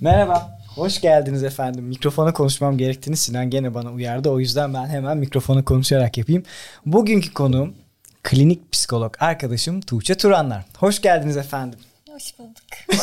Merhaba. 0.00 0.58
Hoş 0.74 1.00
geldiniz 1.00 1.44
efendim. 1.44 1.84
Mikrofona 1.84 2.32
konuşmam 2.32 2.78
gerektiğini 2.78 3.16
Sinan 3.16 3.50
gene 3.50 3.74
bana 3.74 3.92
uyardı. 3.92 4.30
O 4.30 4.40
yüzden 4.40 4.74
ben 4.74 4.86
hemen 4.86 5.18
mikrofona 5.18 5.64
konuşarak 5.64 6.18
yapayım. 6.18 6.42
Bugünkü 6.86 7.32
konuğum 7.32 7.74
klinik 8.22 8.72
psikolog 8.72 9.14
arkadaşım 9.20 9.80
Tuğçe 9.80 10.14
Turanlar. 10.14 10.64
Hoş 10.78 11.02
geldiniz 11.02 11.36
efendim. 11.36 11.78
Hoş 12.10 12.38
bulduk. 12.38 12.62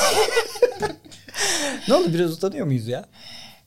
ne 1.88 1.94
oldu 1.94 2.14
biraz 2.14 2.32
utanıyor 2.32 2.66
muyuz 2.66 2.88
ya? 2.88 3.06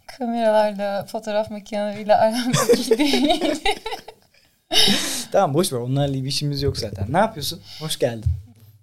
Kameralarla, 0.07 1.07
fotoğraf 1.07 1.51
makineleriyle 1.51 2.15
aram 2.15 2.53
çok 2.53 2.99
değil. 2.99 3.63
tamam 5.33 5.55
boş 5.55 5.73
ver 5.73 5.79
onlarla 5.79 6.15
bir 6.15 6.29
işimiz 6.29 6.63
yok 6.63 6.79
zaten. 6.79 7.13
Ne 7.13 7.19
yapıyorsun? 7.19 7.61
Hoş 7.81 7.99
geldin. 7.99 8.31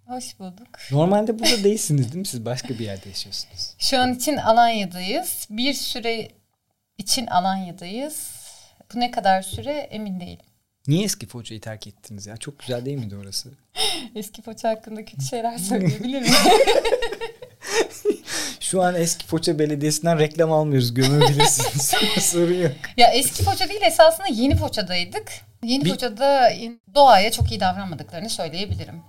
Hoş 0.08 0.40
bulduk. 0.40 0.80
Normalde 0.92 1.40
burada 1.40 1.64
değilsiniz 1.64 2.06
değil 2.06 2.16
mi? 2.20 2.26
Siz 2.26 2.46
başka 2.46 2.70
bir 2.70 2.80
yerde 2.80 3.10
yaşıyorsunuz. 3.10 3.74
Şu 3.80 4.00
an 4.00 4.14
için 4.14 4.38
Alanya'dayız. 4.38 5.48
Bir 5.50 5.74
süre 5.74 6.28
için 6.98 7.28
Alanya'dayız. 7.28 8.32
Bu 8.94 9.00
ne 9.00 9.12
kadar 9.12 9.42
süre 9.42 9.72
emin 9.72 10.20
değilim. 10.20 10.46
Niye 10.88 11.04
eski 11.04 11.28
Foça'yı 11.28 11.62
terk 11.62 11.88
ettiniz 11.88 12.28
ya? 12.28 12.38
Çok 12.38 12.60
güzel 12.60 12.86
değil 12.86 12.98
miydi 12.98 13.16
orası? 13.16 13.50
eski 14.16 14.42
Foça 14.42 14.70
hakkında 14.70 15.06
kötü 15.06 15.26
şeyler 15.26 15.58
söyleyebilir 15.58 16.22
miyim? 16.22 16.34
Şu 18.60 18.82
an 18.82 18.96
eski 18.96 19.26
Foça 19.26 19.60
Belediyesi'nden 19.60 20.20
reklam 20.20 20.52
almıyoruz. 20.52 20.94
Gömebilirsiniz. 20.94 21.94
Sorun 22.24 22.62
yok. 22.62 22.72
Ya 22.98 23.08
eski 23.08 23.44
Foça 23.44 23.70
değil 23.70 23.82
esasında 23.82 24.28
yeni 24.28 24.56
Foça'daydık. 24.56 25.32
Yeni 25.64 25.86
bir... 25.86 25.90
Foça'da 25.90 26.52
doğaya 26.96 27.32
çok 27.32 27.52
iyi 27.52 27.60
davranmadıklarını 27.60 28.30
söyleyebilirim. 28.30 29.02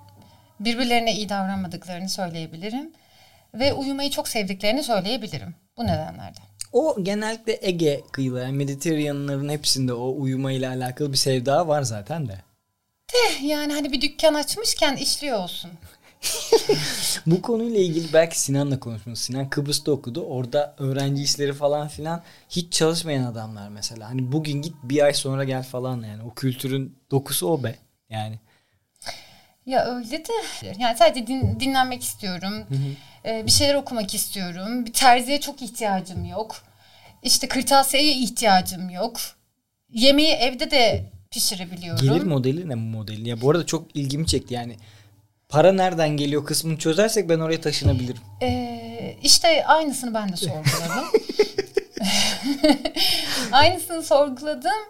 Birbirlerine 0.61 1.15
iyi 1.15 1.29
davranmadıklarını 1.29 2.09
söyleyebilirim. 2.09 2.93
Ve 3.55 3.73
uyumayı 3.73 4.11
çok 4.11 4.29
sevdiklerini 4.29 4.83
söyleyebilirim. 4.83 5.55
Bu 5.77 5.85
nedenlerden. 5.85 6.43
O 6.73 6.97
genellikle 7.03 7.59
Ege 7.63 8.03
kıyıları, 8.13 8.53
Mediterraneanların 8.53 9.49
hepsinde 9.49 9.93
o 9.93 10.15
uyumayla 10.19 10.71
alakalı 10.71 11.13
bir 11.13 11.17
sevda 11.17 11.69
var 11.69 11.83
zaten 11.83 12.29
de. 12.29 12.33
De 13.13 13.47
yani 13.47 13.73
hani 13.73 13.93
bir 13.93 14.01
dükkan 14.01 14.35
açmışken 14.35 14.97
işliyor 14.97 15.39
olsun. 15.39 15.71
Bu 17.27 17.43
konuyla 17.43 17.81
ilgili 17.81 18.13
belki 18.13 18.41
Sinan'la 18.41 18.81
konuşmuş. 18.81 19.19
Sinan 19.19 19.51
Kıbrıs'ta 19.51 19.93
okudu. 19.93 20.23
Orada 20.23 20.75
öğrenci 20.79 21.23
işleri 21.23 21.53
falan 21.53 21.89
filan 21.89 22.23
hiç 22.51 22.73
çalışmayan 22.73 23.25
adamlar 23.25 23.69
mesela. 23.69 24.09
Hani 24.09 24.33
bugün 24.33 24.63
git 24.63 24.75
bir 24.83 25.03
ay 25.03 25.15
sonra 25.15 25.45
gel 25.45 25.63
falan 25.63 26.03
yani. 26.03 26.23
O 26.23 26.35
kültürün 26.35 26.99
dokusu 27.11 27.49
o 27.49 27.63
be. 27.63 27.75
Yani. 28.11 28.39
Ya 29.69 29.85
öyle 29.85 30.25
de 30.25 30.33
yani 30.79 30.97
sadece 30.97 31.27
din, 31.27 31.61
dinlenmek 31.61 32.03
istiyorum. 32.03 32.55
Hı 32.69 32.75
hı. 32.75 32.89
Ee, 33.25 33.47
bir 33.47 33.51
şeyler 33.51 33.75
okumak 33.75 34.15
istiyorum. 34.15 34.87
Bir 34.87 34.93
terziye 34.93 35.41
çok 35.41 35.63
ihtiyacım 35.63 36.25
yok. 36.25 36.57
İşte 37.23 37.49
kırtasiyeye 37.49 38.13
ihtiyacım 38.13 38.91
yok. 38.91 39.21
Yemeği 39.91 40.33
evde 40.33 40.71
de 40.71 41.05
pişirebiliyorum. 41.31 42.07
Gelir 42.07 42.23
modeli 42.23 42.69
ne 42.69 42.77
bu 42.77 42.81
modelin? 42.81 43.25
Ya 43.25 43.41
bu 43.41 43.51
arada 43.51 43.67
çok 43.67 43.97
ilgimi 43.97 44.27
çekti 44.27 44.55
yani. 44.55 44.77
Para 45.49 45.73
nereden 45.73 46.09
geliyor 46.09 46.45
kısmını 46.45 46.79
çözersek 46.79 47.29
ben 47.29 47.41
oraya 47.41 47.61
taşınabilirim. 47.61 48.23
Ee, 48.43 49.17
işte 49.23 49.67
aynısını 49.67 50.15
ben 50.15 50.33
de 50.33 50.37
sorguladım. 50.37 51.05
aynısını 53.53 54.03
sorguladım. 54.03 54.81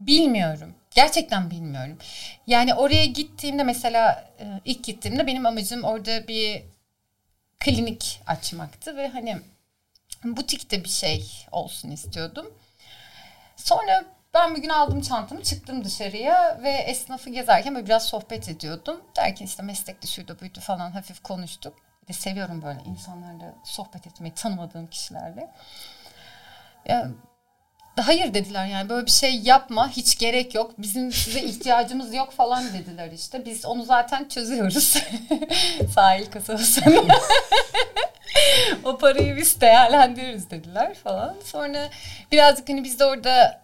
Bilmiyorum. 0.00 0.74
Gerçekten 0.98 1.50
bilmiyorum. 1.50 1.98
Yani 2.46 2.74
oraya 2.74 3.04
gittiğimde 3.04 3.64
mesela 3.64 4.30
e, 4.40 4.44
ilk 4.64 4.84
gittiğimde 4.84 5.26
benim 5.26 5.46
amacım 5.46 5.84
orada 5.84 6.28
bir 6.28 6.62
klinik 7.60 8.20
açmaktı 8.26 8.96
ve 8.96 9.08
hani 9.08 9.38
butikte 10.24 10.84
bir 10.84 10.88
şey 10.88 11.46
olsun 11.52 11.90
istiyordum. 11.90 12.54
Sonra 13.56 14.04
ben 14.34 14.56
bir 14.56 14.62
gün 14.62 14.68
aldım 14.68 15.00
çantamı 15.00 15.42
çıktım 15.42 15.84
dışarıya 15.84 16.60
ve 16.62 16.70
esnafı 16.70 17.30
gezerken 17.30 17.74
böyle 17.74 17.86
biraz 17.86 18.08
sohbet 18.08 18.48
ediyordum. 18.48 19.00
Derken 19.16 19.46
işte 19.46 19.62
meslekte 19.62 20.06
şuydu 20.06 20.36
buydu 20.40 20.60
falan 20.60 20.90
hafif 20.90 21.22
konuştuk. 21.22 21.74
Bir 22.08 22.14
seviyorum 22.14 22.62
böyle 22.62 22.80
insanlarla 22.86 23.54
sohbet 23.64 24.06
etmeyi 24.06 24.34
tanımadığım 24.34 24.86
kişilerle. 24.86 25.50
Ya, 26.86 27.08
hayır 28.02 28.34
dediler 28.34 28.66
yani 28.66 28.88
böyle 28.88 29.06
bir 29.06 29.10
şey 29.10 29.40
yapma 29.40 29.88
hiç 29.88 30.18
gerek 30.18 30.54
yok 30.54 30.74
bizim 30.78 31.12
size 31.12 31.40
ihtiyacımız 31.40 32.14
yok 32.14 32.32
falan 32.32 32.64
dediler 32.72 33.12
işte. 33.12 33.44
Biz 33.44 33.64
onu 33.66 33.84
zaten 33.84 34.28
çözüyoruz. 34.28 34.96
Sahil 35.94 36.26
kasabasını 36.26 37.04
o 38.84 38.98
parayı 38.98 39.36
biz 39.36 39.60
değerlendiriyoruz 39.60 40.50
dediler 40.50 40.94
falan. 40.94 41.36
Sonra 41.44 41.88
birazcık 42.32 42.68
hani 42.68 42.84
biz 42.84 42.98
de 42.98 43.04
orada 43.04 43.60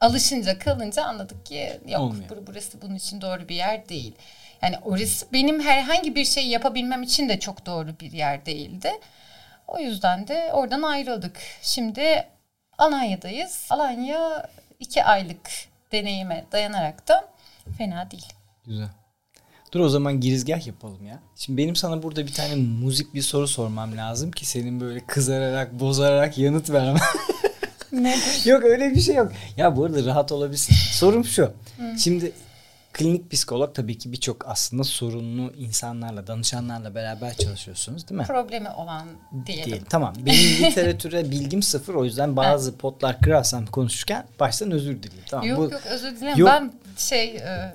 alışınca 0.00 0.58
kalınca 0.58 1.04
anladık 1.04 1.46
ki 1.46 1.80
yok 1.88 2.00
Olmuyor. 2.00 2.46
burası 2.46 2.82
bunun 2.82 2.94
için 2.94 3.20
doğru 3.20 3.48
bir 3.48 3.54
yer 3.56 3.88
değil. 3.88 4.14
Yani 4.62 4.76
orası 4.84 5.26
benim 5.32 5.60
herhangi 5.60 6.14
bir 6.14 6.24
şey 6.24 6.46
yapabilmem 6.46 7.02
için 7.02 7.28
de 7.28 7.40
çok 7.40 7.66
doğru 7.66 7.88
bir 8.00 8.12
yer 8.12 8.46
değildi. 8.46 8.90
O 9.68 9.78
yüzden 9.78 10.28
de 10.28 10.50
oradan 10.52 10.82
ayrıldık. 10.82 11.38
Şimdi 11.62 12.26
Alanya'dayız. 12.78 13.66
Alanya 13.70 14.50
iki 14.80 15.04
aylık 15.04 15.50
deneyime 15.92 16.44
dayanarak 16.52 17.08
da 17.08 17.28
fena 17.78 18.10
değil. 18.10 18.32
Güzel. 18.66 18.88
Dur 19.72 19.80
o 19.80 19.88
zaman 19.88 20.20
girizgah 20.20 20.66
yapalım 20.66 21.06
ya. 21.06 21.20
Şimdi 21.36 21.62
benim 21.62 21.76
sana 21.76 22.02
burada 22.02 22.26
bir 22.26 22.32
tane 22.32 22.54
müzik 22.54 23.14
bir 23.14 23.22
soru 23.22 23.48
sormam 23.48 23.96
lazım 23.96 24.30
ki 24.30 24.46
senin 24.46 24.80
böyle 24.80 25.00
kızararak, 25.06 25.80
bozararak 25.80 26.38
yanıt 26.38 26.70
vermem. 26.70 27.02
ne? 27.92 28.16
yok 28.44 28.64
öyle 28.64 28.90
bir 28.94 29.00
şey 29.00 29.14
yok. 29.14 29.32
Ya 29.56 29.76
bu 29.76 29.84
arada 29.84 30.04
rahat 30.04 30.32
olabilirsin. 30.32 30.74
Sorum 30.92 31.24
şu. 31.24 31.42
Hı. 31.76 31.98
Şimdi 31.98 32.32
klinik 32.96 33.30
psikolog 33.30 33.74
tabii 33.74 33.98
ki 33.98 34.12
birçok 34.12 34.48
aslında 34.48 34.84
sorunlu 34.84 35.52
insanlarla, 35.56 36.26
danışanlarla 36.26 36.94
beraber 36.94 37.34
çalışıyorsunuz 37.34 38.08
değil 38.08 38.20
mi? 38.20 38.26
Problemi 38.26 38.70
olan 38.70 39.08
diyelim. 39.46 39.72
Değil. 39.72 39.82
Tamam. 39.88 40.14
Benim 40.26 40.38
literatüre 40.38 41.30
bilgim 41.30 41.62
sıfır 41.62 41.94
o 41.94 42.04
yüzden 42.04 42.36
bazı 42.36 42.76
potlar 42.76 43.20
kırarsam 43.20 43.66
konuşurken 43.66 44.26
baştan 44.40 44.70
özür 44.70 45.02
dileyim. 45.02 45.24
Tamam. 45.30 45.46
Yok 45.46 45.58
Bu, 45.58 45.62
yok 45.62 45.82
özür 45.90 46.16
dilerim. 46.16 46.38
Yok. 46.38 46.48
Ben 46.48 46.72
şey 46.96 47.36
e, 47.36 47.72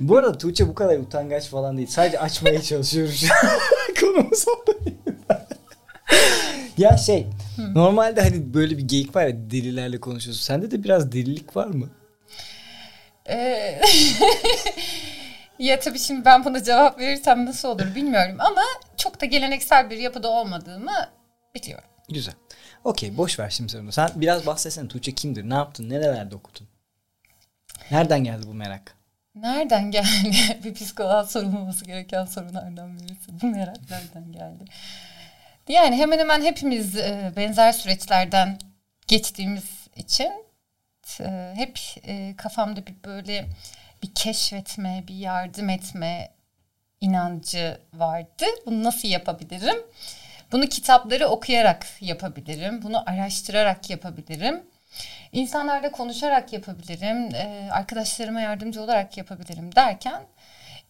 Bu 0.00 0.16
arada 0.16 0.38
Tuğçe 0.38 0.68
bu 0.68 0.74
kadar 0.74 0.98
utangaç 0.98 1.48
falan 1.48 1.76
değil. 1.76 1.88
Sadece 1.88 2.20
açmaya 2.20 2.62
çalışıyoruz. 2.62 3.24
Konumuz 4.00 4.44
ya 6.78 6.96
şey 6.96 7.26
Hı. 7.56 7.74
normalde 7.74 8.20
hani 8.20 8.54
böyle 8.54 8.78
bir 8.78 8.88
geyik 8.88 9.16
var 9.16 9.26
ya 9.26 9.50
delilerle 9.50 10.00
konuşuyorsun. 10.00 10.42
Sende 10.42 10.70
de 10.70 10.84
biraz 10.84 11.12
delilik 11.12 11.56
var 11.56 11.66
mı? 11.66 11.88
Ee, 13.28 13.80
ya 15.58 15.80
tabii 15.80 15.98
şimdi 15.98 16.24
ben 16.24 16.44
buna 16.44 16.62
cevap 16.62 16.98
verirsem 16.98 17.46
nasıl 17.46 17.68
olur 17.68 17.94
bilmiyorum 17.94 18.36
ama 18.38 18.62
çok 18.96 19.20
da 19.20 19.26
geleneksel 19.26 19.90
bir 19.90 19.96
yapıda 19.96 20.28
olmadığımı 20.28 21.08
biliyorum. 21.54 21.88
Güzel. 22.08 22.34
Okey 22.84 23.16
boş 23.16 23.38
ver 23.38 23.50
şimdi 23.50 23.72
sen 23.72 23.90
Sen 23.90 24.10
biraz 24.14 24.46
bahsetsene 24.46 24.88
Tuğçe 24.88 25.14
kimdir? 25.14 25.50
Ne 25.50 25.54
yaptın? 25.54 25.90
Nerelerde 25.90 26.36
okudun? 26.36 26.68
Nereden 27.90 28.24
geldi 28.24 28.46
bu 28.46 28.54
merak? 28.54 28.94
Nereden 29.34 29.90
geldi? 29.90 30.36
bir 30.64 30.74
psikoloğa 30.74 31.24
sorulmaması 31.24 31.84
gereken 31.84 32.24
sorunlardan 32.24 32.98
birisi. 32.98 33.42
Bu 33.42 33.46
merak 33.46 33.76
nereden 33.90 34.32
geldi? 34.32 34.64
Yani 35.68 35.96
hemen 35.96 36.18
hemen 36.18 36.42
hepimiz 36.42 36.96
e, 36.96 37.32
benzer 37.36 37.72
süreçlerden 37.72 38.58
geçtiğimiz 39.06 39.64
için 39.96 40.32
e, 41.20 41.52
hep 41.54 41.78
e, 42.04 42.34
kafamda 42.36 42.86
bir 42.86 42.94
böyle 43.04 43.46
bir 44.02 44.14
keşfetme, 44.14 45.04
bir 45.08 45.14
yardım 45.14 45.68
etme 45.68 46.30
inancı 47.00 47.80
vardı. 47.94 48.44
Bunu 48.66 48.84
nasıl 48.84 49.08
yapabilirim? 49.08 49.76
Bunu 50.52 50.66
kitapları 50.66 51.28
okuyarak 51.28 51.86
yapabilirim. 52.00 52.82
Bunu 52.82 53.10
araştırarak 53.10 53.90
yapabilirim. 53.90 54.62
İnsanlarla 55.32 55.92
konuşarak 55.92 56.52
yapabilirim. 56.52 57.34
E, 57.34 57.68
arkadaşlarıma 57.72 58.40
yardımcı 58.40 58.82
olarak 58.82 59.16
yapabilirim 59.16 59.74
derken 59.74 60.22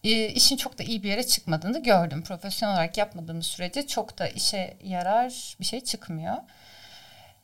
e, 0.03 0.27
işin 0.27 0.57
çok 0.57 0.79
da 0.79 0.83
iyi 0.83 1.03
bir 1.03 1.09
yere 1.09 1.23
çıkmadığını 1.23 1.83
gördüm. 1.83 2.23
Profesyonel 2.23 2.75
olarak 2.75 2.97
yapmadığımız 2.97 3.45
sürece 3.45 3.87
çok 3.87 4.19
da 4.19 4.27
işe 4.27 4.77
yarar 4.83 5.55
bir 5.59 5.65
şey 5.65 5.81
çıkmıyor. 5.81 6.37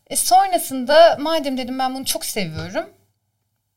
E 0.08 0.16
sonrasında 0.16 1.18
madem 1.20 1.58
dedim 1.58 1.80
ben 1.80 1.96
bunu 1.96 2.06
çok 2.06 2.26
seviyorum. 2.26 2.90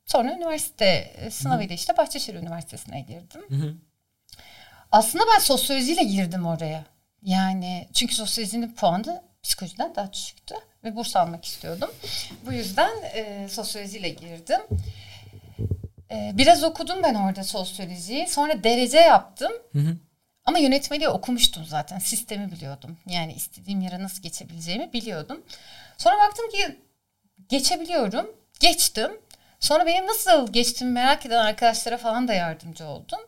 Sonra 0.06 0.32
üniversite 0.32 0.84
e, 1.16 1.30
sınavıyla 1.30 1.75
işte 1.75 1.96
Bahçeşehir 1.96 2.38
Üniversitesi'ne 2.38 3.00
girdim. 3.00 3.42
Hı-hı. 3.48 3.75
Aslında 4.92 5.25
ben 5.34 5.38
sosyolojiyle 5.40 6.02
girdim 6.02 6.46
oraya. 6.46 6.84
Yani 7.22 7.88
çünkü 7.94 8.14
sosyolojinin 8.14 8.72
puanı 8.72 9.22
psikolojiden 9.42 9.94
daha 9.94 10.12
düşüktü 10.12 10.54
ve 10.84 10.96
burs 10.96 11.16
almak 11.16 11.44
istiyordum. 11.44 11.90
Bu 12.46 12.52
yüzden 12.52 12.90
e, 13.14 13.48
sosyolojiyle 13.48 14.08
girdim. 14.08 14.60
E, 16.10 16.30
biraz 16.34 16.64
okudum 16.64 17.02
ben 17.02 17.14
orada 17.14 17.44
sosyolojiyi. 17.44 18.28
Sonra 18.28 18.64
derece 18.64 18.98
yaptım. 18.98 19.52
Hı 19.72 19.78
hı. 19.78 19.96
Ama 20.44 20.58
yönetmeliği 20.58 21.08
okumuştum 21.08 21.64
zaten. 21.64 21.98
Sistemi 21.98 22.52
biliyordum. 22.52 22.96
Yani 23.06 23.32
istediğim 23.32 23.80
yere 23.80 24.02
nasıl 24.02 24.22
geçebileceğimi 24.22 24.92
biliyordum. 24.92 25.42
Sonra 25.98 26.18
baktım 26.18 26.48
ki 26.50 26.76
geçebiliyorum. 27.48 28.30
Geçtim. 28.60 29.10
Sonra 29.60 29.86
benim 29.86 30.06
nasıl 30.06 30.52
geçtiğimi 30.52 30.92
merak 30.92 31.26
eden 31.26 31.38
arkadaşlara 31.38 31.98
falan 31.98 32.28
da 32.28 32.34
yardımcı 32.34 32.86
oldum. 32.86 33.18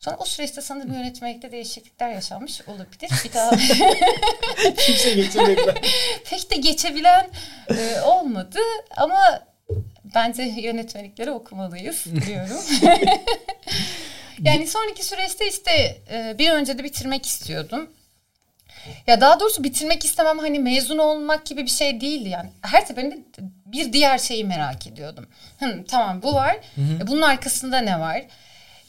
Sonra 0.00 0.16
o 0.16 0.24
süreçte 0.24 0.60
sanırım 0.60 0.92
yönetmelikte 0.92 1.52
değişiklikler 1.52 2.10
yaşanmış 2.10 2.60
olabilir. 2.68 3.10
Bir 3.24 3.32
daha 3.32 3.50
Kimse 4.76 5.14
geçemedi. 5.14 5.74
pek 6.24 6.50
de 6.50 6.56
geçebilen 6.56 7.30
e, 7.70 8.00
olmadı 8.00 8.58
ama 8.96 9.42
bence 10.14 10.42
yönetmelikleri 10.42 11.30
okumalıyız 11.30 12.04
diyorum. 12.04 12.60
yani 14.42 14.66
sonraki 14.66 15.04
süreçte 15.04 15.48
işte 15.48 16.02
e, 16.10 16.38
bir 16.38 16.50
önce 16.50 16.78
de 16.78 16.84
bitirmek 16.84 17.26
istiyordum. 17.26 17.90
Ya 19.06 19.20
daha 19.20 19.40
doğrusu 19.40 19.64
bitirmek 19.64 20.04
istemem 20.04 20.38
hani 20.38 20.58
mezun 20.58 20.98
olmak 20.98 21.46
gibi 21.46 21.62
bir 21.62 21.70
şey 21.70 22.00
değildi 22.00 22.28
yani. 22.28 22.50
Her 22.62 22.80
seferinde 22.80 23.18
bir 23.66 23.92
diğer 23.92 24.18
şeyi 24.18 24.44
merak 24.44 24.86
ediyordum. 24.86 25.26
Hı, 25.58 25.84
tamam 25.88 26.22
bu 26.22 26.34
var. 26.34 26.56
E, 27.02 27.06
bunun 27.06 27.22
arkasında 27.22 27.78
ne 27.78 28.00
var? 28.00 28.22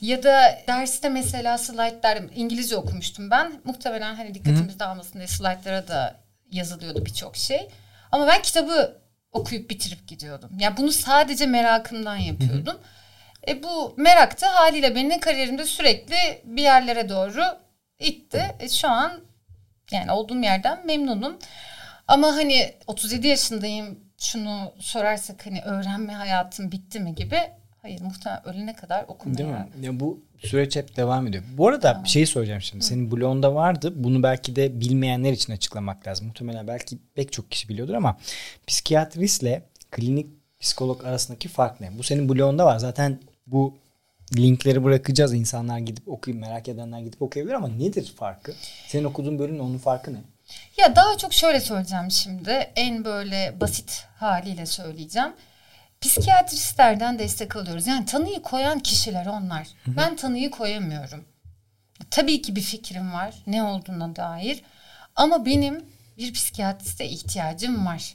Ya 0.01 0.23
da 0.23 0.59
derste 0.67 1.09
mesela 1.09 1.57
slaytlar 1.57 2.19
İngilizce 2.35 2.75
okumuştum 2.75 3.31
ben. 3.31 3.61
Muhtemelen 3.63 4.15
hani 4.15 4.33
dikkatimiz 4.33 4.79
dağılmasın 4.79 5.13
diye 5.13 5.27
slaytlara 5.27 5.87
da 5.87 6.15
yazılıyordu 6.51 7.05
birçok 7.05 7.37
şey. 7.37 7.67
Ama 8.11 8.27
ben 8.27 8.41
kitabı 8.41 8.97
okuyup 9.31 9.69
bitirip 9.69 10.07
gidiyordum. 10.07 10.49
Yani 10.59 10.77
bunu 10.77 10.91
sadece 10.91 11.45
merakımdan 11.45 12.15
yapıyordum. 12.15 12.77
E 13.47 13.63
bu 13.63 13.93
merak 13.97 14.41
da 14.41 14.55
haliyle 14.55 14.95
beni 14.95 15.19
kariyerimde 15.19 15.65
sürekli 15.65 16.15
bir 16.43 16.61
yerlere 16.61 17.09
doğru 17.09 17.43
itti. 17.99 18.55
E 18.59 18.69
şu 18.69 18.87
an 18.89 19.11
yani 19.91 20.11
olduğum 20.11 20.41
yerden 20.41 20.85
memnunum. 20.85 21.37
Ama 22.07 22.27
hani 22.27 22.73
37 22.87 23.27
yaşındayım 23.27 23.99
şunu 24.17 24.73
sorarsak 24.79 25.45
hani 25.45 25.61
öğrenme 25.61 26.13
hayatım 26.13 26.71
bitti 26.71 26.99
mi 26.99 27.15
gibi 27.15 27.39
Hayır 27.87 28.01
muhtemelen 28.01 28.47
ölene 28.47 28.75
kadar 28.75 29.05
okumaya. 29.07 29.37
Değil 29.37 29.49
mi? 29.49 29.67
Ya 29.81 29.99
bu 29.99 30.19
süreç 30.37 30.75
hep 30.75 30.97
devam 30.97 31.27
ediyor. 31.27 31.43
Bu 31.57 31.67
arada 31.67 31.91
tamam. 31.91 32.03
bir 32.03 32.09
şey 32.09 32.25
soracağım 32.25 32.61
şimdi. 32.61 32.83
Hı. 32.83 32.87
Senin 32.87 33.11
blogunda 33.11 33.55
vardı. 33.55 33.93
Bunu 33.95 34.23
belki 34.23 34.55
de 34.55 34.79
bilmeyenler 34.79 35.31
için 35.31 35.53
açıklamak 35.53 36.07
lazım. 36.07 36.27
Muhtemelen 36.27 36.67
belki 36.67 36.97
pek 37.15 37.31
çok 37.31 37.51
kişi 37.51 37.69
biliyordur 37.69 37.93
ama 37.93 38.17
psikiyatristle 38.67 39.63
klinik 39.91 40.27
psikolog 40.59 41.05
arasındaki 41.05 41.47
fark 41.47 41.81
ne? 41.81 41.97
Bu 41.97 42.03
senin 42.03 42.29
blogunda 42.29 42.65
var. 42.65 42.79
Zaten 42.79 43.19
bu 43.47 43.77
linkleri 44.37 44.83
bırakacağız. 44.83 45.33
İnsanlar 45.33 45.79
gidip 45.79 46.07
okuyup 46.07 46.39
merak 46.39 46.67
edenler 46.67 46.99
gidip 46.99 47.21
okuyabilir 47.21 47.53
ama 47.53 47.67
nedir 47.67 48.13
farkı? 48.17 48.53
Senin 48.87 49.03
okuduğun 49.03 49.39
bölümün 49.39 49.59
onun 49.59 49.77
farkı 49.77 50.13
ne? 50.13 50.17
Ya 50.77 50.95
daha 50.95 51.17
çok 51.17 51.33
şöyle 51.33 51.59
söyleyeceğim 51.59 52.11
şimdi. 52.11 52.51
En 52.75 53.05
böyle 53.05 53.55
basit 53.61 54.05
haliyle 54.15 54.65
söyleyeceğim 54.65 55.33
psikiyatristlerden 56.01 57.19
destek 57.19 57.55
alıyoruz. 57.55 57.87
Yani 57.87 58.05
tanıyı 58.05 58.41
koyan 58.41 58.79
kişiler 58.79 59.25
onlar. 59.25 59.67
Ben 59.87 60.15
tanıyı 60.15 60.51
koyamıyorum. 60.51 61.25
Tabii 62.11 62.41
ki 62.41 62.55
bir 62.55 62.61
fikrim 62.61 63.13
var 63.13 63.33
ne 63.47 63.63
olduğuna 63.63 64.15
dair. 64.15 64.61
Ama 65.15 65.45
benim 65.45 65.85
bir 66.17 66.33
psikiyatriste 66.33 67.05
ihtiyacım 67.05 67.85
var. 67.85 68.13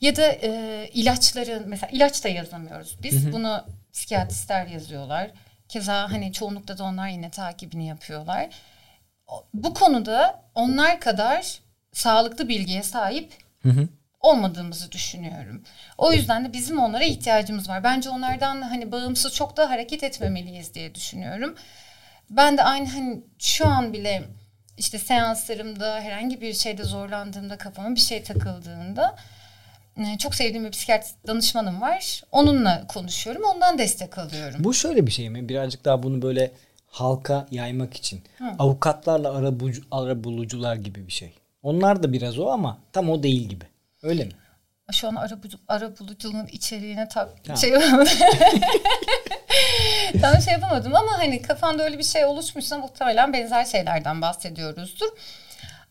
Ya 0.00 0.16
da 0.16 0.32
e, 0.42 0.90
ilaçların 0.94 1.68
mesela 1.68 1.90
ilaç 1.90 2.24
da 2.24 2.28
yazamıyoruz 2.28 2.96
biz. 3.02 3.32
Bunu 3.32 3.64
psikiyatristler 3.94 4.66
yazıyorlar. 4.66 5.30
Keza 5.68 6.12
hani 6.12 6.32
çoğunlukta 6.32 6.78
da 6.78 6.84
onlar 6.84 7.08
yine 7.08 7.30
takibini 7.30 7.86
yapıyorlar. 7.86 8.48
Bu 9.54 9.74
konuda 9.74 10.42
onlar 10.54 11.00
kadar 11.00 11.58
sağlıklı 11.92 12.48
bilgiye 12.48 12.82
sahip 12.82 13.32
hı 13.62 13.68
hı 13.68 13.88
olmadığımızı 14.24 14.92
düşünüyorum. 14.92 15.62
O 15.98 16.12
yüzden 16.12 16.44
de 16.44 16.52
bizim 16.52 16.78
onlara 16.78 17.04
ihtiyacımız 17.04 17.68
var. 17.68 17.84
Bence 17.84 18.10
onlardan 18.10 18.62
hani 18.62 18.92
bağımsız 18.92 19.34
çok 19.34 19.56
da 19.56 19.70
hareket 19.70 20.04
etmemeliyiz 20.04 20.74
diye 20.74 20.94
düşünüyorum. 20.94 21.54
Ben 22.30 22.58
de 22.58 22.62
aynı 22.62 22.88
hani 22.88 23.22
şu 23.38 23.66
an 23.66 23.92
bile 23.92 24.24
işte 24.78 24.98
seanslarımda 24.98 26.00
herhangi 26.00 26.40
bir 26.40 26.54
şeyde 26.54 26.84
zorlandığımda 26.84 27.58
kafama 27.58 27.94
bir 27.94 28.00
şey 28.00 28.22
takıldığında 28.22 29.16
çok 30.18 30.34
sevdiğim 30.34 30.64
bir 30.64 30.70
psikiyatrist 30.70 31.26
danışmanım 31.26 31.80
var. 31.80 32.22
Onunla 32.32 32.86
konuşuyorum. 32.86 33.42
Ondan 33.54 33.78
destek 33.78 34.18
alıyorum. 34.18 34.64
Bu 34.64 34.74
şöyle 34.74 35.06
bir 35.06 35.12
şey 35.12 35.30
mi? 35.30 35.48
Birazcık 35.48 35.84
daha 35.84 36.02
bunu 36.02 36.22
böyle 36.22 36.52
halka 36.86 37.46
yaymak 37.50 37.94
için. 37.94 38.22
Hı. 38.38 38.44
Avukatlarla 38.58 39.36
ara, 39.36 39.60
bulucu, 39.60 39.82
ara 39.90 40.24
bulucular 40.24 40.76
gibi 40.76 41.06
bir 41.06 41.12
şey. 41.12 41.34
Onlar 41.62 42.02
da 42.02 42.12
biraz 42.12 42.38
o 42.38 42.48
ama 42.50 42.78
tam 42.92 43.10
o 43.10 43.22
değil 43.22 43.48
gibi. 43.48 43.64
Öyle 44.02 44.24
mi? 44.24 44.32
Şu 44.92 45.08
an 45.08 45.14
ara, 45.14 45.38
ara 45.68 45.98
buluculuğun 45.98 46.46
içeriğine 46.46 47.08
tak 47.08 47.44
tamam. 47.44 47.58
şey 47.58 47.70
yapamadım. 47.70 48.12
tam 50.20 50.42
şey 50.42 50.52
yapamadım 50.52 50.94
ama 50.94 51.18
hani 51.18 51.42
kafanda 51.42 51.84
öyle 51.84 51.98
bir 51.98 52.04
şey 52.04 52.24
oluşmuşsa 52.24 52.78
muhtemelen 52.78 53.32
benzer 53.32 53.64
şeylerden 53.64 54.22
bahsediyoruzdur. 54.22 55.08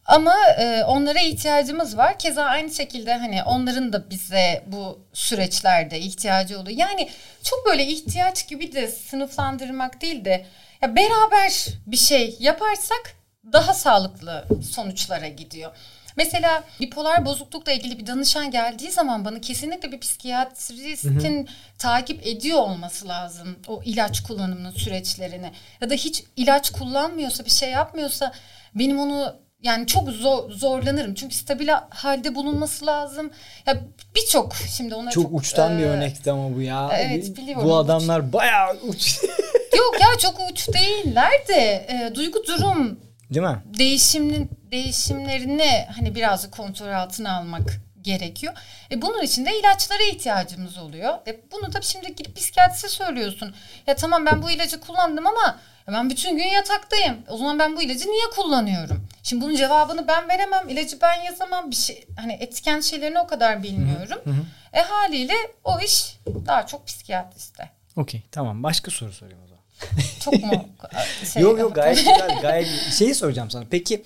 Ama 0.05 0.35
e, 0.59 0.83
onlara 0.83 1.19
ihtiyacımız 1.19 1.97
var. 1.97 2.19
Keza 2.19 2.43
aynı 2.43 2.71
şekilde 2.71 3.13
hani 3.13 3.43
onların 3.43 3.93
da 3.93 4.09
bize 4.09 4.63
bu 4.67 4.99
süreçlerde 5.13 5.99
ihtiyacı 5.99 6.59
oluyor. 6.59 6.77
Yani 6.77 7.09
çok 7.43 7.65
böyle 7.65 7.85
ihtiyaç 7.85 8.47
gibi 8.47 8.73
de 8.73 8.87
sınıflandırmak 8.87 10.01
değil 10.01 10.25
de 10.25 10.45
ya 10.81 10.95
beraber 10.95 11.67
bir 11.87 11.97
şey 11.97 12.37
yaparsak 12.39 13.15
daha 13.53 13.73
sağlıklı 13.73 14.45
sonuçlara 14.71 15.27
gidiyor. 15.27 15.71
Mesela 16.15 16.63
bipolar 16.79 17.25
bozuklukla 17.25 17.71
ilgili 17.71 17.99
bir 17.99 18.07
danışan 18.07 18.51
geldiği 18.51 18.91
zaman 18.91 19.25
bana 19.25 19.41
kesinlikle 19.41 19.91
bir 19.91 19.99
psikiyatristin 19.99 21.37
hı 21.37 21.41
hı. 21.41 21.45
takip 21.77 22.27
ediyor 22.27 22.59
olması 22.59 23.07
lazım 23.07 23.59
o 23.67 23.81
ilaç 23.85 24.23
kullanımının 24.23 24.71
süreçlerini. 24.71 25.51
Ya 25.81 25.89
da 25.89 25.93
hiç 25.93 26.23
ilaç 26.35 26.71
kullanmıyorsa 26.71 27.45
bir 27.45 27.49
şey 27.49 27.69
yapmıyorsa 27.69 28.33
benim 28.75 28.99
onu 28.99 29.35
yani 29.63 29.87
çok 29.87 30.09
zor, 30.09 30.51
zorlanırım. 30.51 31.13
Çünkü 31.13 31.35
stabil 31.35 31.69
halde 31.89 32.35
bulunması 32.35 32.85
lazım. 32.85 33.31
Ya 33.65 33.79
birçok 34.15 34.55
şimdi 34.55 34.95
ona 34.95 35.11
çok, 35.11 35.23
çok 35.23 35.33
uçtan 35.33 35.75
e, 35.75 35.79
bir 35.79 35.85
örnekti 35.85 36.31
ama 36.31 36.55
bu 36.55 36.61
ya. 36.61 36.89
Evet 36.93 37.37
biliyorum. 37.37 37.65
Bu 37.65 37.77
adamlar 37.77 38.19
uç. 38.19 38.33
bayağı 38.33 38.77
uç. 38.87 39.19
Yok 39.77 40.01
ya 40.01 40.07
çok 40.19 40.51
uç 40.51 40.69
değiller 40.73 41.47
de 41.47 41.87
e, 41.89 42.15
duygu 42.15 42.47
durum 42.47 42.99
Değil 43.33 43.45
mi? 43.45 43.57
Değişimin 43.65 44.49
değişimlerini 44.71 45.85
hani 45.95 46.15
biraz 46.15 46.51
kontrol 46.51 46.91
altına 46.91 47.37
almak 47.37 47.79
gerekiyor. 48.01 48.53
E 48.91 49.01
bunun 49.01 49.21
için 49.21 49.45
de 49.45 49.59
ilaçlara 49.59 50.03
ihtiyacımız 50.03 50.77
oluyor. 50.77 51.13
E 51.27 51.41
bunu 51.51 51.73
da 51.73 51.81
şimdi 51.81 52.15
gidip 52.15 52.35
psikiyatriste 52.35 52.89
söylüyorsun. 52.89 53.55
Ya 53.87 53.95
tamam 53.95 54.25
ben 54.25 54.43
bu 54.43 54.51
ilacı 54.51 54.79
kullandım 54.79 55.27
ama 55.27 55.59
ben 55.87 56.09
bütün 56.09 56.37
gün 56.37 56.47
yataktayım. 56.47 57.17
O 57.29 57.37
zaman 57.37 57.59
ben 57.59 57.77
bu 57.77 57.81
ilacı 57.81 58.11
niye 58.11 58.25
kullanıyorum? 58.35 59.02
Şimdi 59.23 59.45
bunun 59.45 59.55
cevabını 59.55 60.07
ben 60.07 60.29
veremem. 60.29 60.69
İlacı 60.69 61.01
ben 61.01 61.23
yazamam. 61.23 61.71
Bir 61.71 61.75
şey 61.75 62.05
hani 62.17 62.33
etken 62.33 62.79
şeylerini 62.79 63.19
o 63.19 63.27
kadar 63.27 63.63
bilmiyorum. 63.63 64.21
Hı 64.23 64.29
hı. 64.29 64.45
E 64.73 64.81
haliyle 64.81 65.33
o 65.63 65.79
iş 65.79 66.19
daha 66.45 66.67
çok 66.67 66.87
psikiyatriste. 66.87 67.69
Okey 67.95 68.21
tamam. 68.31 68.63
Başka 68.63 68.91
soru 68.91 69.11
sorayım 69.11 69.39
o 69.43 69.47
zaman. 69.47 69.63
Çok 70.19 70.33
mu? 70.33 70.65
Şey, 71.33 71.41
yok 71.41 71.59
yok 71.59 71.75
gayet 71.75 71.97
güzel. 71.97 72.41
Gayet 72.41 72.67
şeyi 72.97 73.15
soracağım 73.15 73.51
sana. 73.51 73.63
Peki 73.69 74.03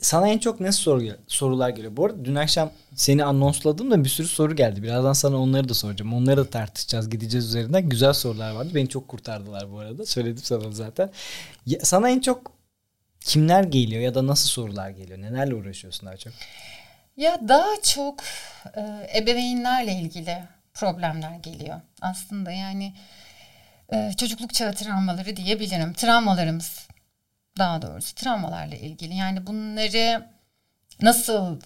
sana 0.00 0.28
en 0.28 0.38
çok 0.38 0.60
ne 0.60 0.72
soru 0.72 1.02
sorular 1.26 1.68
geliyor? 1.68 1.96
Bu 1.96 2.04
arada 2.04 2.24
dün 2.24 2.34
akşam 2.34 2.70
seni 2.94 3.24
anonsladım 3.24 3.90
da 3.90 4.04
bir 4.04 4.08
sürü 4.08 4.28
soru 4.28 4.56
geldi. 4.56 4.82
Birazdan 4.82 5.12
sana 5.12 5.36
onları 5.36 5.68
da 5.68 5.74
soracağım. 5.74 6.14
Onları 6.14 6.36
da 6.36 6.50
tartışacağız. 6.50 7.10
Gideceğiz 7.10 7.46
üzerinden. 7.46 7.88
Güzel 7.88 8.12
sorular 8.12 8.52
vardı. 8.52 8.70
Beni 8.74 8.88
çok 8.88 9.08
kurtardılar 9.08 9.72
bu 9.72 9.78
arada. 9.78 10.06
Söyledim 10.06 10.42
sana 10.44 10.72
zaten. 10.72 11.10
Ya, 11.66 11.78
sana 11.82 12.10
en 12.10 12.20
çok 12.20 12.57
kimler 13.28 13.64
geliyor 13.64 14.02
ya 14.02 14.14
da 14.14 14.26
nasıl 14.26 14.48
sorular 14.48 14.90
geliyor? 14.90 15.22
Nelerle 15.22 15.54
uğraşıyorsun 15.54 16.06
daha 16.06 16.16
çok? 16.16 16.32
Ya 17.16 17.40
daha 17.48 17.82
çok 17.82 18.24
e, 18.76 19.10
ebeveynlerle 19.18 19.92
ilgili 19.92 20.38
problemler 20.74 21.36
geliyor. 21.36 21.80
Aslında 22.00 22.52
yani 22.52 22.94
e, 23.92 24.12
çocukluk 24.16 24.54
çağı 24.54 24.74
travmaları 24.74 25.36
diyebilirim. 25.36 25.92
Travmalarımız 25.92 26.88
daha 27.58 27.82
doğrusu 27.82 28.14
travmalarla 28.14 28.76
ilgili. 28.76 29.14
Yani 29.14 29.46
bunları 29.46 30.26
nasıl 31.02 31.60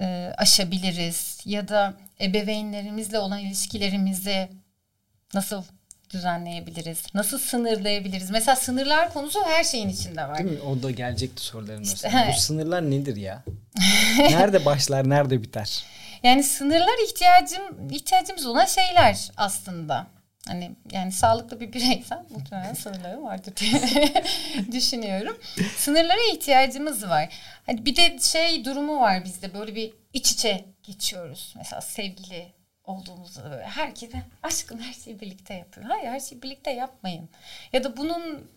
e, 0.00 0.32
aşabiliriz 0.36 1.40
ya 1.44 1.68
da 1.68 1.94
ebeveynlerimizle 2.20 3.18
olan 3.18 3.38
ilişkilerimizi 3.38 4.48
nasıl 5.34 5.62
düzenleyebiliriz? 6.10 7.02
Nasıl 7.14 7.38
sınırlayabiliriz? 7.38 8.30
Mesela 8.30 8.56
sınırlar 8.56 9.12
konusu 9.12 9.44
her 9.44 9.64
şeyin 9.64 9.88
içinde 9.88 10.22
var. 10.22 10.38
Değil 10.38 10.50
mi? 10.50 10.60
O 10.60 10.82
da 10.82 10.90
gelecekti 10.90 11.42
soruların 11.42 11.82
işte, 11.82 12.08
arasında. 12.08 12.32
Bu 12.32 12.40
sınırlar 12.40 12.90
nedir 12.90 13.16
ya? 13.16 13.42
nerede 14.18 14.64
başlar, 14.64 15.08
nerede 15.08 15.42
biter? 15.42 15.84
Yani 16.22 16.42
sınırlar 16.42 17.08
ihtiyacım 17.08 17.90
ihtiyacımız 17.90 18.46
olan 18.46 18.66
şeyler 18.66 19.30
aslında. 19.36 20.06
Hani 20.48 20.70
yani 20.92 21.12
sağlıklı 21.12 21.60
bir 21.60 21.72
bireysen 21.72 22.26
muhtemelen 22.30 22.74
sınırları 22.74 23.22
vardır 23.22 23.52
diye 23.56 24.12
düşünüyorum. 24.72 25.38
Sınırlara 25.76 26.32
ihtiyacımız 26.32 27.08
var. 27.08 27.28
Hani 27.66 27.86
bir 27.86 27.96
de 27.96 28.18
şey 28.18 28.64
durumu 28.64 29.00
var 29.00 29.24
bizde 29.24 29.54
böyle 29.54 29.74
bir 29.74 29.94
iç 30.12 30.32
içe 30.32 30.64
geçiyoruz. 30.82 31.54
Mesela 31.56 31.80
sevgili 31.80 32.57
olduğumuzda 32.88 33.50
böyle 33.50 33.64
herkese 33.64 34.22
aşkın 34.42 34.78
her 34.78 34.92
şeyi 34.92 35.20
birlikte 35.20 35.54
yapıyor. 35.54 35.86
Hayır 35.86 36.06
her 36.06 36.20
şeyi 36.20 36.42
birlikte 36.42 36.70
yapmayın. 36.70 37.28
Ya 37.72 37.84
da 37.84 37.96
bunun 37.96 38.48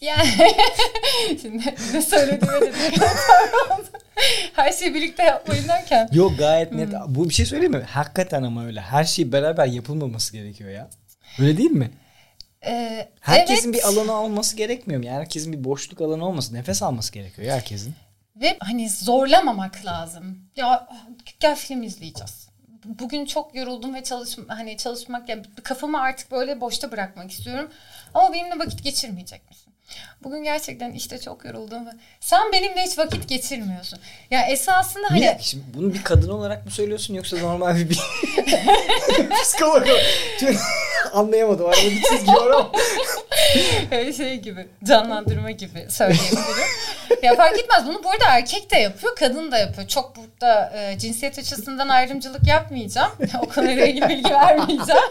yani 0.00 0.28
şimdi 1.42 1.74
ne 1.94 2.02
söylediğime 2.02 2.60
de 2.60 2.72
Her 4.52 4.72
şeyi 4.72 4.94
birlikte 4.94 5.22
yapmayın 5.22 5.68
derken. 5.68 6.08
Yok 6.12 6.38
gayet 6.38 6.72
net. 6.72 6.92
Hmm. 6.92 7.14
Bu 7.14 7.28
bir 7.28 7.34
şey 7.34 7.46
söyleyeyim 7.46 7.72
mi? 7.72 7.82
Hakikaten 7.82 8.42
ama 8.42 8.64
öyle. 8.64 8.80
Her 8.80 9.04
şey 9.04 9.32
beraber 9.32 9.66
yapılmaması 9.66 10.32
gerekiyor 10.32 10.70
ya. 10.70 10.90
Öyle 11.38 11.56
değil 11.56 11.70
mi? 11.70 11.90
Ee, 12.66 13.08
herkesin 13.20 13.72
evet. 13.72 13.82
bir 13.82 13.88
alanı 13.88 14.12
olması 14.12 14.56
gerekmiyor 14.56 15.00
mu? 15.00 15.06
Yani 15.06 15.18
herkesin 15.18 15.52
bir 15.52 15.64
boşluk 15.64 16.00
alanı 16.00 16.26
olması, 16.26 16.54
nefes 16.54 16.82
alması 16.82 17.12
gerekiyor 17.12 17.52
herkesin. 17.52 17.94
Ve 18.36 18.56
hani 18.60 18.90
zorlamamak 18.90 19.84
lazım. 19.84 20.38
Ya 20.56 20.88
gel 21.40 21.56
film 21.56 21.82
izleyeceğiz. 21.82 22.47
Bugün 22.88 23.26
çok 23.26 23.54
yoruldum 23.54 23.94
ve 23.94 24.02
çalışma 24.02 24.44
hani 24.48 24.76
çalışmak 24.76 25.28
yani 25.28 25.42
kafamı 25.62 26.00
artık 26.00 26.30
böyle 26.30 26.60
boşta 26.60 26.92
bırakmak 26.92 27.30
istiyorum. 27.30 27.70
Ama 28.14 28.32
benimle 28.32 28.58
vakit 28.58 28.84
geçirmeyecek 28.84 29.50
misin? 29.50 29.72
Bugün 30.22 30.42
gerçekten 30.42 30.92
işte 30.92 31.18
çok 31.18 31.44
yoruldum. 31.44 31.82
Sen 32.20 32.52
benimle 32.52 32.82
hiç 32.82 32.98
vakit 32.98 33.28
geçirmiyorsun. 33.28 33.98
Ya 34.30 34.46
esasında 34.46 35.10
hani... 35.10 35.20
Niye? 35.20 35.38
Şimdi 35.40 35.64
bunu 35.74 35.94
bir 35.94 36.04
kadın 36.04 36.28
olarak 36.28 36.64
mı 36.64 36.70
söylüyorsun 36.70 37.14
yoksa 37.14 37.38
normal 37.38 37.76
bir, 37.76 37.90
bir... 37.90 37.98
psikolog 39.42 39.86
Anlayamadım. 41.12 41.66
Arada 41.66 41.82
bir 41.82 42.02
çizgi 42.02 42.32
var 42.32 42.50
ama. 42.50 42.72
şey 44.16 44.36
gibi 44.40 44.68
canlandırma 44.84 45.50
gibi 45.50 45.86
söyleyebilirim. 45.90 46.68
ya 47.22 47.34
fark 47.34 47.58
etmez. 47.58 47.86
Bunu 47.86 48.04
bu 48.04 48.10
arada 48.10 48.24
erkek 48.28 48.70
de 48.70 48.76
yapıyor, 48.76 49.16
kadın 49.16 49.52
da 49.52 49.58
yapıyor. 49.58 49.88
Çok 49.88 50.16
burada 50.16 50.72
e, 50.76 50.98
cinsiyet 50.98 51.38
açısından 51.38 51.88
ayrımcılık 51.88 52.46
yapmayacağım. 52.46 53.12
o 53.42 53.48
konuyla 53.48 53.86
ilgili 53.86 54.08
bilgi 54.08 54.30
vermeyeceğim. 54.30 55.02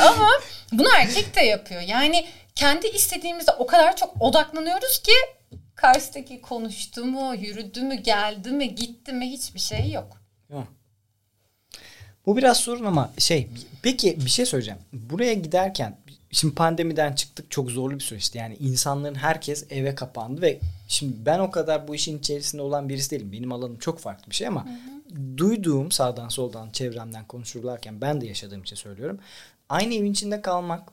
ama 0.00 0.28
bunu 0.72 0.88
erkek 0.98 1.36
de 1.36 1.40
yapıyor. 1.40 1.80
Yani 1.80 2.26
kendi 2.54 2.86
istediğimizde 2.86 3.50
o 3.50 3.66
kadar 3.66 3.96
çok 3.96 4.22
odaklanıyoruz 4.22 5.02
ki 5.02 5.12
karşıdaki 5.74 6.40
konuştu 6.40 7.04
mu, 7.04 7.34
yürüdü 7.34 7.82
mü, 7.82 7.94
geldi 7.94 8.50
mi, 8.50 8.74
gitti 8.74 9.12
mi 9.12 9.30
hiçbir 9.30 9.60
şey 9.60 9.90
yok. 9.90 10.22
Bu 12.26 12.36
biraz 12.36 12.56
sorun 12.56 12.84
ama 12.84 13.10
şey 13.18 13.48
peki 13.82 14.24
bir 14.24 14.30
şey 14.30 14.46
söyleyeceğim. 14.46 14.80
Buraya 14.92 15.34
giderken 15.34 15.96
şimdi 16.32 16.54
pandemiden 16.54 17.12
çıktık 17.12 17.50
çok 17.50 17.70
zorlu 17.70 17.94
bir 17.94 18.00
süreçti. 18.00 18.38
Yani 18.38 18.56
insanların 18.56 19.14
herkes 19.14 19.66
eve 19.70 19.94
kapandı 19.94 20.42
ve 20.42 20.60
şimdi 20.88 21.26
ben 21.26 21.38
o 21.38 21.50
kadar 21.50 21.88
bu 21.88 21.94
işin 21.94 22.18
içerisinde 22.18 22.62
olan 22.62 22.88
birisi 22.88 23.10
değilim. 23.10 23.32
Benim 23.32 23.52
alanım 23.52 23.78
çok 23.78 23.98
farklı 23.98 24.30
bir 24.30 24.36
şey 24.36 24.46
ama 24.46 24.66
hı 24.66 24.70
hı. 24.70 25.38
duyduğum 25.38 25.90
sağdan 25.90 26.28
soldan 26.28 26.70
çevremden 26.70 27.26
konuşurlarken 27.26 28.00
ben 28.00 28.20
de 28.20 28.26
yaşadığım 28.26 28.62
için 28.62 28.76
söylüyorum. 28.76 29.18
Aynı 29.68 29.94
evin 29.94 30.12
içinde 30.12 30.42
kalmak 30.42 30.92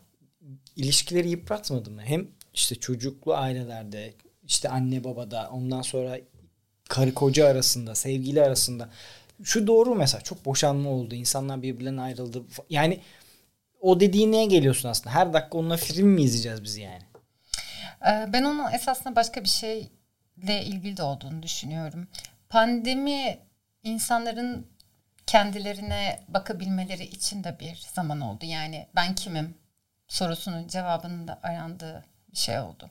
ilişkileri 0.75 1.29
yıpratmadı 1.29 1.91
mı? 1.91 2.01
Hem 2.01 2.27
işte 2.53 2.75
çocuklu 2.75 3.33
ailelerde, 3.33 4.13
işte 4.47 4.69
anne 4.69 5.03
babada, 5.03 5.49
ondan 5.51 5.81
sonra 5.81 6.19
karı 6.89 7.13
koca 7.13 7.47
arasında, 7.47 7.95
sevgili 7.95 8.43
arasında. 8.43 8.89
Şu 9.43 9.67
doğru 9.67 9.95
mesela 9.95 10.21
çok 10.21 10.45
boşanma 10.45 10.89
oldu. 10.89 11.15
insanlar 11.15 11.61
birbirlerinden 11.61 12.01
ayrıldı. 12.01 12.43
Yani 12.69 12.99
o 13.79 13.99
dediğin 13.99 14.31
neye 14.31 14.45
geliyorsun 14.45 14.89
aslında? 14.89 15.15
Her 15.15 15.33
dakika 15.33 15.57
onunla 15.57 15.77
film 15.77 16.07
mi 16.07 16.21
izleyeceğiz 16.21 16.63
biz 16.63 16.77
yani? 16.77 17.03
Ee, 18.07 18.33
ben 18.33 18.43
onun 18.43 18.71
esasında 18.71 19.15
başka 19.15 19.43
bir 19.43 19.49
şeyle 19.49 20.63
ilgili 20.65 20.97
de 20.97 21.03
olduğunu 21.03 21.43
düşünüyorum. 21.43 22.07
Pandemi 22.49 23.39
insanların 23.83 24.67
kendilerine 25.27 26.23
bakabilmeleri 26.27 27.03
için 27.03 27.43
de 27.43 27.59
bir 27.59 27.85
zaman 27.93 28.21
oldu. 28.21 28.45
Yani 28.45 28.87
ben 28.95 29.15
kimim? 29.15 29.55
sorusunun 30.09 30.67
cevabının 30.67 31.27
da 31.27 31.39
arandığı 31.43 32.05
bir 32.31 32.37
şey 32.37 32.59
oldu. 32.59 32.89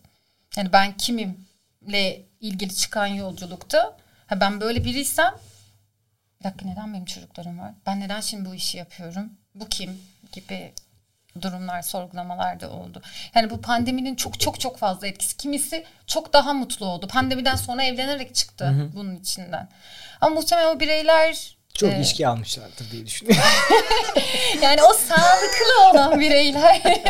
Yani 0.57 0.73
ben 0.73 0.97
kimimle 0.97 2.26
ilgili 2.40 2.75
çıkan 2.75 3.07
yolculukta 3.07 3.97
ha 4.26 4.40
ben 4.40 4.61
böyle 4.61 4.85
biriysem 4.85 5.35
bir 6.40 6.45
dakika 6.45 6.68
neden 6.68 6.95
benim 6.95 7.04
çocuklarım 7.04 7.59
var? 7.59 7.75
Ben 7.87 8.00
neden 8.00 8.21
şimdi 8.21 8.49
bu 8.49 8.54
işi 8.54 8.78
yapıyorum? 8.78 9.33
Bu 9.54 9.68
kim? 9.68 10.02
Gibi 10.33 10.73
durumlar, 11.43 11.83
sorgulamalar 11.83 12.61
da 12.61 12.71
oldu. 12.71 13.03
Yani 13.35 13.51
bu 13.51 13.61
pandeminin 13.61 14.15
çok 14.15 14.41
çok 14.41 14.61
çok 14.61 14.79
fazla 14.79 15.07
etkisi. 15.07 15.37
Kimisi 15.37 15.85
çok 16.07 16.33
daha 16.33 16.53
mutlu 16.53 16.87
oldu. 16.87 17.09
Pandemiden 17.09 17.57
sonra 17.57 17.85
evlenerek 17.85 18.35
çıktı 18.35 18.65
hı 18.65 18.71
hı. 18.71 18.91
bunun 18.95 19.17
içinden. 19.17 19.69
Ama 20.21 20.35
muhtemelen 20.35 20.77
o 20.77 20.81
bireyler 20.81 21.59
çok 21.75 21.93
ee, 21.93 21.97
ilişki 21.97 22.29
almışlardır 22.29 22.91
diye 22.91 23.07
düşünüyorum. 23.07 23.43
yani 24.63 24.83
o 24.83 24.95
sağlıklı 24.95 25.91
olan 25.91 26.21
bireyler 26.21 26.83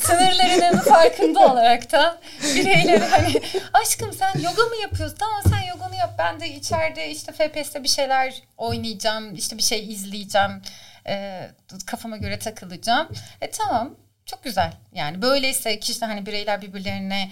sınırlarının 0.00 0.78
farkında 0.78 1.40
olarak 1.40 1.92
da 1.92 2.20
bireyleri 2.54 3.04
hani 3.04 3.42
aşkım 3.72 4.12
sen 4.12 4.40
yoga 4.40 4.62
mı 4.62 4.76
yapıyorsun? 4.82 5.16
Tamam 5.18 5.42
sen 5.48 5.68
yoganı 5.68 5.96
yap. 5.96 6.14
Ben 6.18 6.40
de 6.40 6.48
içeride 6.48 7.10
işte 7.10 7.32
FPS'te 7.32 7.82
bir 7.82 7.88
şeyler 7.88 8.42
oynayacağım. 8.56 9.34
işte 9.34 9.58
bir 9.58 9.62
şey 9.62 9.92
izleyeceğim. 9.92 10.62
E, 11.06 11.48
kafama 11.86 12.16
göre 12.16 12.38
takılacağım. 12.38 13.08
E 13.40 13.50
tamam 13.50 13.94
çok 14.26 14.44
güzel. 14.44 14.72
Yani 14.94 15.22
böyleyse 15.22 15.80
kişi 15.80 16.04
hani 16.04 16.26
bireyler 16.26 16.62
birbirlerine 16.62 17.30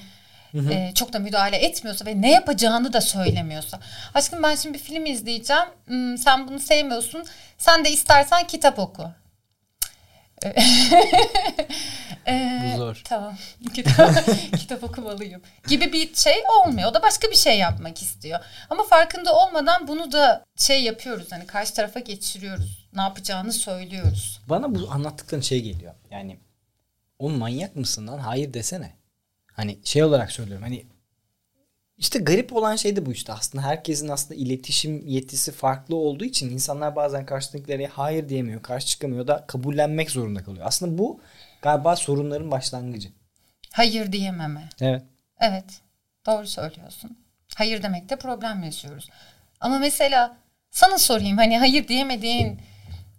E, 0.55 0.95
çok 0.95 1.13
da 1.13 1.19
müdahale 1.19 1.57
etmiyorsa 1.57 2.07
ve 2.07 2.23
ne 2.23 2.31
yapacağını 2.31 2.93
da 2.93 3.01
söylemiyorsa. 3.01 3.81
Aşkım 4.15 4.43
ben 4.43 4.55
şimdi 4.55 4.79
bir 4.79 4.83
film 4.83 5.07
izleyeceğim. 5.07 5.65
Hmm, 5.87 6.19
sen 6.19 6.49
bunu 6.49 6.61
sevmiyorsun. 6.61 7.25
Sen 7.59 7.85
de 7.85 7.91
istersen 7.91 8.47
kitap 8.47 8.79
oku. 8.79 9.11
ee, 12.27 12.73
Bu 12.73 12.77
zor. 12.77 13.03
Tamam. 13.05 13.37
Kitap, 13.75 14.25
kitap 14.59 14.85
okumalıyım. 14.85 15.43
Gibi 15.69 15.93
bir 15.93 16.15
şey 16.15 16.35
olmuyor. 16.59 16.91
O 16.91 16.95
da 16.95 17.03
başka 17.03 17.31
bir 17.31 17.37
şey 17.37 17.59
yapmak 17.59 18.03
istiyor. 18.03 18.41
Ama 18.71 18.85
farkında 18.85 19.35
olmadan 19.35 19.89
bunu 19.89 20.13
da 20.13 20.45
şey 20.57 20.83
yapıyoruz. 20.83 21.33
Hani 21.33 21.47
karşı 21.47 21.75
tarafa 21.75 22.01
geçiriyoruz. 22.01 22.80
Ne 22.95 23.01
yapacağını 23.01 23.53
söylüyoruz. 23.53 24.41
Bana 24.49 24.75
bu 24.75 24.91
anlattıkların 24.91 25.43
şey 25.43 25.63
geliyor. 25.63 25.95
Yani 26.11 26.39
o 27.19 27.31
manyak 27.31 27.77
mısın 27.77 28.07
lan? 28.07 28.19
Hayır 28.19 28.55
desene. 28.55 28.93
Hani 29.53 29.79
şey 29.85 30.05
olarak 30.05 30.33
söylüyorum. 30.33 30.63
Hani 30.63 30.87
işte 31.99 32.19
garip 32.19 32.53
olan 32.53 32.77
şey 32.77 32.97
de 32.97 33.07
bu 33.07 33.13
işte 33.13 33.33
aslında 33.33 33.65
herkesin 33.65 34.09
aslında 34.09 34.35
iletişim 34.35 35.07
yetisi 35.07 35.53
farklı 35.53 35.97
olduğu 35.97 36.25
için 36.25 36.51
insanlar 36.51 36.97
bazen 36.97 37.27
karşıdakilere 37.27 37.87
hayır 37.87 38.29
diyemiyor, 38.29 38.63
karşı 38.63 38.87
çıkamıyor 38.87 39.27
da 39.27 39.45
kabullenmek 39.47 40.11
zorunda 40.11 40.45
kalıyor. 40.45 40.67
Aslında 40.67 40.99
bu 40.99 41.21
galiba 41.63 41.97
sorunların 41.97 42.51
başlangıcı. 42.51 43.09
Hayır 43.73 44.13
diyememe. 44.13 44.69
Evet. 44.81 45.03
Evet. 45.41 45.81
Doğru 46.27 46.47
söylüyorsun. 46.47 47.19
Hayır 47.57 47.83
demekte 47.83 48.17
problem 48.17 48.63
yaşıyoruz. 48.63 49.09
Ama 49.61 49.79
mesela 49.79 50.37
sana 50.71 50.99
sorayım 50.99 51.37
hani 51.37 51.59
hayır 51.59 51.89
diyemediğin 51.89 52.61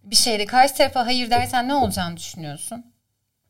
bir 0.03 0.15
şeyde 0.15 0.46
karşı 0.46 0.75
tarafa 0.75 1.05
hayır 1.05 1.29
dersen 1.29 1.67
ne 1.67 1.74
olacağını 1.74 2.17
düşünüyorsun? 2.17 2.86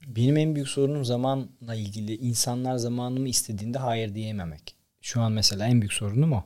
Benim 0.08 0.38
en 0.38 0.56
büyük 0.56 0.68
sorunum 0.70 1.06
zamanla 1.06 1.76
ilgili. 1.76 2.16
İnsanlar 2.18 2.76
zamanımı 2.76 3.30
istediğinde 3.30 3.78
hayır 3.78 4.16
diyememek. 4.16 4.76
Şu 5.02 5.22
an 5.22 5.32
mesela 5.32 5.68
en 5.68 5.82
büyük 5.82 5.94
sorunum 5.94 6.34
o. 6.34 6.44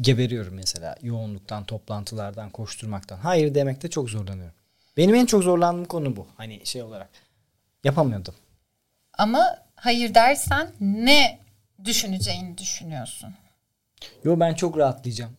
Geberiyorum 0.00 0.54
mesela 0.54 0.96
yoğunluktan, 1.02 1.64
toplantılardan, 1.64 2.50
koşturmaktan. 2.50 3.16
Hayır 3.16 3.54
demekte 3.54 3.90
çok 3.90 4.10
zorlanıyorum. 4.10 4.54
Benim 4.96 5.14
en 5.14 5.26
çok 5.26 5.42
zorlandığım 5.42 5.84
konu 5.84 6.16
bu. 6.16 6.26
Hani 6.36 6.66
şey 6.66 6.82
olarak 6.82 7.08
yapamıyordum. 7.84 8.34
Ama 9.18 9.58
hayır 9.74 10.14
dersen 10.14 10.70
ne 10.80 11.38
düşüneceğini 11.84 12.58
düşünüyorsun? 12.58 13.34
Yo 14.24 14.40
ben 14.40 14.54
çok 14.54 14.78
rahatlayacağım. 14.78 15.32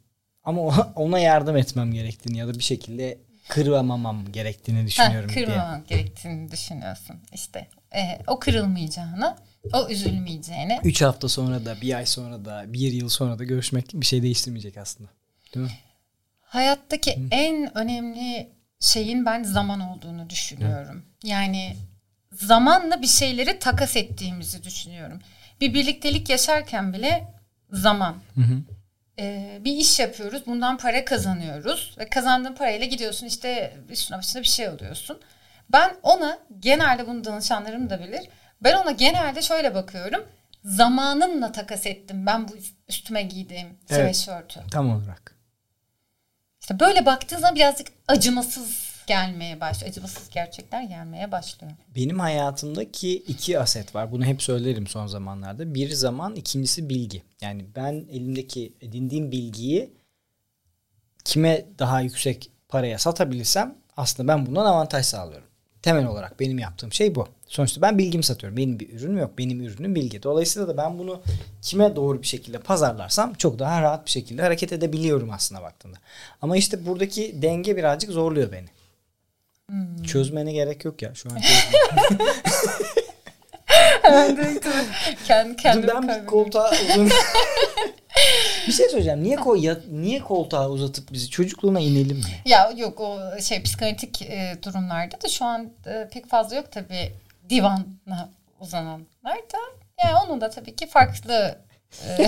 Ama 0.44 0.92
ona 0.96 1.20
yardım 1.20 1.58
etmem 1.58 1.94
gerektiğini 1.94 2.38
ya 2.38 2.48
da 2.48 2.54
bir 2.54 2.64
şekilde 2.64 3.18
kırmamam 3.50 4.32
gerektiğini 4.32 4.88
düşünüyorum. 4.88 5.30
Ha, 5.30 5.36
kırmamam 5.36 5.84
diye. 5.90 6.00
gerektiğini 6.00 6.52
düşünüyorsun. 6.52 7.16
İşte 7.34 7.68
e, 7.96 8.20
o 8.28 8.40
kırılmayacağını 8.40 9.38
o 9.74 9.90
üzülmeyeceğini. 9.90 10.80
Üç 10.84 11.02
hafta 11.02 11.30
sonra 11.30 11.66
da, 11.66 11.82
bir 11.82 11.94
ay 11.94 12.06
sonra 12.06 12.46
da, 12.46 12.74
bir 12.74 12.92
yıl 12.92 13.10
sonra 13.10 13.40
da 13.40 13.44
görüşmek 13.44 13.94
bir 13.94 14.06
şey 14.06 14.24
değiştirmeyecek 14.24 14.78
aslında. 14.78 15.10
Değil 15.56 15.66
mi? 15.66 15.72
Hayattaki 16.42 17.18
Hı. 17.18 17.22
en 17.32 17.78
önemli 17.78 18.50
şeyin 18.80 19.26
ben 19.26 19.44
zaman 19.44 19.80
olduğunu 19.80 20.30
düşünüyorum. 20.30 20.96
Hı. 20.96 21.28
Yani 21.28 21.76
zamanla 22.32 23.02
bir 23.02 23.08
şeyleri 23.08 23.60
takas 23.60 23.96
ettiğimizi 23.96 24.64
düşünüyorum. 24.64 25.20
Bir 25.62 25.74
birliktelik 25.74 26.30
yaşarken 26.30 26.94
bile 26.94 27.34
zaman. 27.72 28.16
Hı 28.36 28.42
hı. 28.42 28.62
Ee, 29.20 29.60
bir 29.62 29.72
iş 29.72 30.00
yapıyoruz. 30.00 30.46
Bundan 30.46 30.78
para 30.78 31.06
kazanıyoruz. 31.06 31.96
Ve 32.00 32.10
kazandığın 32.10 32.56
parayla 32.56 32.86
gidiyorsun 32.86 33.28
işte 33.28 33.78
üstüne 33.90 34.18
başına 34.18 34.42
bir 34.42 34.48
şey 34.48 34.68
alıyorsun. 34.68 35.22
Ben 35.70 35.96
ona 36.04 36.40
genelde 36.60 37.08
bunu 37.08 37.24
danışanlarım 37.26 37.90
da 37.90 38.00
bilir. 38.00 38.30
Ben 38.64 38.76
ona 38.76 38.92
genelde 38.92 39.42
şöyle 39.42 39.76
bakıyorum. 39.76 40.28
Zamanımla 40.64 41.52
takas 41.52 41.86
ettim 41.86 42.26
ben 42.26 42.48
bu 42.48 42.52
üstüme 42.88 43.22
giydiğim 43.22 43.68
Evet. 43.90 44.16
sweatshirt'ü. 44.18 44.70
Tam 44.72 44.90
olarak. 44.90 45.36
İşte 46.62 46.80
böyle 46.80 47.06
baktığın 47.06 47.38
zaman 47.38 47.56
birazcık 47.56 47.88
acımasız 48.08 48.89
gelmeye 49.10 49.62
başlıyor. 49.62 49.92
Acımasız 49.92 50.30
gerçekler 50.30 50.84
gelmeye 50.84 51.32
başlıyor. 51.32 51.74
Benim 51.96 52.20
hayatımdaki 52.20 53.16
iki 53.16 53.60
aset 53.60 53.96
var. 53.96 54.12
Bunu 54.12 54.26
hep 54.26 54.42
söylerim 54.42 54.88
son 54.88 55.08
zamanlarda. 55.08 55.74
Bir 55.74 55.90
zaman, 55.90 56.36
ikincisi 56.36 56.90
bilgi. 56.90 57.24
Yani 57.42 57.66
ben 57.76 58.06
elimdeki 58.12 58.74
edindiğim 58.82 59.32
bilgiyi 59.32 59.94
kime 61.24 61.66
daha 61.80 62.02
yüksek 62.02 62.52
paraya 62.70 62.98
satabilirsem 62.98 63.76
aslında 63.98 64.34
ben 64.34 64.46
bundan 64.46 64.66
avantaj 64.66 65.06
sağlıyorum. 65.06 65.48
Temel 65.82 66.06
olarak 66.06 66.40
benim 66.40 66.60
yaptığım 66.60 66.94
şey 66.94 67.16
bu. 67.16 67.28
Sonuçta 67.48 67.82
ben 67.82 67.98
bilgimi 67.98 68.24
satıyorum. 68.24 68.58
Benim 68.58 68.80
bir 68.80 68.94
ürünüm 68.94 69.18
yok. 69.18 69.38
Benim 69.38 69.62
ürünüm 69.62 69.96
bilgi. 69.96 70.24
Dolayısıyla 70.24 70.68
da 70.68 70.78
ben 70.78 71.00
bunu 71.00 71.22
kime 71.62 71.96
doğru 71.96 72.22
bir 72.22 72.28
şekilde 72.28 72.60
pazarlarsam 72.60 73.34
çok 73.34 73.60
daha 73.60 73.82
rahat 73.82 74.06
bir 74.06 74.12
şekilde 74.12 74.42
hareket 74.42 74.74
edebiliyorum 74.74 75.32
aslında 75.32 75.62
baktığında. 75.62 75.98
Ama 76.42 76.58
işte 76.58 76.86
buradaki 76.86 77.42
denge 77.42 77.78
birazcık 77.78 78.12
zorluyor 78.12 78.52
beni. 78.52 78.68
Çözmene 80.08 80.54
gerek 80.54 80.86
yok 80.86 81.02
ya 81.02 81.16
şu 81.16 81.30
an. 81.30 81.38
çözme. 84.70 84.86
Kendi 85.28 85.54
Dur 85.54 85.58
kendime 85.58 85.94
ben 85.94 86.08
bir 86.08 86.26
koltuğa 86.26 86.72
uzun... 86.72 87.10
bir 88.68 88.72
şey 88.72 88.90
söyleyeceğim. 88.90 89.24
Niye 89.24 89.36
ko 89.36 89.56
ya, 89.56 89.78
niye 89.92 90.20
koltuğa 90.20 90.70
uzatıp 90.70 91.12
bizi 91.12 91.30
çocukluğuna 91.30 91.80
inelim 91.80 92.18
mi? 92.18 92.24
Ya 92.46 92.72
yok 92.78 93.00
o 93.00 93.20
şey 93.42 93.64
psikanalitik 93.64 94.22
e, 94.22 94.58
durumlarda 94.64 95.22
da 95.22 95.30
şu 95.30 95.46
an 95.46 95.70
e, 95.86 96.10
pek 96.12 96.30
fazla 96.30 96.56
yok 96.56 96.72
tabii 96.72 97.14
divana 97.50 98.30
uzananlar 98.60 99.38
da. 99.54 99.58
Yani 100.04 100.16
onun 100.26 100.42
da 100.42 100.50
tabii 100.50 100.76
ki 100.76 100.88
farklı 100.88 101.58
e, 102.08 102.28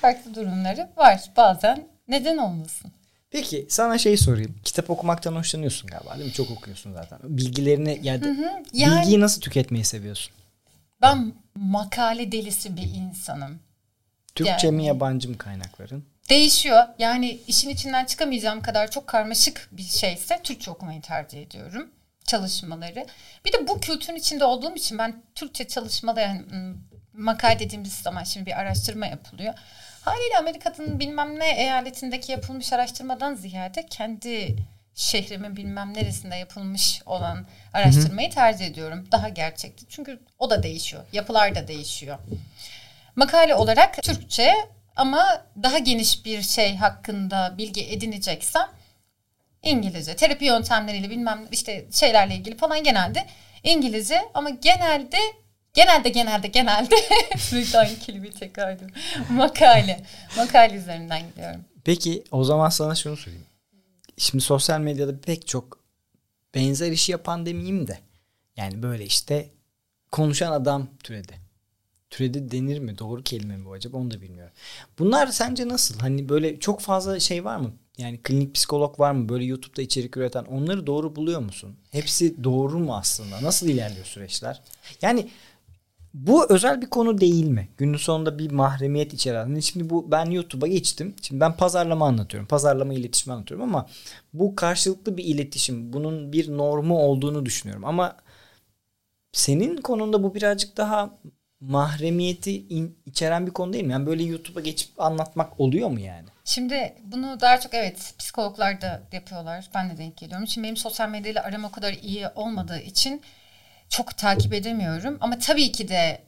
farklı 0.00 0.34
durumları 0.34 0.88
var 0.96 1.20
bazen. 1.36 1.88
Neden 2.08 2.36
olmasın? 2.38 2.92
Peki 3.30 3.66
sana 3.68 3.98
şey 3.98 4.16
sorayım. 4.16 4.54
Kitap 4.64 4.90
okumaktan 4.90 5.36
hoşlanıyorsun 5.36 5.90
galiba 5.90 6.14
değil 6.14 6.26
mi? 6.26 6.32
Çok 6.32 6.50
okuyorsun 6.50 6.92
zaten. 6.92 7.18
Bilgilerini 7.22 8.00
yani, 8.02 8.36
Yani- 8.72 9.00
bilgiyi 9.00 9.20
nasıl 9.20 9.40
tüketmeyi 9.40 9.84
seviyorsun? 9.84 10.32
Ben 11.02 11.32
makale 11.54 12.32
delisi 12.32 12.76
bir 12.76 12.82
insanım. 12.94 13.58
Türkçe 14.34 14.66
Yani- 14.66 14.76
mi 14.76 14.84
yabancı 14.86 15.28
mı 15.30 15.38
kaynakların? 15.38 16.04
Değişiyor. 16.30 16.82
Yani 16.98 17.40
işin 17.46 17.68
içinden 17.68 18.04
çıkamayacağım 18.04 18.62
kadar 18.62 18.90
çok 18.90 19.06
karmaşık 19.06 19.68
bir 19.72 19.82
şeyse 19.82 20.40
Türkçe 20.44 20.70
okumayı 20.70 21.00
tercih 21.02 21.42
ediyorum. 21.42 21.90
Çalışmaları. 22.26 23.06
Bir 23.44 23.52
de 23.52 23.68
bu 23.68 23.80
kültürün 23.80 24.16
içinde 24.16 24.44
olduğum 24.44 24.76
için 24.76 24.98
ben 24.98 25.22
Türkçe 25.34 25.68
çalışmaları 25.68 26.20
yani 26.20 26.42
ım, 26.52 26.84
makale 27.12 27.58
dediğimiz 27.58 27.92
zaman 27.92 28.24
şimdi 28.24 28.46
bir 28.46 28.60
araştırma 28.60 29.06
yapılıyor. 29.06 29.54
Haliyle 30.00 30.38
Amerika'nın 30.38 31.00
bilmem 31.00 31.38
ne 31.38 31.60
eyaletindeki 31.60 32.32
yapılmış 32.32 32.72
araştırmadan 32.72 33.34
ziyade 33.34 33.86
kendi 33.86 34.56
şehrimin 34.94 35.56
bilmem 35.56 35.94
neresinde 35.94 36.36
yapılmış 36.36 37.02
olan 37.06 37.46
araştırmayı 37.72 38.30
tercih 38.30 38.66
ediyorum. 38.66 39.08
Daha 39.12 39.28
gerçekti. 39.28 39.86
Çünkü 39.88 40.20
o 40.38 40.50
da 40.50 40.62
değişiyor. 40.62 41.04
Yapılar 41.12 41.54
da 41.54 41.68
değişiyor. 41.68 42.18
Makale 43.16 43.54
olarak 43.54 44.02
Türkçe 44.02 44.54
ama 44.96 45.44
daha 45.62 45.78
geniş 45.78 46.24
bir 46.24 46.42
şey 46.42 46.76
hakkında 46.76 47.54
bilgi 47.58 47.92
edineceksem 47.92 48.68
İngilizce. 49.62 50.16
Terapi 50.16 50.44
yöntemleriyle 50.44 51.10
bilmem 51.10 51.46
işte 51.52 51.86
şeylerle 51.92 52.34
ilgili 52.34 52.56
falan 52.56 52.84
genelde 52.84 53.26
İngilizce 53.62 54.22
ama 54.34 54.50
genelde 54.50 55.18
genelde 55.74 56.08
genelde 56.08 56.48
genelde 56.48 56.94
sürekli 57.38 57.78
aynı 57.78 57.98
kelimeyi 57.98 58.32
tekrar 58.32 58.72
ediyorum. 58.72 58.96
Makale. 59.30 60.04
Makale 60.36 60.74
üzerinden 60.74 61.28
gidiyorum. 61.28 61.60
Peki 61.84 62.24
o 62.30 62.44
zaman 62.44 62.68
sana 62.68 62.94
şunu 62.94 63.16
sorayım. 63.16 63.44
Şimdi 64.18 64.44
sosyal 64.44 64.80
medyada 64.80 65.20
pek 65.20 65.46
çok 65.46 65.78
benzer 66.54 66.92
işi 66.92 67.12
yapan 67.12 67.46
demeyeyim 67.46 67.88
de. 67.88 67.98
Yani 68.56 68.82
böyle 68.82 69.04
işte 69.04 69.50
konuşan 70.12 70.52
adam 70.52 70.88
türedi. 71.04 71.40
Türedi 72.10 72.50
denir 72.50 72.78
mi? 72.78 72.98
Doğru 72.98 73.22
kelime 73.22 73.56
mi 73.56 73.64
bu 73.64 73.72
acaba? 73.72 73.96
Onu 73.96 74.10
da 74.10 74.22
bilmiyorum. 74.22 74.52
Bunlar 74.98 75.26
sence 75.26 75.68
nasıl? 75.68 75.98
Hani 75.98 76.28
böyle 76.28 76.60
çok 76.60 76.80
fazla 76.80 77.20
şey 77.20 77.44
var 77.44 77.56
mı? 77.56 77.72
Yani 77.98 78.20
klinik 78.22 78.54
psikolog 78.54 79.00
var 79.00 79.12
mı? 79.12 79.28
Böyle 79.28 79.44
YouTube'da 79.44 79.82
içerik 79.82 80.16
üreten. 80.16 80.44
Onları 80.44 80.86
doğru 80.86 81.16
buluyor 81.16 81.40
musun? 81.40 81.76
Hepsi 81.90 82.44
doğru 82.44 82.78
mu 82.78 82.96
aslında? 82.96 83.42
Nasıl 83.42 83.68
ilerliyor 83.68 84.06
süreçler? 84.06 84.60
Yani 85.02 85.30
bu 86.14 86.52
özel 86.52 86.82
bir 86.82 86.86
konu 86.86 87.20
değil 87.20 87.44
mi? 87.48 87.68
Günün 87.76 87.96
sonunda 87.96 88.38
bir 88.38 88.50
mahremiyet 88.50 89.14
içeren. 89.14 89.42
Hani 89.42 89.62
Şimdi 89.62 89.90
bu 89.90 90.10
ben 90.10 90.30
YouTube'a 90.30 90.68
geçtim. 90.68 91.14
Şimdi 91.22 91.40
ben 91.40 91.56
pazarlama 91.56 92.06
anlatıyorum. 92.06 92.48
Pazarlama 92.48 92.94
iletişimi 92.94 93.34
anlatıyorum 93.34 93.68
ama 93.68 93.86
bu 94.32 94.56
karşılıklı 94.56 95.16
bir 95.16 95.24
iletişim. 95.24 95.92
Bunun 95.92 96.32
bir 96.32 96.56
normu 96.56 96.98
olduğunu 96.98 97.46
düşünüyorum. 97.46 97.84
Ama 97.84 98.16
senin 99.32 99.76
konunda 99.76 100.22
bu 100.22 100.34
birazcık 100.34 100.76
daha 100.76 101.10
mahremiyeti 101.60 102.66
in- 102.68 102.98
içeren 103.06 103.46
bir 103.46 103.52
konu 103.52 103.72
değil 103.72 103.84
mi? 103.84 103.92
Yani 103.92 104.06
böyle 104.06 104.22
YouTube'a 104.22 104.60
geçip 104.60 105.00
anlatmak 105.00 105.60
oluyor 105.60 105.88
mu 105.88 106.00
yani? 106.00 106.28
Şimdi 106.44 106.94
bunu 107.04 107.40
daha 107.40 107.60
çok 107.60 107.74
evet 107.74 108.14
psikologlar 108.18 108.80
da 108.80 109.02
yapıyorlar. 109.12 109.70
Ben 109.74 109.90
de 109.90 109.98
denk 109.98 110.16
geliyorum. 110.16 110.46
Şimdi 110.46 110.64
benim 110.64 110.76
sosyal 110.76 111.08
medyayla 111.08 111.42
aram 111.42 111.64
o 111.64 111.70
kadar 111.70 111.92
iyi 111.92 112.28
olmadığı 112.34 112.80
için 112.80 113.22
çok 113.90 114.16
takip 114.16 114.54
edemiyorum. 114.54 115.18
Ama 115.20 115.38
tabii 115.38 115.72
ki 115.72 115.88
de 115.88 116.22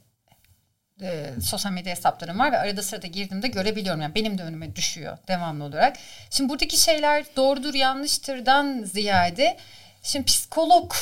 e, 1.01 1.29
sosyal 1.41 1.71
medya 1.71 1.91
hesaplarım 1.91 2.39
var 2.39 2.51
ve 2.51 2.57
arada 2.57 2.83
sırada 2.83 3.07
girdiğimde 3.07 3.47
görebiliyorum. 3.47 4.01
Yani 4.01 4.15
benim 4.15 4.37
de 4.37 4.43
önüme 4.43 4.75
düşüyor 4.75 5.17
devamlı 5.27 5.63
olarak. 5.63 5.97
Şimdi 6.29 6.49
buradaki 6.49 6.77
şeyler 6.77 7.25
doğrudur 7.35 7.73
yanlıştırdan 7.73 8.83
ziyade 8.83 9.57
şimdi 10.01 10.25
psikolog 10.25 10.93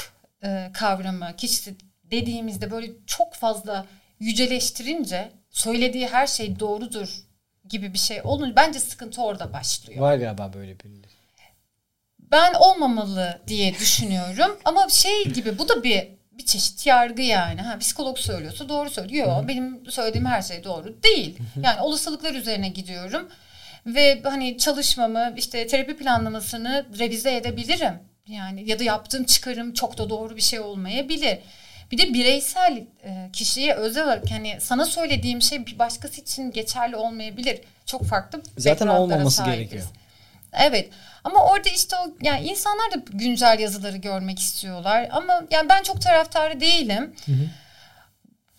e, 0.44 0.70
kavramı 0.74 1.36
kişisi 1.38 1.76
dediğimizde 2.04 2.72
böyle 2.72 2.92
çok 3.08 3.34
fazla 3.34 3.86
yüceleştirince 4.20 5.32
söylediği 5.50 6.08
her 6.08 6.28
şey 6.28 6.60
doğrudur 6.60 7.10
gibi 7.70 7.94
bir 7.94 8.00
şey 8.00 8.22
olunca 8.24 8.56
bence 8.56 8.80
sıkıntı 8.80 9.22
orada 9.22 9.54
başlıyor. 9.54 10.02
Var 10.02 10.16
galiba 10.16 10.54
böyle 10.54 10.80
birileri. 10.80 11.12
Ben 12.20 12.54
olmamalı 12.54 13.42
diye 13.48 13.74
düşünüyorum 13.74 14.60
ama 14.66 14.90
şey 14.90 15.24
gibi 15.24 15.58
bu 15.58 15.70
da 15.70 15.84
bir 15.84 16.08
bir 16.42 16.46
çeşit 16.46 16.86
yargı 16.88 17.22
yani. 17.22 17.62
Ha, 17.62 17.78
psikolog 17.78 18.18
söylüyorsa 18.18 18.70
doğru 18.70 18.90
söylüyor. 18.90 19.28
Yok, 19.28 19.48
benim 19.48 19.92
söylediğim 19.92 20.26
her 20.26 20.42
şey 20.42 20.64
doğru 20.64 21.04
değil. 21.04 21.38
Yani 21.64 21.82
olasılıklar 21.82 22.34
üzerine 22.34 22.70
gidiyorum 22.70 23.30
ve 23.86 24.22
hani 24.24 24.58
çalışmamı 24.58 25.34
işte 25.38 25.68
terapi 25.68 25.98
planlamasını 25.98 26.86
revize 27.00 27.36
edebilirim. 27.36 27.94
Yani 28.28 28.70
ya 28.70 28.80
da 28.80 28.84
yaptığım 28.84 29.24
çıkarım 29.24 29.74
çok 29.74 29.98
da 29.98 30.10
doğru 30.10 30.36
bir 30.36 30.42
şey 30.42 30.60
olmayabilir. 30.60 31.38
Bir 31.92 31.98
de 31.98 32.14
bireysel 32.14 32.84
e, 33.04 33.30
kişiye 33.34 33.74
özel 33.76 34.04
olarak 34.04 34.32
hani 34.32 34.58
sana 34.62 34.86
söylediğim 34.86 35.42
şey 35.42 35.66
bir 35.66 35.80
başkası 35.80 36.22
için 36.22 36.52
geçerli 36.52 36.96
olmayabilir. 36.96 37.60
Çok 37.86 38.06
farklı 38.06 38.42
Zaten 38.58 38.88
olmaması 38.88 39.36
sahibiz. 39.38 39.58
gerekiyor. 39.58 39.84
Evet. 40.54 40.90
Ama 41.24 41.46
orada 41.46 41.70
işte 41.70 41.96
o 41.96 42.14
yani 42.22 42.48
insanlar 42.48 42.92
da 42.92 42.96
güncel 43.14 43.60
yazıları 43.60 43.98
görmek 43.98 44.40
istiyorlar. 44.40 45.08
Ama 45.12 45.42
yani 45.52 45.70
ben 45.70 45.84
çok 45.84 46.02
taraftarı 46.02 46.60
değilim. 46.60 47.16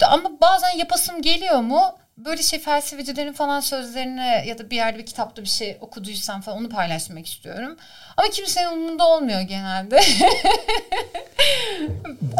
Da- 0.00 0.08
Ama 0.08 0.30
bazen 0.40 0.76
yapasım 0.78 1.22
geliyor 1.22 1.60
mu? 1.60 1.80
Böyle 2.18 2.42
şey 2.42 2.58
felsefecilerin 2.60 3.32
falan 3.32 3.60
sözlerini 3.60 4.48
ya 4.48 4.58
da 4.58 4.70
bir 4.70 4.76
yerde 4.76 4.98
bir 4.98 5.06
kitapta 5.06 5.42
bir 5.42 5.48
şey 5.48 5.78
okuduysam 5.80 6.40
falan 6.40 6.58
onu 6.58 6.68
paylaşmak 6.68 7.26
istiyorum. 7.26 7.76
Ama 8.16 8.28
kimsenin 8.30 8.66
umurunda 8.72 9.08
olmuyor 9.08 9.40
genelde. 9.40 10.00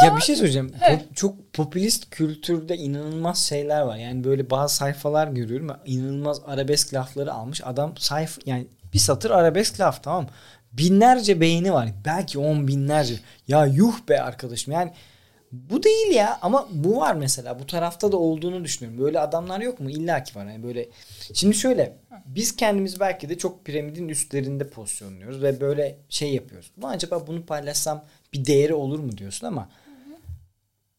Ya 0.05 0.17
bir 0.17 0.21
şey 0.23 0.37
söyleyeceğim. 0.37 0.75
Po- 0.81 1.15
çok 1.15 1.53
popülist 1.53 2.11
kültürde 2.11 2.77
inanılmaz 2.77 3.39
şeyler 3.49 3.81
var. 3.81 3.97
Yani 3.97 4.25
böyle 4.25 4.51
bazı 4.51 4.75
sayfalar 4.77 5.29
görüyorum. 5.29 5.71
İnanılmaz 5.85 6.41
arabesk 6.47 6.95
lafları 6.95 7.33
almış. 7.33 7.61
Adam 7.65 7.97
sayfa 7.97 8.41
yani 8.47 8.67
bir 8.93 8.99
satır 8.99 9.31
arabesk 9.31 9.81
laf 9.81 10.03
tamam? 10.03 10.27
Binlerce 10.73 11.41
beğeni 11.41 11.73
var. 11.73 11.89
Belki 12.05 12.39
on 12.39 12.69
binlerce. 12.69 13.15
Ya 13.49 13.67
yuh 13.67 13.95
be 14.09 14.23
arkadaşım. 14.23 14.73
Yani 14.73 14.93
bu 15.53 15.83
değil 15.83 16.15
ya 16.15 16.39
ama 16.43 16.69
bu 16.71 16.97
var 16.97 17.15
mesela. 17.15 17.59
Bu 17.61 17.67
tarafta 17.67 18.13
da 18.13 18.17
olduğunu 18.17 18.65
düşünüyorum. 18.65 19.05
Böyle 19.05 19.21
adamlar 19.21 19.61
yok 19.61 19.81
mu? 19.81 19.91
İlla 19.91 20.23
ki 20.25 20.37
var. 20.39 20.47
Yani 20.47 20.63
böyle 20.63 20.89
Şimdi 21.35 21.55
şöyle 21.57 21.97
biz 22.27 22.57
kendimiz 22.57 23.01
belki 23.01 23.29
de 23.29 23.39
çok 23.39 23.65
piramidin 23.65 24.09
üstlerinde 24.09 24.69
pozisyonluyoruz 24.69 25.43
ve 25.43 25.61
böyle 25.61 25.97
şey 26.09 26.35
yapıyoruz. 26.35 26.71
Bu 26.77 26.89
acaba 26.89 27.27
bunu 27.27 27.47
paylaşsam 27.47 28.05
bir 28.33 28.45
değeri 28.45 28.75
olur 28.75 28.99
mu 28.99 29.19
diyorsun 29.19 29.47
ama 29.47 29.69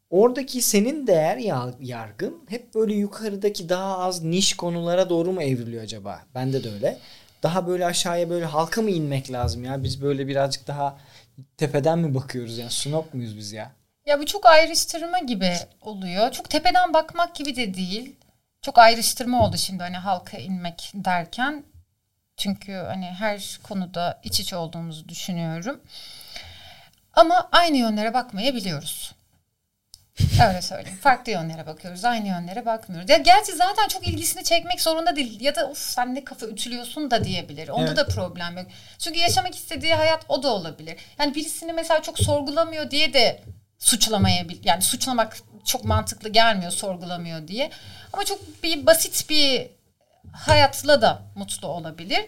oradaki 0.10 0.62
senin 0.62 1.08
değer 1.08 1.38
ya- 1.38 1.74
yargın 1.80 2.38
hep 2.50 2.76
böyle 2.76 2.94
yukarıdaki 2.94 3.70
daha 3.70 3.98
az 3.98 4.24
niş 4.24 4.54
konulara 4.54 5.10
doğru 5.10 5.32
mu 5.32 5.42
evriliyor 5.42 5.84
acaba? 5.84 6.20
Bende 6.36 6.64
de 6.64 6.72
öyle. 6.72 6.98
Daha 7.44 7.68
böyle 7.68 7.86
aşağıya 7.86 8.30
böyle 8.30 8.46
halka 8.46 8.82
mı 8.82 8.90
inmek 8.90 9.32
lazım 9.32 9.64
ya? 9.64 9.84
Biz 9.84 10.02
böyle 10.02 10.28
birazcık 10.28 10.68
daha 10.68 10.98
tepeden 11.58 12.00
mi 12.00 12.16
bakıyoruz 12.16 12.58
yani 12.58 12.72
snop 12.72 13.14
muyuz 13.14 13.38
biz 13.38 13.52
ya? 13.52 13.72
Ya 14.06 14.20
bu 14.20 14.26
çok 14.26 14.46
ayrıştırma 14.46 15.20
gibi 15.20 15.54
oluyor. 15.82 16.32
Çok 16.32 16.50
tepeden 16.50 16.94
bakmak 16.94 17.36
gibi 17.36 17.56
de 17.56 17.74
değil. 17.74 18.16
Çok 18.62 18.78
ayrıştırma 18.78 19.46
oldu 19.46 19.58
şimdi 19.58 19.84
hani 19.84 19.98
halka 19.98 20.38
inmek 20.38 20.92
derken. 20.96 21.64
Çünkü 22.38 22.74
hani 22.74 23.06
her 23.06 23.60
konuda 23.64 24.20
iç 24.24 24.40
içe 24.40 24.56
olduğumuzu 24.56 25.10
düşünüyorum. 25.10 25.82
Ama 27.14 27.50
aynı 27.52 27.78
yönlere 27.78 28.14
bakmayabiliyoruz. 28.14 29.16
Öyle 30.48 30.62
söyleyeyim. 30.62 30.98
Farklı 31.02 31.32
yönlere 31.32 31.66
bakıyoruz. 31.66 32.06
Aynı 32.06 32.28
yönlere 32.28 32.66
bakmıyoruz. 32.66 33.10
Ya 33.10 33.18
gerçi 33.18 33.52
zaten 33.52 33.88
çok 33.88 34.08
ilgisini 34.08 34.44
çekmek 34.44 34.82
zorunda 34.82 35.16
değil. 35.16 35.42
Ya 35.42 35.56
da 35.56 35.70
uf 35.70 35.78
sen 35.78 36.16
ne 36.16 36.24
kafa 36.24 36.46
ütülüyorsun 36.46 37.12
da 37.12 37.24
diyebilir. 37.24 37.70
Onda 37.70 37.88
Evet. 37.88 37.98
da 37.98 38.08
problem 38.08 38.58
yok. 38.58 38.68
Çünkü 39.00 39.20
yaşamak 39.20 39.56
istediği 39.56 39.94
hayat 39.94 40.26
o 40.30 40.44
da 40.44 40.48
olabilir. 40.54 40.96
Yani 41.20 41.36
birisini 41.36 41.74
mesela 41.74 42.02
çok 42.02 42.20
sorgulamıyor 42.20 42.92
diye 42.92 43.14
de 43.14 43.42
suçlamayabilir. 43.80 44.66
Yani 44.66 44.82
suçlamak 44.82 45.38
çok 45.66 45.84
mantıklı 45.84 46.30
gelmiyor 46.30 46.72
sorgulamıyor 46.72 47.48
diye. 47.48 47.70
Ama 48.14 48.26
çok 48.26 48.64
bir 48.64 48.86
basit 48.86 49.30
bir 49.30 49.68
hayatla 50.34 51.02
da 51.02 51.22
mutlu 51.36 51.68
olabilir. 51.68 52.26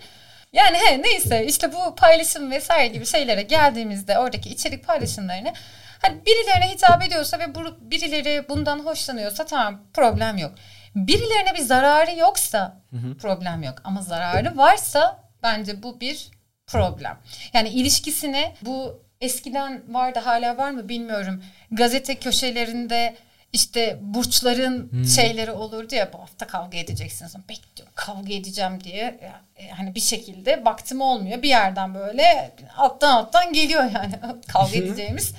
Yani 0.54 0.78
he, 0.78 1.02
neyse 1.02 1.46
işte 1.46 1.74
bu 1.74 1.96
paylaşım 1.96 2.52
vesaire 2.52 2.88
gibi 2.88 3.06
şeylere 3.06 3.42
geldiğimizde 3.42 4.20
oradaki 4.20 4.50
içerik 4.50 4.88
paylaşımlarını 4.88 5.54
hani 6.02 6.26
birilerine 6.26 6.74
hitap 6.74 7.04
ediyorsa 7.04 7.40
ve 7.40 7.56
bu, 7.56 7.60
birileri 7.82 8.50
bundan 8.50 8.80
hoşlanıyorsa 8.80 9.46
tamam 9.46 9.82
problem 9.94 10.38
yok. 10.38 10.52
Birilerine 10.96 11.54
bir 11.54 11.62
zararı 11.62 12.20
yoksa 12.20 12.82
problem 13.22 13.64
yok 13.64 13.76
ama 13.84 14.02
zararı 14.02 14.58
varsa 14.58 15.24
bence 15.44 15.84
bu 15.84 16.02
bir 16.02 16.30
problem. 16.68 17.18
Yani 17.54 17.70
ilişkisine 17.70 18.56
bu 18.62 19.04
eskiden 19.22 19.94
vardı 19.94 20.20
hala 20.20 20.58
var 20.58 20.72
mı 20.72 20.90
bilmiyorum. 20.90 21.44
Gazete 21.72 22.16
köşelerinde 22.16 23.16
işte 23.54 23.98
burçların 24.02 25.04
şeyleri 25.04 25.52
olurdu 25.52 25.96
ya 25.96 26.14
bu 26.14 26.20
hafta 26.20 26.48
kavga 26.48 26.78
edeceksiniz. 26.78 27.36
Bekliyorum 27.50 27.94
kavga 27.96 28.34
edeceğim 28.34 28.84
diye 28.84 29.20
e, 29.58 29.70
hani 29.70 29.96
bir 29.96 30.00
şekilde 30.00 30.66
vaktim 30.66 31.02
olmuyor. 31.02 31.42
Bir 31.42 31.50
yerden 31.50 31.96
böyle 31.96 32.52
alttan 32.78 33.16
alttan 33.16 33.54
geliyor 33.54 33.84
yani 33.84 34.20
kavga 34.48 34.78
edeceğimiz 34.78 35.34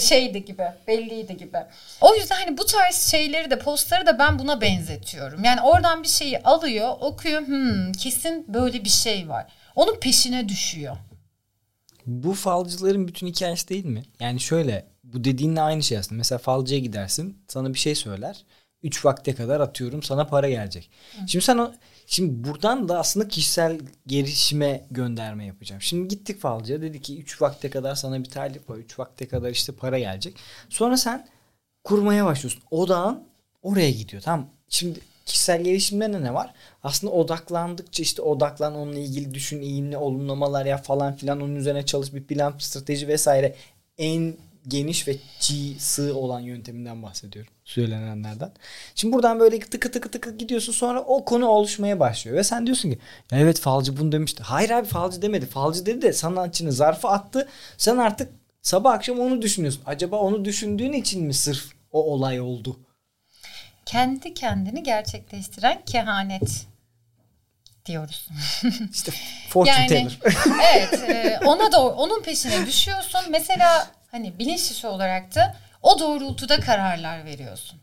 şeydi 0.00 0.44
gibi 0.44 0.64
belliydi 0.88 1.36
gibi. 1.36 1.58
O 2.00 2.14
yüzden 2.14 2.36
hani 2.36 2.58
bu 2.58 2.66
tarz 2.66 2.96
şeyleri 2.96 3.50
de 3.50 3.58
postları 3.58 4.06
da 4.06 4.18
ben 4.18 4.38
buna 4.38 4.60
benzetiyorum. 4.60 5.44
Yani 5.44 5.60
oradan 5.60 6.02
bir 6.02 6.08
şeyi 6.08 6.42
alıyor 6.42 6.88
okuyor 7.00 7.46
hmm, 7.46 7.92
kesin 7.92 8.44
böyle 8.54 8.84
bir 8.84 8.88
şey 8.88 9.28
var. 9.28 9.46
Onun 9.76 10.00
peşine 10.00 10.48
düşüyor. 10.48 10.96
Bu 12.06 12.34
falcıların 12.34 13.08
bütün 13.08 13.26
hikayesi 13.26 13.68
değil 13.68 13.84
mi? 13.84 14.02
Yani 14.20 14.40
şöyle 14.40 14.86
bu 15.04 15.24
dediğinle 15.24 15.60
aynı 15.60 15.82
şey 15.82 15.98
aslında. 15.98 16.18
Mesela 16.18 16.38
falcıya 16.38 16.80
gidersin 16.80 17.38
sana 17.48 17.74
bir 17.74 17.78
şey 17.78 17.94
söyler. 17.94 18.44
3 18.82 19.04
vakte 19.04 19.34
kadar 19.34 19.60
atıyorum 19.60 20.02
sana 20.02 20.26
para 20.26 20.48
gelecek. 20.48 20.90
Şimdi 21.26 21.44
sen 21.44 21.58
o 21.58 21.72
şimdi 22.10 22.48
buradan 22.48 22.88
da 22.88 22.98
aslında 22.98 23.28
kişisel 23.28 23.78
gelişime 24.06 24.86
gönderme 24.90 25.46
yapacağım. 25.46 25.82
Şimdi 25.82 26.08
gittik 26.08 26.40
falcıya 26.40 26.82
dedi 26.82 27.02
ki 27.02 27.18
3 27.20 27.42
vakte 27.42 27.70
kadar 27.70 27.94
sana 27.94 28.18
bir 28.18 28.30
talip 28.30 28.70
var. 28.70 28.76
3 28.76 28.98
vakte 28.98 29.28
kadar 29.28 29.50
işte 29.50 29.72
para 29.72 29.98
gelecek. 29.98 30.36
Sonra 30.68 30.96
sen 30.96 31.28
kurmaya 31.84 32.26
başlıyorsun. 32.26 32.62
Odağın 32.70 33.24
oraya 33.62 33.90
gidiyor. 33.90 34.22
Tamam. 34.22 34.48
Şimdi 34.68 35.00
kişisel 35.26 35.64
gelişimde 35.64 36.12
de 36.12 36.22
ne 36.22 36.34
var? 36.34 36.54
Aslında 36.82 37.12
odaklandıkça 37.12 38.02
işte 38.02 38.22
odaklan 38.22 38.74
onunla 38.74 38.98
ilgili 38.98 39.34
düşün, 39.34 39.60
iyimli 39.60 39.96
olumlamalar 39.96 40.66
ya 40.66 40.76
falan 40.76 41.16
filan 41.16 41.40
onun 41.40 41.56
üzerine 41.56 41.86
çalış 41.86 42.14
bir 42.14 42.24
plan, 42.24 42.54
strateji 42.58 43.08
vesaire 43.08 43.54
en 43.98 44.34
geniş 44.68 45.08
ve 45.08 45.16
çiğ, 45.40 45.74
sığ 45.78 46.14
olan 46.16 46.40
yönteminden 46.40 47.02
bahsediyorum. 47.02 47.52
Söylenenlerden. 47.64 48.52
Şimdi 48.94 49.14
buradan 49.14 49.40
böyle 49.40 49.60
tıkı 49.60 49.90
tıkı 49.92 50.10
tıkı 50.10 50.36
gidiyorsun 50.36 50.72
sonra 50.72 51.00
o 51.00 51.24
konu 51.24 51.46
oluşmaya 51.46 52.00
başlıyor. 52.00 52.36
Ve 52.36 52.44
sen 52.44 52.66
diyorsun 52.66 52.90
ki 52.90 52.98
ya 53.32 53.38
evet 53.38 53.60
falcı 53.60 53.96
bunu 53.96 54.12
demişti. 54.12 54.42
Hayır 54.42 54.70
abi 54.70 54.86
falcı 54.88 55.22
demedi. 55.22 55.46
Falcı 55.46 55.86
dedi 55.86 56.02
de 56.02 56.12
sanatçının 56.12 56.70
zarfı 56.70 57.08
attı. 57.08 57.48
Sen 57.76 57.96
artık 57.96 58.32
sabah 58.62 58.92
akşam 58.92 59.20
onu 59.20 59.42
düşünüyorsun. 59.42 59.82
Acaba 59.86 60.16
onu 60.16 60.44
düşündüğün 60.44 60.92
için 60.92 61.24
mi 61.24 61.34
sırf 61.34 61.64
o 61.92 62.04
olay 62.12 62.40
oldu? 62.40 62.80
Kendi 63.86 64.34
kendini 64.34 64.82
gerçekleştiren 64.82 65.82
kehanet 65.86 66.66
diyoruz. 67.86 68.28
İşte 68.92 69.12
fortune 69.48 69.74
Yani- 69.74 69.88
teller. 69.88 70.18
evet, 70.74 70.92
e, 71.08 71.40
ona 71.46 71.72
da 71.72 71.86
onun 71.88 72.22
peşine 72.22 72.66
düşüyorsun. 72.66 73.20
Mesela 73.30 73.90
hani 74.10 74.38
bilinç 74.38 74.70
dışı 74.70 74.88
olarak 74.88 75.34
da 75.34 75.56
o 75.82 75.98
doğrultuda 75.98 76.60
kararlar 76.60 77.24
veriyorsun. 77.24 77.80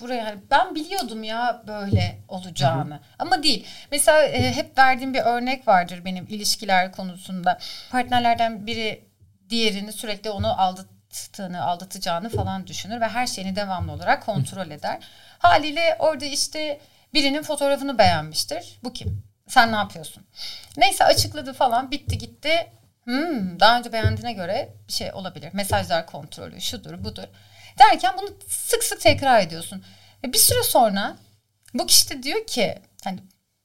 Buraya 0.00 0.26
hani 0.26 0.40
ben 0.50 0.74
biliyordum 0.74 1.24
ya 1.24 1.62
böyle 1.66 2.18
olacağını. 2.28 3.00
Ama 3.18 3.42
değil. 3.42 3.66
Mesela 3.90 4.24
e, 4.24 4.52
hep 4.52 4.78
verdiğim 4.78 5.14
bir 5.14 5.20
örnek 5.20 5.68
vardır 5.68 6.04
benim 6.04 6.26
ilişkiler 6.26 6.92
konusunda. 6.92 7.58
Partnerlerden 7.90 8.66
biri 8.66 9.04
diğerini 9.50 9.92
sürekli 9.92 10.30
onu 10.30 10.60
aldattığını, 10.60 11.64
aldatacağını 11.64 12.28
falan 12.28 12.66
düşünür 12.66 13.00
ve 13.00 13.08
her 13.08 13.26
şeyini 13.26 13.56
devamlı 13.56 13.92
olarak 13.92 14.26
kontrol 14.26 14.70
eder. 14.70 14.98
Haliyle 15.38 15.96
orada 15.98 16.24
işte 16.24 16.80
birinin 17.14 17.42
fotoğrafını 17.42 17.98
beğenmiştir. 17.98 18.78
Bu 18.84 18.92
kim? 18.92 19.22
Sen 19.48 19.72
ne 19.72 19.76
yapıyorsun? 19.76 20.26
Neyse 20.76 21.04
açıkladı 21.04 21.52
falan 21.52 21.90
bitti 21.90 22.18
gitti. 22.18 22.72
Hmm, 23.04 23.60
daha 23.60 23.78
önce 23.78 23.92
beğendiğine 23.92 24.32
göre 24.32 24.74
bir 24.88 24.92
şey 24.92 25.12
olabilir. 25.12 25.50
Mesajlar 25.52 26.06
kontrolü 26.06 26.60
şudur 26.60 27.04
budur. 27.04 27.24
Derken 27.78 28.14
bunu 28.18 28.28
sık 28.48 28.84
sık 28.84 29.00
tekrar 29.00 29.40
ediyorsun. 29.40 29.84
Ve 30.24 30.32
bir 30.32 30.38
süre 30.38 30.62
sonra 30.62 31.16
bu 31.74 31.86
kişi 31.86 32.10
de 32.10 32.22
diyor 32.22 32.46
ki 32.46 32.78
hani 33.04 33.18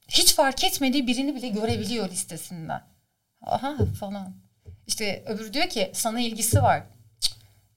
hiç 0.08 0.34
fark 0.34 0.64
etmediği 0.64 1.06
birini 1.06 1.34
bile 1.34 1.48
görebiliyor 1.48 2.10
listesinden. 2.10 2.82
Aha 3.42 3.76
falan. 4.00 4.36
İşte 4.86 5.24
öbürü 5.26 5.52
diyor 5.52 5.68
ki 5.68 5.90
sana 5.94 6.20
ilgisi 6.20 6.62
var. 6.62 6.82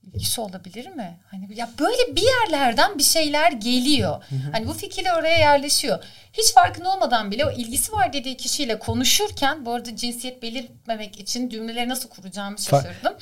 İlgisi 0.04 0.42
olabilir 0.42 0.88
mi? 0.88 1.18
Hani 1.32 1.48
ya 1.56 1.70
böyle 1.80 2.16
bir 2.16 2.22
yerlerden 2.22 2.98
bir 2.98 3.04
şeyler 3.04 3.52
geliyor. 3.52 4.24
Hani 4.52 4.68
bu 4.68 4.74
fikirler 4.74 5.14
oraya 5.20 5.38
yerleşiyor. 5.38 6.04
Hiç 6.34 6.54
farkında 6.54 6.94
olmadan 6.94 7.32
bile 7.32 7.46
o 7.46 7.52
ilgisi 7.52 7.92
var 7.92 8.14
dediği 8.14 8.38
kişiyle 8.38 8.80
konuşurken 8.80 9.66
bu 9.66 9.72
arada 9.74 9.96
cinsiyet 9.96 10.42
belirtmemek 10.44 11.20
için 11.20 11.50
cümleleri 11.50 11.90
nasıl 11.90 12.10
kuracağımı 12.10 12.60
şaşırdım. 12.60 13.14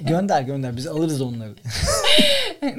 gönder 0.00 0.42
gönder 0.42 0.76
biz 0.76 0.86
alırız 0.86 1.20
onları. 1.20 1.54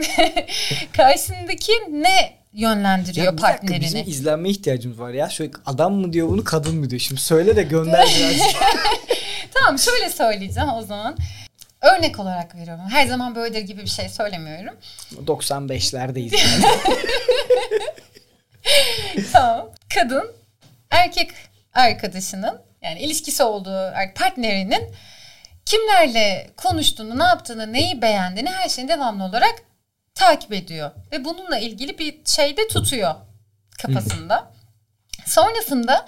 Karşısındaki 0.98 1.72
ne 1.90 2.38
yönlendiriyor 2.54 3.26
Ya 3.26 3.38
bir 3.38 3.42
dakika 3.42 3.58
partnerini? 3.60 3.84
bizim 3.86 4.00
izlenme 4.10 4.50
ihtiyacımız 4.50 5.00
var 5.00 5.12
ya. 5.12 5.30
Şöyle 5.30 5.52
adam 5.66 5.94
mı 5.94 6.14
diyor 6.14 6.28
bunu 6.30 6.44
kadın 6.44 6.76
mı 6.76 6.90
diyor. 6.90 7.00
Şimdi 7.00 7.22
söyle 7.22 7.56
de 7.56 7.64
gönder 7.64 8.08
biraz. 8.20 8.54
Tamam 9.54 9.80
şöyle 9.80 10.10
söyleyeceğim 10.10 10.70
o 10.70 10.82
zaman. 10.82 11.18
Örnek 11.88 12.20
olarak 12.20 12.56
veriyorum. 12.56 12.90
Her 12.90 13.08
zaman 13.08 13.36
böyledir 13.36 13.62
gibi 13.62 13.82
bir 13.82 13.90
şey 13.90 14.10
söylemiyorum. 14.10 14.78
95'lerdeyiz 15.14 16.36
yani. 16.36 16.66
tamam. 19.34 19.70
Kadın 19.94 20.32
erkek 20.92 21.32
arkadaşının 21.74 22.62
yani 22.82 23.00
ilişkisi 23.00 23.44
olduğu 23.44 23.92
er- 23.94 24.14
partnerinin 24.14 24.96
kimlerle 25.66 26.50
konuştuğunu, 26.58 27.20
ne 27.20 27.24
yaptığını, 27.24 27.74
neyi 27.74 28.02
beğendiğini 28.02 28.50
her 28.50 28.70
şeyini 28.70 28.92
devamlı 28.92 29.24
olarak 29.24 29.56
takip 30.16 30.54
ediyor. 30.54 30.92
Ve 31.12 31.26
bununla 31.26 31.58
ilgili 31.58 31.98
bir 32.00 32.18
şey 32.26 32.58
de 32.58 32.68
tutuyor 32.68 33.16
kafasında. 33.82 34.52
Sonrasında 35.26 36.08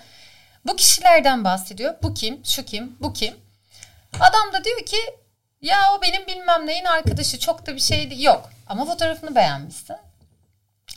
bu 0.66 0.76
kişilerden 0.76 1.44
bahsediyor. 1.44 1.96
Bu 2.04 2.14
kim, 2.14 2.46
şu 2.46 2.66
kim, 2.66 2.98
bu 3.00 3.14
kim. 3.14 3.34
Adam 4.20 4.54
da 4.54 4.64
diyor 4.64 4.86
ki 4.86 4.98
ya 5.62 5.78
o 5.98 6.02
benim 6.02 6.28
bilmem 6.28 6.68
neyin 6.68 6.86
arkadaşı 6.86 7.40
çok 7.40 7.66
da 7.66 7.76
bir 7.76 7.80
şey 7.82 8.10
değil. 8.10 8.22
Yok 8.24 8.50
ama 8.68 8.86
fotoğrafını 8.86 9.36
beğenmişsin. 9.36 9.96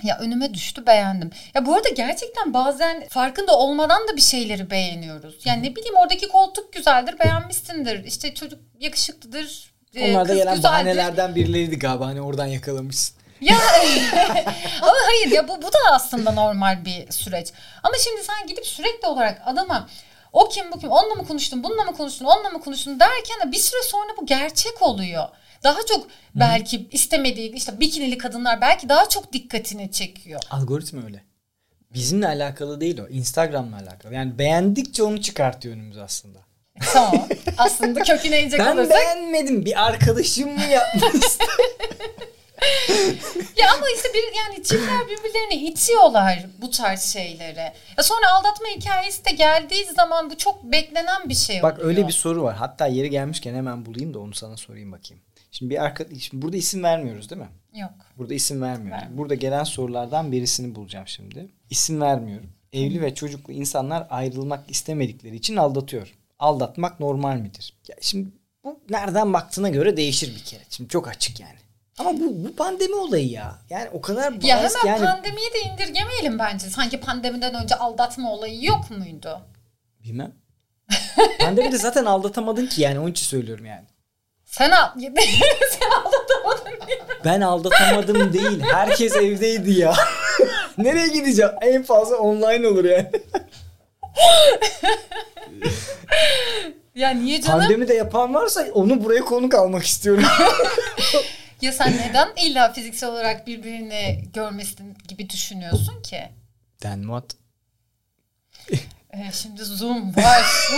Ya 0.02 0.18
önüme 0.18 0.54
düştü 0.54 0.86
beğendim. 0.86 1.30
Ya 1.54 1.66
bu 1.66 1.74
arada 1.74 1.88
gerçekten 1.88 2.54
bazen 2.54 3.08
farkında 3.08 3.56
olmadan 3.58 4.08
da 4.08 4.16
bir 4.16 4.20
şeyleri 4.20 4.70
beğeniyoruz. 4.70 5.46
Yani 5.46 5.62
ne 5.62 5.76
bileyim 5.76 5.96
oradaki 5.96 6.28
koltuk 6.28 6.72
güzeldir 6.72 7.18
beğenmişsindir. 7.18 8.04
İşte 8.04 8.34
çocuk 8.34 8.60
yakışıklıdır. 8.80 9.72
e, 9.94 10.10
Onlar 10.12 10.28
da 10.28 10.34
gelen 10.34 10.54
güzeldir. 10.54 10.62
bahanelerden 10.74 11.34
birileriydi 11.34 11.78
galiba. 11.78 12.06
Hani 12.06 12.20
oradan 12.22 12.46
yakalamışsın. 12.46 13.16
Ya 13.40 13.56
ama 14.82 14.92
hayır 15.06 15.30
ya 15.36 15.48
bu, 15.48 15.62
bu 15.62 15.72
da 15.72 15.78
aslında 15.92 16.30
normal 16.32 16.84
bir 16.84 17.12
süreç. 17.12 17.48
Ama 17.82 17.94
şimdi 18.04 18.24
sen 18.24 18.46
gidip 18.46 18.66
sürekli 18.66 19.06
olarak 19.08 19.42
adama 19.46 19.88
o 20.32 20.48
kim 20.48 20.72
bu 20.72 20.78
kim 20.78 20.90
onunla 20.90 21.14
mı 21.14 21.26
konuştun 21.26 21.62
bununla 21.64 21.84
mı 21.84 21.96
konuştun 21.96 22.24
onunla 22.24 22.48
mı 22.50 22.60
konuştun 22.60 23.00
derken 23.00 23.48
de 23.48 23.52
bir 23.52 23.56
süre 23.58 23.82
sonra 23.82 24.12
bu 24.20 24.26
gerçek 24.26 24.82
oluyor. 24.82 25.24
Daha 25.64 25.78
çok 25.86 26.06
belki 26.34 26.88
istemediği 26.92 27.52
işte 27.54 27.80
bikinili 27.80 28.18
kadınlar 28.18 28.60
belki 28.60 28.88
daha 28.88 29.08
çok 29.08 29.32
dikkatini 29.32 29.90
çekiyor. 29.92 30.40
Algoritma 30.50 31.02
öyle. 31.04 31.22
Bizimle 31.94 32.26
alakalı 32.26 32.80
değil 32.80 32.98
o. 33.00 33.08
Instagram'la 33.08 33.76
alakalı. 33.76 34.14
Yani 34.14 34.38
beğendikçe 34.38 35.02
onu 35.02 35.22
çıkartıyor 35.22 35.74
önümüze 35.74 36.02
aslında. 36.02 36.38
Tamam. 36.92 37.28
Aslında 37.58 38.02
köküne 38.02 38.42
inecek 38.42 38.60
Ben 38.60 38.76
olursak. 38.76 38.96
beğenmedim. 38.96 39.64
Bir 39.64 39.86
arkadaşım 39.86 40.52
mı 40.52 40.64
yapmıştı? 40.64 41.44
Ya 43.56 43.72
ama 43.74 43.86
işte 43.96 44.08
bir 44.14 44.36
yani 44.36 44.64
çiftler 44.64 45.00
birbirlerini 45.08 45.68
itiyorlar 45.68 46.46
bu 46.58 46.70
tarz 46.70 47.02
şeylere. 47.02 47.74
Ya 47.98 48.02
sonra 48.02 48.26
aldatma 48.32 48.66
hikayesi 48.76 49.24
de 49.24 49.30
geldiği 49.30 49.84
zaman 49.84 50.30
bu 50.30 50.36
çok 50.36 50.64
beklenen 50.64 51.28
bir 51.28 51.34
şey 51.34 51.62
Bak 51.62 51.74
oluyor. 51.74 51.88
öyle 51.88 52.06
bir 52.06 52.12
soru 52.12 52.42
var. 52.42 52.56
Hatta 52.56 52.86
yeri 52.86 53.10
gelmişken 53.10 53.54
hemen 53.54 53.86
bulayım 53.86 54.14
da 54.14 54.18
onu 54.18 54.34
sana 54.34 54.56
sorayım 54.56 54.92
bakayım. 54.92 55.22
Şimdi 55.50 55.70
bir 55.74 55.84
arka 55.84 56.04
şimdi 56.20 56.42
burada 56.42 56.56
isim 56.56 56.82
vermiyoruz 56.82 57.30
değil 57.30 57.40
mi? 57.40 57.48
Yok. 57.80 57.90
Burada 58.18 58.34
isim 58.34 58.62
vermiyoruz. 58.62 58.92
Vermiyorum. 58.92 59.18
Burada 59.18 59.34
gelen 59.34 59.64
sorulardan 59.64 60.32
birisini 60.32 60.74
bulacağım 60.74 61.08
şimdi. 61.08 61.48
İsim 61.70 62.00
vermiyorum. 62.00 62.50
Evli 62.72 63.02
ve 63.02 63.14
çocuklu 63.14 63.52
insanlar 63.52 64.06
ayrılmak 64.10 64.70
istemedikleri 64.70 65.36
için 65.36 65.56
aldatıyor. 65.56 66.14
Aldatmak 66.38 67.00
normal 67.00 67.36
midir? 67.36 67.74
Ya 67.88 67.96
şimdi 68.00 68.28
bu 68.64 68.80
nereden 68.90 69.32
baktığına 69.32 69.68
göre 69.68 69.96
değişir 69.96 70.34
bir 70.34 70.44
kere. 70.44 70.62
Şimdi 70.70 70.88
çok 70.90 71.08
açık 71.08 71.40
yani. 71.40 71.61
Ama 72.06 72.20
bu, 72.20 72.44
bu 72.44 72.56
pandemi 72.56 72.94
olayı 72.94 73.30
ya. 73.30 73.58
Yani 73.70 73.88
o 73.92 74.00
kadar 74.00 74.32
Ya 74.42 74.58
bariz 74.58 74.76
hemen 74.82 74.92
yani. 74.92 75.04
pandemiyi 75.06 75.50
de 75.54 75.58
indirgemeyelim 75.72 76.38
bence. 76.38 76.66
Sanki 76.66 77.00
pandemiden 77.00 77.54
önce 77.54 77.74
aldatma 77.74 78.32
olayı 78.32 78.64
yok 78.64 78.90
muydu? 78.90 79.40
Bilmem. 80.04 80.32
Pandemide 81.40 81.78
zaten 81.78 82.04
aldatamadın 82.04 82.66
ki 82.66 82.82
yani 82.82 82.98
onun 82.98 83.10
için 83.10 83.26
söylüyorum 83.26 83.66
yani. 83.66 83.84
Sen 84.44 84.70
al 84.70 84.88
sen 85.70 85.90
aldatamadın 85.90 86.86
diye. 86.86 86.98
Ben 87.24 87.40
aldatamadım 87.40 88.32
değil. 88.32 88.60
Herkes 88.60 89.16
evdeydi 89.16 89.70
ya. 89.72 89.94
Nereye 90.78 91.08
gideceğim? 91.08 91.52
En 91.60 91.82
fazla 91.82 92.16
online 92.16 92.68
olur 92.68 92.84
yani. 92.84 93.10
Ya 96.94 97.10
niye 97.10 97.42
canım? 97.42 97.60
Pandemide 97.60 97.94
yapan 97.94 98.34
varsa 98.34 98.66
onu 98.74 99.04
buraya 99.04 99.24
konuk 99.24 99.54
almak 99.54 99.84
istiyorum. 99.84 100.24
Ya 101.62 101.72
sen 101.72 101.96
neden 101.96 102.28
illa 102.36 102.72
fiziksel 102.72 103.10
olarak 103.10 103.46
birbirini 103.46 104.24
görmesin 104.32 104.96
gibi 105.08 105.30
düşünüyorsun 105.30 106.02
ki? 106.02 106.22
Then 106.80 107.02
what? 107.02 107.24
Ee, 109.12 109.30
şimdi 109.32 109.64
Zoom 109.64 110.16
var. 110.16 110.42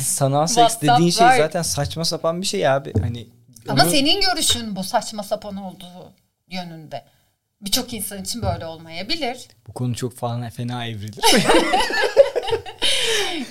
Sanal 0.00 0.46
seks 0.46 0.56
WhatsApp 0.56 0.82
dediğin 0.82 1.10
şey 1.10 1.26
var. 1.26 1.38
zaten 1.38 1.62
saçma 1.62 2.04
sapan 2.04 2.40
bir 2.40 2.46
şey 2.46 2.68
abi. 2.68 2.92
Hani 3.00 3.28
Ama 3.68 3.82
onu- 3.82 3.90
senin 3.90 4.20
görüşün 4.20 4.76
bu 4.76 4.84
saçma 4.84 5.22
sapan 5.22 5.56
olduğu 5.56 6.12
yönünde. 6.48 7.04
Birçok 7.60 7.92
insan 7.92 8.22
için 8.22 8.42
böyle 8.42 8.66
olmayabilir. 8.66 9.48
bu 9.68 9.72
konu 9.72 9.94
çok 9.94 10.16
falan 10.16 10.50
fena 10.50 10.86
evrilir. 10.86 11.24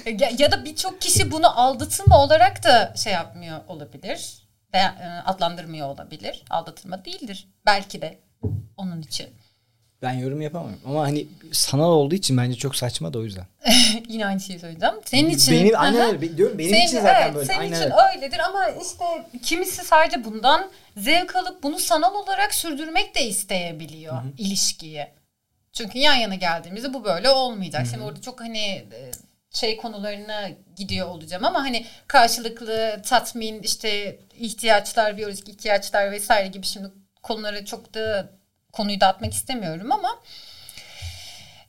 Ya, 0.19 0.31
ya 0.37 0.51
da 0.51 0.65
birçok 0.65 1.01
kişi 1.01 1.31
bunu 1.31 1.59
aldatılma 1.59 2.23
olarak 2.23 2.63
da 2.63 2.93
şey 2.95 3.13
yapmıyor 3.13 3.59
olabilir. 3.67 4.41
E, 4.73 4.83
adlandırmıyor 5.25 5.87
olabilir. 5.87 6.43
Aldatılma 6.49 7.05
değildir. 7.05 7.47
Belki 7.65 8.01
de 8.01 8.19
onun 8.77 9.01
için. 9.01 9.27
ben 10.01 10.13
yorum 10.13 10.41
yapamam. 10.41 10.71
Ama 10.85 11.01
hani 11.01 11.27
sanal 11.51 11.91
olduğu 11.91 12.15
için 12.15 12.37
bence 12.37 12.55
çok 12.57 12.75
saçma 12.75 13.13
da 13.13 13.19
o 13.19 13.23
yüzden. 13.23 13.45
Yine 14.07 14.25
aynı 14.25 14.39
şeyi 14.39 14.59
söyleyeceğim. 14.59 14.95
Senin 15.05 15.29
için. 15.29 15.53
Benim, 15.53 15.73
aynen 15.77 16.01
öyle. 16.15 16.37
Diyorum, 16.37 16.57
benim 16.57 16.69
Senin- 16.69 16.87
için 16.87 16.97
zaten 16.99 17.21
evet, 17.25 17.35
böyle. 17.35 17.45
Senin 17.45 17.59
Aynen 17.59 17.75
için 17.75 17.83
öyle. 17.83 17.95
öyledir 18.15 18.39
ama 18.39 18.69
işte 18.69 19.05
kimisi 19.43 19.85
sadece 19.85 20.23
bundan 20.25 20.69
zevk 20.97 21.35
alıp 21.35 21.63
bunu 21.63 21.79
sanal 21.79 22.15
olarak 22.15 22.53
sürdürmek 22.55 23.15
de 23.15 23.25
isteyebiliyor 23.25 24.21
ilişkiyi. 24.37 25.07
Çünkü 25.73 25.99
yan 25.99 26.15
yana 26.15 26.35
geldiğimizde 26.35 26.93
bu 26.93 27.03
böyle 27.03 27.29
olmayacak. 27.29 27.87
Şimdi 27.91 28.03
orada 28.03 28.21
çok 28.21 28.39
hani 28.41 28.59
e, 28.67 29.11
şey 29.51 29.77
konularına 29.77 30.49
gidiyor 30.75 31.07
olacağım 31.07 31.45
ama 31.45 31.63
hani 31.63 31.85
karşılıklı 32.07 33.01
tatmin 33.05 33.61
işte 33.61 34.19
ihtiyaçlar, 34.39 35.17
biyolojik 35.17 35.49
ihtiyaçlar 35.49 36.11
vesaire 36.11 36.47
gibi 36.47 36.65
şimdi 36.65 36.87
konulara 37.23 37.65
çok 37.65 37.93
da 37.93 38.29
konuyu 38.71 39.01
dağıtmak 39.01 39.33
istemiyorum 39.33 39.91
ama 39.91 40.19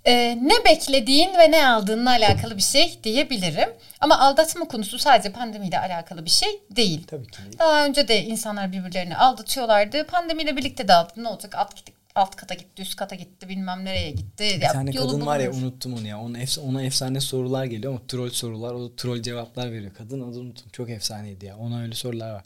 e, 0.04 0.38
ne 0.42 0.64
beklediğin 0.64 1.38
ve 1.38 1.50
ne 1.50 1.66
aldığınla 1.68 2.10
alakalı 2.10 2.56
bir 2.56 2.62
şey 2.62 2.98
diyebilirim. 3.04 3.68
Ama 4.00 4.18
aldatma 4.18 4.68
konusu 4.68 4.98
sadece 4.98 5.32
pandemiyle 5.32 5.78
alakalı 5.78 6.24
bir 6.24 6.30
şey 6.30 6.60
değil. 6.70 7.06
Tabii 7.06 7.26
ki 7.26 7.38
değil. 7.38 7.58
Daha 7.58 7.84
önce 7.84 8.08
de 8.08 8.22
insanlar 8.22 8.72
birbirlerini 8.72 9.16
aldatıyorlardı. 9.16 10.06
Pandemiyle 10.06 10.56
birlikte 10.56 10.88
de 10.88 10.94
aldattı. 10.94 11.24
Ne 11.24 11.28
olacak? 11.28 11.54
Alt, 11.54 11.76
git- 11.76 12.01
alt 12.14 12.36
kata 12.36 12.54
gitti, 12.54 12.82
üst 12.82 12.96
kata 12.96 13.14
gitti, 13.14 13.48
bilmem 13.48 13.84
nereye 13.84 14.10
gitti. 14.10 14.44
Bir 14.56 14.60
Ya, 14.60 14.72
tane 14.72 14.90
kadın 14.92 15.26
var 15.26 15.40
ya 15.40 15.50
unuttum 15.52 15.94
onu 15.94 16.06
ya. 16.08 16.20
Ona, 16.20 16.38
efs- 16.38 16.60
ona 16.60 16.82
efsane 16.82 17.20
sorular 17.20 17.64
geliyor 17.64 17.92
ama 17.92 18.02
troll 18.08 18.30
sorular. 18.30 18.74
O 18.74 18.96
troll 18.96 19.22
cevaplar 19.22 19.72
veriyor. 19.72 19.92
Kadın 19.94 20.20
adını 20.20 20.40
unuttum. 20.40 20.66
Çok 20.72 20.90
efsaneydi 20.90 21.46
ya. 21.46 21.56
Ona 21.56 21.82
öyle 21.82 21.94
sorular 21.94 22.32
var. 22.32 22.44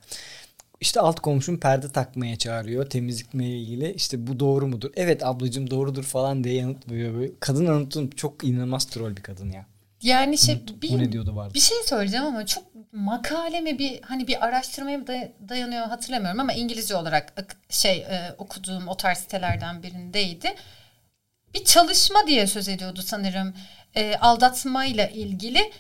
İşte 0.81 1.01
alt 1.01 1.21
komşum 1.21 1.61
perde 1.61 1.89
takmaya 1.89 2.37
çağırıyor 2.39 2.91
temizlikle 2.91 3.45
ilgili. 3.59 3.93
İşte 3.93 4.27
bu 4.27 4.41
doğru 4.41 4.67
mudur? 4.67 4.91
Evet 4.97 5.25
ablacığım 5.25 5.71
doğrudur 5.71 6.05
falan 6.05 6.45
diye 6.45 6.55
yanıt 6.55 6.91
veriyor. 6.91 7.15
Böyle. 7.15 7.33
Kadın 7.41 7.67
unuttum. 7.67 8.11
Çok 8.11 8.45
inanılmaz 8.45 8.85
troll 8.85 9.17
bir 9.17 9.23
kadın 9.23 9.51
ya. 9.53 9.67
Yani 10.03 10.39
şey 10.39 10.63
bir, 10.83 10.95
O 10.95 10.99
ne 10.99 11.13
diyordu 11.13 11.37
vardı. 11.37 11.55
bir 11.55 11.61
şey 11.61 11.77
söyleyeceğim 11.87 12.27
ama 12.27 12.47
çok 12.47 12.65
makale 12.93 13.61
mi 13.61 13.79
bir 13.79 14.03
hani 14.03 14.27
bir 14.29 14.45
araştırmaya 14.47 15.07
dayanıyor 15.49 15.87
hatırlamıyorum 15.87 16.41
ama 16.41 16.53
İngilizce 16.53 16.97
olarak 16.97 17.33
ak- 17.37 17.57
şey 17.71 17.99
e, 17.99 18.35
okuduğum 18.39 18.89
o 18.89 18.97
tarz 18.97 19.19
sitelerden 19.19 19.83
birindeydi. 19.83 20.55
Bir 21.55 21.65
çalışma 21.65 22.27
diye 22.27 22.47
söz 22.47 22.69
ediyordu 22.69 23.03
sanırım. 23.03 23.55
E, 23.95 24.17
aldatmayla 24.17 25.07
ilgili 25.07 25.73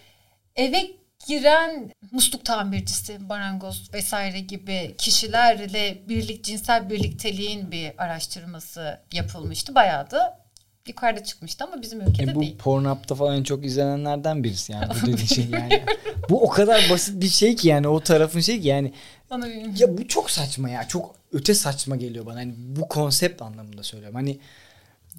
eve 0.57 0.91
giren 1.29 1.91
musluk 2.13 2.45
tamircisi, 2.45 3.19
marangoz 3.19 3.95
vesaire 3.95 4.41
gibi 4.41 4.95
kişilerle 4.99 6.09
birlik 6.09 6.45
cinsel 6.45 6.91
birlikteliğin 6.91 7.71
bir 7.71 7.93
araştırması 8.05 9.01
yapılmıştı. 9.13 9.75
Bayağı 9.75 10.11
da 10.11 10.46
yukarıda 10.89 11.25
çıkmıştı 11.25 11.65
ama 11.65 11.83
bizim 11.83 12.01
ülkede 12.01 12.31
E 12.31 12.35
bu 12.35 12.41
değil. 12.41 12.57
Pornhub'da 12.59 13.15
falan 13.15 13.37
en 13.39 13.43
çok 13.43 13.65
izlenenlerden 13.65 14.45
birisi 14.45 14.73
yani 14.73 14.87
bu 15.03 15.07
dediğin 15.07 15.17
şey 15.27 15.45
yani. 15.53 15.83
bu 16.31 16.43
o 16.45 16.49
kadar 16.49 16.91
basit 16.91 17.21
bir 17.23 17.29
şey 17.29 17.57
ki 17.57 17.69
yani 17.69 17.89
o 17.89 18.01
tarafın 18.01 18.41
şey 18.41 18.61
ki 18.61 18.69
yani 18.69 18.93
Bana 19.31 19.47
bir- 19.47 19.79
ya 19.81 19.99
bu 19.99 20.09
çok 20.09 20.31
saçma 20.31 20.71
ya. 20.71 20.89
Çok 20.89 21.15
öte 21.33 21.55
saçma 21.55 21.97
geliyor 21.97 22.27
bana. 22.27 22.37
Hani 22.37 22.55
bu 22.57 22.89
konsept 22.89 23.43
anlamında 23.43 23.83
söylüyorum. 23.83 24.15
Hani 24.17 24.39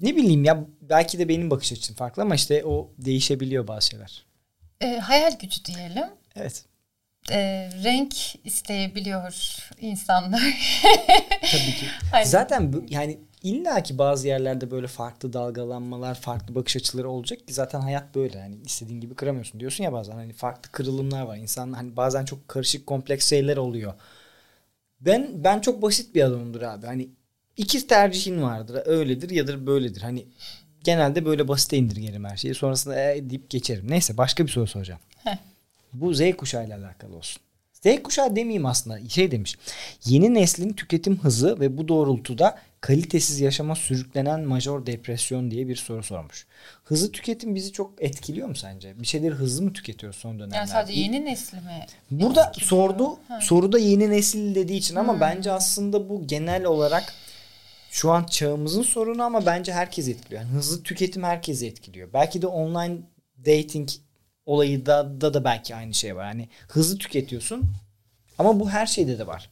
ne 0.02 0.16
bileyim 0.16 0.44
ya 0.44 0.64
belki 0.82 1.18
de 1.18 1.28
benim 1.28 1.50
bakış 1.50 1.72
açım 1.72 1.96
farklı 1.96 2.22
ama 2.22 2.34
işte 2.34 2.64
o 2.64 2.90
değişebiliyor 2.98 3.68
bazı 3.68 3.86
şeyler. 3.86 4.24
E, 4.80 4.96
hayal 4.98 5.38
gücü 5.38 5.64
diyelim. 5.64 6.04
Evet. 6.36 6.64
E, 7.30 7.38
renk 7.84 8.14
isteyebiliyor 8.46 9.56
insanlar. 9.80 10.40
Tabii 11.40 11.76
ki. 11.76 11.86
Hani- 12.12 12.26
Zaten 12.26 12.72
bu, 12.72 12.84
yani 12.88 13.18
illa 13.42 13.82
ki 13.82 13.98
bazı 13.98 14.28
yerlerde 14.28 14.70
böyle 14.70 14.86
farklı 14.86 15.32
dalgalanmalar, 15.32 16.14
farklı 16.14 16.54
bakış 16.54 16.76
açıları 16.76 17.10
olacak 17.10 17.48
ki 17.48 17.54
zaten 17.54 17.80
hayat 17.80 18.14
böyle. 18.14 18.40
Hani 18.40 18.56
istediğin 18.64 19.00
gibi 19.00 19.14
kıramıyorsun 19.14 19.60
diyorsun 19.60 19.84
ya 19.84 19.92
bazen 19.92 20.12
hani 20.12 20.32
farklı 20.32 20.72
kırılımlar 20.72 21.22
var. 21.22 21.36
İnsan 21.36 21.72
hani 21.72 21.96
bazen 21.96 22.24
çok 22.24 22.48
karışık 22.48 22.86
kompleks 22.86 23.30
şeyler 23.30 23.56
oluyor. 23.56 23.94
Ben 25.00 25.44
ben 25.44 25.60
çok 25.60 25.82
basit 25.82 26.14
bir 26.14 26.22
adamımdır 26.22 26.62
abi. 26.62 26.86
Hani 26.86 27.08
iki 27.56 27.86
tercihin 27.86 28.42
vardır. 28.42 28.82
Öyledir 28.86 29.30
ya 29.30 29.46
da 29.46 29.66
böyledir. 29.66 30.02
Hani 30.02 30.26
genelde 30.84 31.24
böyle 31.24 31.48
basite 31.48 31.76
indirgerim 31.76 32.24
her 32.24 32.36
şeyi. 32.36 32.54
Sonrasında 32.54 33.12
e, 33.12 33.30
deyip 33.30 33.50
geçerim. 33.50 33.90
Neyse 33.90 34.16
başka 34.16 34.46
bir 34.46 34.50
soru 34.50 34.66
soracağım. 34.66 35.00
Heh. 35.24 35.36
Bu 35.92 36.14
Z 36.14 36.20
kuşağıyla 36.36 36.78
alakalı 36.78 37.16
olsun. 37.16 37.42
Z 37.82 38.02
kuşağı 38.02 38.36
demeyeyim 38.36 38.66
aslında. 38.66 39.08
Şey 39.08 39.30
demiş. 39.30 39.56
Yeni 40.04 40.34
neslin 40.34 40.72
tüketim 40.72 41.18
hızı 41.18 41.60
ve 41.60 41.78
bu 41.78 41.88
doğrultuda 41.88 42.58
kalitesiz 42.80 43.40
yaşama 43.40 43.76
sürüklenen 43.76 44.40
major 44.40 44.86
depresyon 44.86 45.50
diye 45.50 45.68
bir 45.68 45.76
soru 45.76 46.02
sormuş. 46.02 46.46
Hızlı 46.84 47.12
tüketim 47.12 47.54
bizi 47.54 47.72
çok 47.72 48.02
etkiliyor 48.02 48.48
mu 48.48 48.54
sence? 48.54 49.00
Bir 49.00 49.06
şeyleri 49.06 49.34
hızlı 49.34 49.62
mı 49.62 49.72
tüketiyoruz 49.72 50.18
son 50.18 50.34
dönemlerde? 50.38 50.56
yani 50.56 50.68
sadece 50.68 51.00
yeni 51.00 51.24
nesli 51.24 51.56
mi? 51.56 51.86
Burada 52.10 52.44
etkiliyor? 52.44 52.68
sordu. 52.68 53.08
Ha. 53.28 53.34
Hmm. 53.34 53.42
Soruda 53.42 53.78
yeni 53.78 54.10
nesil 54.10 54.54
dediği 54.54 54.76
için 54.76 54.96
ama 54.96 55.20
bence 55.20 55.52
aslında 55.52 56.08
bu 56.08 56.26
genel 56.26 56.64
olarak 56.64 57.14
şu 57.90 58.10
an 58.10 58.24
çağımızın 58.24 58.82
sorunu 58.82 59.22
ama 59.22 59.46
bence 59.46 59.72
herkes 59.72 60.08
etkiliyor. 60.08 60.42
Yani 60.42 60.52
hızlı 60.52 60.82
tüketim 60.82 61.22
herkesi 61.22 61.66
etkiliyor. 61.66 62.12
Belki 62.12 62.42
de 62.42 62.46
online 62.46 62.96
dating 63.46 63.88
olayı 64.48 64.86
da, 64.86 65.20
da 65.20 65.34
da 65.34 65.44
belki 65.44 65.74
aynı 65.74 65.94
şey 65.94 66.16
var. 66.16 66.26
Hani 66.26 66.48
hızlı 66.68 66.98
tüketiyorsun 66.98 67.70
ama 68.38 68.60
bu 68.60 68.70
her 68.70 68.86
şeyde 68.86 69.18
de 69.18 69.26
var. 69.26 69.50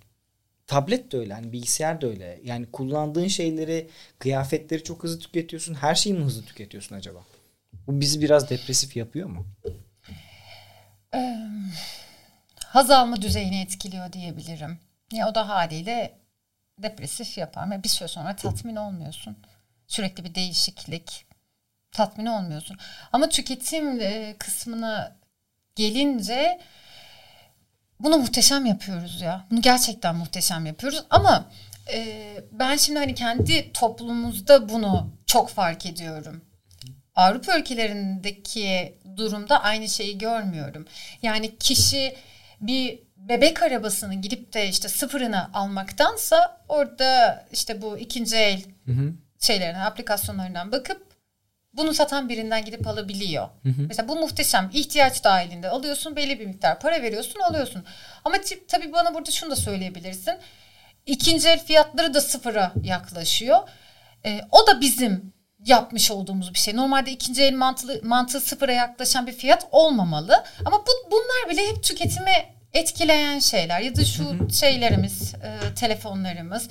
Tablet 0.67 1.13
de 1.13 1.17
öyle, 1.17 1.35
hani 1.35 1.53
bilgisayar 1.53 2.01
da 2.01 2.07
öyle. 2.07 2.41
Yani 2.45 2.67
kullandığın 2.67 3.29
şeyleri, 3.29 3.89
kıyafetleri 4.19 4.85
çok 4.85 5.03
hızlı 5.03 5.19
tüketiyorsun. 5.19 5.75
Her 5.75 5.95
şeyi 5.95 6.15
mi 6.15 6.25
hızlı 6.25 6.45
tüketiyorsun 6.45 6.97
acaba? 6.97 7.19
Bu 7.87 8.01
bizi 8.01 8.21
biraz 8.21 8.51
depresif 8.51 8.97
yapıyor 8.97 9.29
mu? 9.29 9.47
Haz 12.67 12.91
alma 12.91 13.23
düzeyini 13.23 13.61
etkiliyor 13.61 14.13
diyebilirim. 14.13 14.79
Ya 15.13 15.29
o 15.29 15.35
da 15.35 15.49
haliyle 15.49 16.19
depresif 16.79 17.39
yapar 17.39 17.71
ve 17.71 17.83
bir 17.83 17.89
süre 17.89 18.09
sonra 18.09 18.37
tatmin 18.37 18.77
olmuyorsun. 18.77 19.37
Sürekli 19.87 20.25
bir 20.25 20.35
değişiklik. 20.35 21.26
Tatmin 21.97 22.27
olmuyorsun. 22.27 22.77
Ama 23.13 23.29
tüketim 23.29 24.01
e, 24.01 24.35
kısmına 24.39 25.17
gelince 25.75 26.61
bunu 28.01 28.19
muhteşem 28.19 28.67
yapıyoruz 28.67 29.21
ya. 29.21 29.47
Bunu 29.51 29.61
gerçekten 29.63 30.17
muhteşem 30.17 30.67
yapıyoruz 30.67 31.05
ama 31.11 31.51
e, 31.93 32.23
ben 32.53 32.77
şimdi 32.77 32.99
hani 32.99 33.15
kendi 33.15 33.73
toplumumuzda 33.73 34.69
bunu 34.69 35.11
çok 35.27 35.51
fark 35.51 35.87
ediyorum. 35.87 36.45
Avrupa 37.15 37.59
ülkelerindeki 37.59 38.99
durumda 39.17 39.63
aynı 39.63 39.89
şeyi 39.89 40.19
görmüyorum. 40.19 40.87
Yani 41.23 41.59
kişi 41.59 42.17
bir 42.61 42.99
bebek 43.17 43.63
arabasını 43.63 44.15
gidip 44.15 44.53
de 44.53 44.69
işte 44.69 44.89
sıfırını 44.89 45.55
almaktansa 45.55 46.61
orada 46.69 47.45
işte 47.53 47.83
bu 47.83 47.99
ikinci 47.99 48.37
el 48.37 48.63
Hı 48.87 48.93
hı. 48.93 49.13
şeylerine, 49.41 49.85
aplikasyonlarından 49.85 50.73
bakıp 50.73 51.06
bunu 51.77 51.95
satan 51.95 52.29
birinden 52.29 52.65
gidip 52.65 52.87
alabiliyor. 52.87 53.49
Hı 53.63 53.69
hı. 53.69 53.83
Mesela 53.89 54.09
bu 54.09 54.17
muhteşem. 54.17 54.71
ihtiyaç 54.73 55.25
dahilinde 55.25 55.69
alıyorsun 55.69 56.17
belli 56.17 56.41
bir 56.41 56.47
miktar 56.47 56.81
para 56.81 57.03
veriyorsun 57.03 57.41
alıyorsun. 57.41 57.85
Ama 58.25 58.37
tabii 58.69 58.93
bana 58.93 59.15
burada 59.15 59.31
şunu 59.31 59.51
da 59.51 59.57
söyleyebilirsin. 59.57 60.35
İkinci 61.07 61.49
el 61.49 61.65
fiyatları 61.65 62.15
da 62.15 62.21
sıfıra 62.21 62.73
yaklaşıyor. 62.83 63.59
Ee, 64.25 64.41
o 64.53 64.67
da 64.67 64.81
bizim 64.81 65.33
yapmış 65.67 66.11
olduğumuz 66.11 66.55
bir 66.55 66.59
şey. 66.59 66.77
Normalde 66.77 67.11
ikinci 67.11 67.43
el 67.43 67.55
mantığı, 67.55 68.01
mantığı 68.03 68.41
sıfıra 68.41 68.73
yaklaşan 68.73 69.27
bir 69.27 69.33
fiyat 69.33 69.69
olmamalı. 69.73 70.45
Ama 70.65 70.79
bu 70.79 71.11
bunlar 71.11 71.51
bile 71.51 71.69
hep 71.69 71.85
tüketimi 71.85 72.33
etkileyen 72.73 73.39
şeyler. 73.39 73.81
Ya 73.81 73.97
da 73.97 74.05
şu 74.05 74.49
şeylerimiz, 74.53 75.35
e, 75.35 75.75
telefonlarımız. 75.75 76.69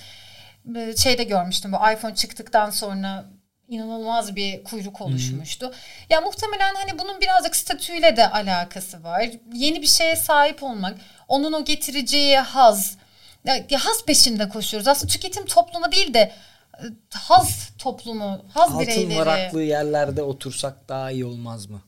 E, 0.76 0.96
şeyde 0.96 1.24
görmüştüm 1.24 1.72
bu 1.72 1.91
iPhone 1.94 2.15
çıktıktan 2.15 2.70
sonra 2.70 3.26
inanılmaz 3.69 4.36
bir 4.36 4.63
kuyruk 4.63 5.01
oluşmuştu. 5.01 5.71
Ya 6.10 6.21
muhtemelen 6.21 6.75
hani 6.75 6.99
bunun 6.99 7.21
birazcık 7.21 7.56
statüyle 7.56 8.17
de 8.17 8.30
alakası 8.32 9.04
var. 9.04 9.30
Yeni 9.54 9.82
bir 9.82 9.88
şeye 9.88 10.15
sahip 10.15 10.63
olmak, 10.63 10.97
onun 11.28 11.54
o 11.54 11.65
getireceği 11.65 12.38
haz. 12.38 12.97
Ya, 13.45 13.65
ya 13.69 13.86
haz 13.86 14.06
peşinde 14.06 14.49
koşuyoruz. 14.49 14.88
Aslında 14.88 15.12
tüketim 15.13 15.45
toplumu 15.45 15.91
değil 15.91 16.13
de 16.13 16.32
e, 16.80 16.84
haz 17.13 17.69
toplumu, 17.78 18.45
haz 18.54 18.71
Altın 18.71 18.80
bireyleri. 18.80 19.19
varaklı 19.19 19.62
yerlerde 19.63 20.21
otursak 20.23 20.89
daha 20.89 21.12
iyi 21.12 21.25
olmaz 21.25 21.65
mı? 21.69 21.82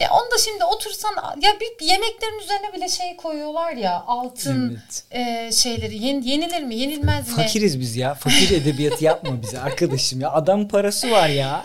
Ya 0.00 0.08
onu 0.12 0.30
da 0.30 0.38
şimdi 0.44 0.64
otursan 0.64 1.14
ya 1.42 1.50
bir 1.60 1.86
yemeklerin 1.86 2.38
üzerine 2.38 2.72
bile 2.72 2.88
şey 2.88 3.16
koyuyorlar 3.16 3.72
ya 3.72 4.04
altın 4.06 4.70
Evet. 4.70 5.04
e, 5.10 5.52
şeyleri 5.52 5.96
Yen- 6.04 6.22
yenilir 6.22 6.62
mi 6.62 6.74
yenilmez 6.74 7.28
mi? 7.28 7.34
Fakiriz 7.34 7.80
biz 7.80 7.96
ya. 7.96 8.14
Fakir 8.14 8.50
edebiyatı 8.50 9.04
yapma 9.04 9.42
bize 9.42 9.60
arkadaşım 9.60 10.20
ya. 10.20 10.30
Adam 10.32 10.68
parası 10.68 11.10
var 11.10 11.28
ya. 11.28 11.64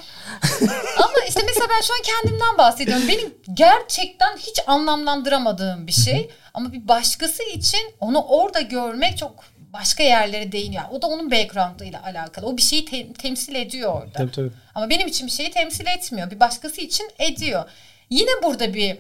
Ama 0.97 1.13
işte 1.27 1.41
mesela 1.47 1.67
ben 1.69 1.81
şu 1.81 1.93
an 1.93 1.99
kendimden 2.03 2.57
bahsediyorum. 2.57 3.07
Benim 3.07 3.33
gerçekten 3.53 4.37
hiç 4.37 4.59
anlamlandıramadığım 4.67 5.87
bir 5.87 5.91
şey. 5.91 6.29
Ama 6.53 6.73
bir 6.73 6.87
başkası 6.87 7.43
için 7.43 7.81
onu 7.99 8.21
orada 8.21 8.61
görmek 8.61 9.17
çok 9.17 9.43
başka 9.73 10.03
yerlere 10.03 10.51
değiniyor. 10.51 10.83
O 10.91 11.01
da 11.01 11.07
onun 11.07 11.31
background'ıyla 11.31 12.03
alakalı. 12.03 12.45
O 12.45 12.57
bir 12.57 12.61
şeyi 12.61 12.85
te- 12.85 13.13
temsil 13.13 13.55
ediyor 13.55 13.93
orada. 13.93 14.11
Tabii 14.13 14.31
tabii. 14.31 14.51
Ama 14.75 14.89
benim 14.89 15.07
için 15.07 15.27
bir 15.27 15.31
şeyi 15.31 15.51
temsil 15.51 15.87
etmiyor. 15.87 16.31
Bir 16.31 16.39
başkası 16.39 16.81
için 16.81 17.09
ediyor. 17.19 17.69
Yine 18.09 18.29
burada 18.43 18.73
bir 18.73 18.97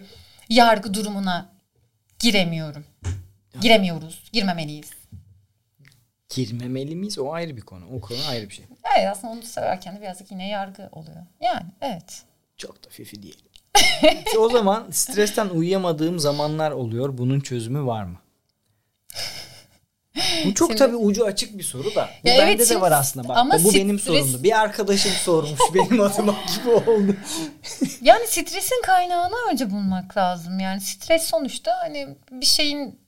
yargı 0.49 0.93
durumuna 0.93 1.49
giremiyorum. 2.19 2.85
Giremiyoruz. 3.61 4.29
Girmemeliyiz. 4.33 4.91
Girmemeli 6.29 6.95
miyiz? 6.95 7.19
O 7.19 7.33
ayrı 7.33 7.57
bir 7.57 7.61
konu. 7.61 7.85
O 7.95 8.01
konu 8.01 8.19
ayrı 8.29 8.49
bir 8.49 8.53
şey. 8.53 8.65
Evet 8.97 9.07
aslında 9.11 9.33
onu 9.33 9.41
severken 9.41 9.95
de 9.95 10.01
birazcık 10.01 10.31
yine 10.31 10.47
yargı 10.49 10.89
oluyor. 10.91 11.25
Yani 11.41 11.65
evet. 11.81 12.23
Çok 12.57 12.85
da 12.85 12.89
fifi 12.89 13.23
değil. 13.23 13.43
o 14.39 14.49
zaman 14.49 14.91
stresten 14.91 15.49
uyuyamadığım 15.49 16.19
zamanlar 16.19 16.71
oluyor. 16.71 17.17
Bunun 17.17 17.39
çözümü 17.39 17.85
var 17.85 18.03
mı? 18.03 18.17
Bu 20.45 20.53
çok 20.53 20.69
Şimdi- 20.69 20.79
tabii 20.79 20.95
ucu 20.95 21.25
açık 21.25 21.57
bir 21.57 21.63
soru 21.63 21.95
da. 21.95 22.09
Bu 22.23 22.29
Ya 22.29 22.37
bende 22.37 22.51
evet, 22.51 22.69
de 22.69 22.81
var 22.81 22.91
aslında. 22.91 23.29
Bak, 23.29 23.37
ama 23.37 23.63
bu 23.63 23.73
benim 23.73 23.95
stres- 23.95 24.01
sorumdu. 24.01 24.43
Bir 24.43 24.59
arkadaşım 24.59 25.11
sormuş 25.11 25.59
benim 25.73 26.01
adıma 26.01 26.35
gibi 26.55 26.69
oldu. 26.69 27.15
Yani 28.01 28.27
stresin 28.27 28.81
kaynağını 28.85 29.35
önce 29.51 29.71
bulmak 29.71 30.17
lazım. 30.17 30.59
Yani 30.59 30.81
stres 30.81 31.23
sonuçta 31.23 31.71
hani 31.81 32.07
bir 32.31 32.45
şeyin 32.45 32.99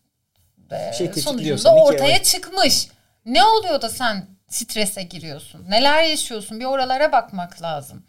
e, 0.71 0.93
şey 0.93 1.11
tetikliyorsa 1.11 1.69
sonucunda 1.69 1.75
bir 1.75 1.95
ortaya 1.95 2.15
evet. 2.15 2.25
çıkmış. 2.25 2.87
Ne 3.25 3.43
oluyor 3.43 3.81
da 3.81 3.89
sen 3.89 4.27
strese 4.47 5.03
giriyorsun? 5.03 5.65
Neler 5.69 6.03
yaşıyorsun? 6.03 6.59
Bir 6.59 6.65
oralara 6.65 7.11
bakmak 7.11 7.61
lazım. 7.61 8.03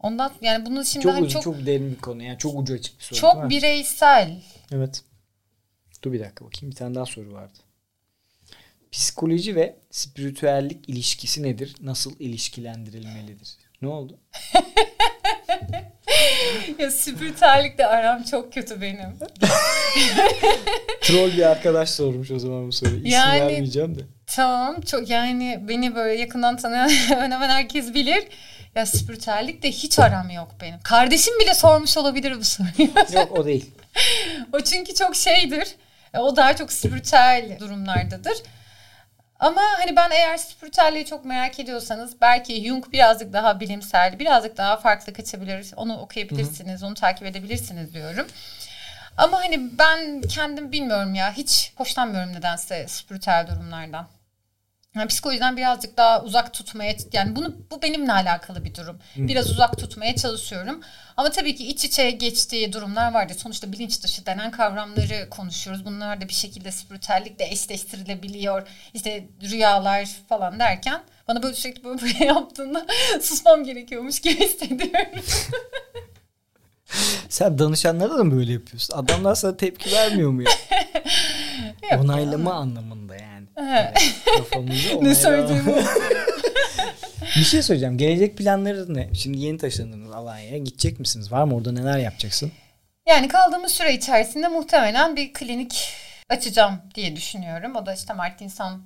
Ondan 0.00 0.32
yani 0.40 0.66
bunu 0.66 0.84
şimdi 0.84 1.02
Çok 1.02 1.12
hani 1.12 1.24
uzun, 1.26 1.40
çok 1.40 1.42
çok, 1.42 1.66
derin 1.66 1.90
bir 1.90 2.00
konu. 2.00 2.22
Yani 2.22 2.38
çok 2.38 2.58
ucu 2.58 2.74
açık 2.74 2.98
bir 2.98 3.04
soru. 3.04 3.20
çok 3.20 3.50
bireysel. 3.50 4.36
Evet. 4.72 5.02
Dur 6.06 6.12
bir 6.12 6.20
dakika 6.20 6.44
bakayım. 6.44 6.70
Bir 6.70 6.76
tane 6.76 6.94
daha 6.94 7.06
soru 7.06 7.32
vardı. 7.32 7.58
Psikoloji 8.92 9.56
ve 9.56 9.76
spiritüellik 9.90 10.88
ilişkisi 10.88 11.42
nedir? 11.42 11.76
Nasıl 11.80 12.14
ilişkilendirilmelidir? 12.18 13.56
Ne 13.82 13.88
oldu? 13.88 14.18
ya 16.78 16.90
spiritüellikle 16.90 17.86
aram 17.86 18.22
çok 18.22 18.52
kötü 18.52 18.80
benim. 18.80 19.18
Troll 21.02 21.32
bir 21.32 21.50
arkadaş 21.50 21.90
sormuş 21.90 22.30
o 22.30 22.38
zaman 22.38 22.66
bu 22.66 22.72
soruyu. 22.72 22.96
İsim 22.96 23.10
Yani- 23.10 23.40
vermeyeceğim 23.40 23.98
de. 23.98 24.02
Tamam 24.26 24.80
çok 24.80 25.10
yani 25.10 25.64
beni 25.68 25.94
böyle 25.94 26.20
yakından 26.20 26.56
tanıyan 26.56 26.88
hemen 27.08 27.30
hemen 27.30 27.48
herkes 27.48 27.94
bilir. 27.94 28.28
Ya 28.74 28.86
spiritüellikle 28.86 29.70
hiç 29.70 29.98
aram 29.98 30.30
yok 30.30 30.48
benim. 30.60 30.80
Kardeşim 30.80 31.38
bile 31.40 31.54
sormuş 31.54 31.96
olabilir 31.96 32.38
bu 32.38 32.44
soruyu. 32.44 32.88
Yok 33.12 33.38
o 33.38 33.44
değil. 33.46 33.70
o 34.52 34.60
çünkü 34.60 34.94
çok 34.94 35.16
şeydir. 35.16 35.76
E, 36.14 36.18
O 36.18 36.36
daha 36.36 36.56
çok 36.56 36.72
spiritüel 36.72 37.56
durumlardadır. 37.60 38.36
Ama 39.40 39.62
hani 39.78 39.96
ben 39.96 40.10
eğer 40.10 40.36
spiritüelliği 40.36 41.04
çok 41.06 41.24
merak 41.24 41.60
ediyorsanız 41.60 42.20
belki 42.20 42.66
Jung 42.66 42.92
birazcık 42.92 43.32
daha 43.32 43.60
bilimsel, 43.60 44.18
birazcık 44.18 44.56
daha 44.56 44.76
farklı 44.76 45.12
kaçabilir. 45.12 45.72
Onu 45.76 45.98
okuyabilirsiniz, 45.98 46.82
onu 46.82 46.94
takip 46.94 47.26
edebilirsiniz 47.26 47.94
diyorum. 47.94 48.26
Ama 49.16 49.40
hani 49.40 49.78
ben 49.78 50.20
kendim 50.20 50.72
bilmiyorum 50.72 51.14
ya 51.14 51.32
hiç 51.32 51.72
hoşlanmıyorum 51.76 52.32
nedense 52.32 52.88
spiritüel 52.88 53.46
durumlardan. 53.50 54.06
Yani 54.96 55.08
psikolojiden 55.08 55.56
birazcık 55.56 55.96
daha 55.96 56.22
uzak 56.22 56.54
tutmaya 56.54 56.94
yani 57.12 57.36
bunu 57.36 57.56
bu 57.70 57.82
benimle 57.82 58.12
alakalı 58.12 58.64
bir 58.64 58.74
durum. 58.74 58.98
Biraz 59.16 59.50
uzak 59.50 59.78
tutmaya 59.78 60.16
çalışıyorum. 60.16 60.80
Ama 61.16 61.30
tabii 61.30 61.54
ki 61.54 61.66
iç 61.66 61.84
içe 61.84 62.10
geçtiği 62.10 62.72
durumlar 62.72 63.14
vardı. 63.14 63.32
Sonuçta 63.36 63.72
bilinç 63.72 64.02
dışı 64.02 64.26
denen 64.26 64.50
kavramları 64.50 65.30
konuşuyoruz. 65.30 65.84
Bunlar 65.84 66.20
da 66.20 66.28
bir 66.28 66.34
şekilde 66.34 66.72
spiritüellikle 66.72 67.44
eşleştirilebiliyor. 67.44 68.68
İşte 68.94 69.24
rüyalar 69.42 70.08
falan 70.28 70.58
derken 70.58 71.02
bana 71.28 71.42
böyle 71.42 71.54
sürekli 71.54 71.84
böyle, 71.84 72.02
böyle 72.02 72.24
yaptığında 72.24 72.86
susmam 73.20 73.64
gerekiyormuş 73.64 74.20
gibi 74.20 74.40
hissediyorum. 74.40 75.20
Sen 77.28 77.58
danışanlara 77.58 78.18
da 78.18 78.24
mı 78.24 78.36
böyle 78.36 78.52
yapıyorsun? 78.52 78.94
Adamlar 78.94 79.34
sana 79.34 79.56
tepki 79.56 79.92
vermiyor 79.92 80.30
mu 80.30 80.42
ya? 80.42 80.50
Yok 81.92 82.04
Onaylama 82.04 82.54
anlamında 82.54 83.16
yani. 83.16 83.35
Evet, 83.56 84.14
kafamızı 84.36 85.04
ne 85.04 85.14
söylediğimi 85.14 85.74
Bir 87.36 87.44
şey 87.44 87.62
söyleyeceğim. 87.62 87.98
Gelecek 87.98 88.36
planları 88.38 88.94
ne? 88.94 89.14
Şimdi 89.14 89.38
yeni 89.38 89.58
taşındınız 89.58 90.12
Alanya'ya. 90.12 90.58
Gidecek 90.58 91.00
misiniz? 91.00 91.32
Var 91.32 91.44
mı 91.44 91.56
orada 91.56 91.72
neler 91.72 91.98
yapacaksın? 91.98 92.52
Yani 93.08 93.28
kaldığımız 93.28 93.72
süre 93.72 93.94
içerisinde 93.94 94.48
muhtemelen 94.48 95.16
bir 95.16 95.32
klinik 95.32 95.92
açacağım 96.28 96.80
diye 96.94 97.16
düşünüyorum. 97.16 97.76
O 97.76 97.86
da 97.86 97.94
işte 97.94 98.12
Mart 98.12 98.40
Nisan 98.40 98.82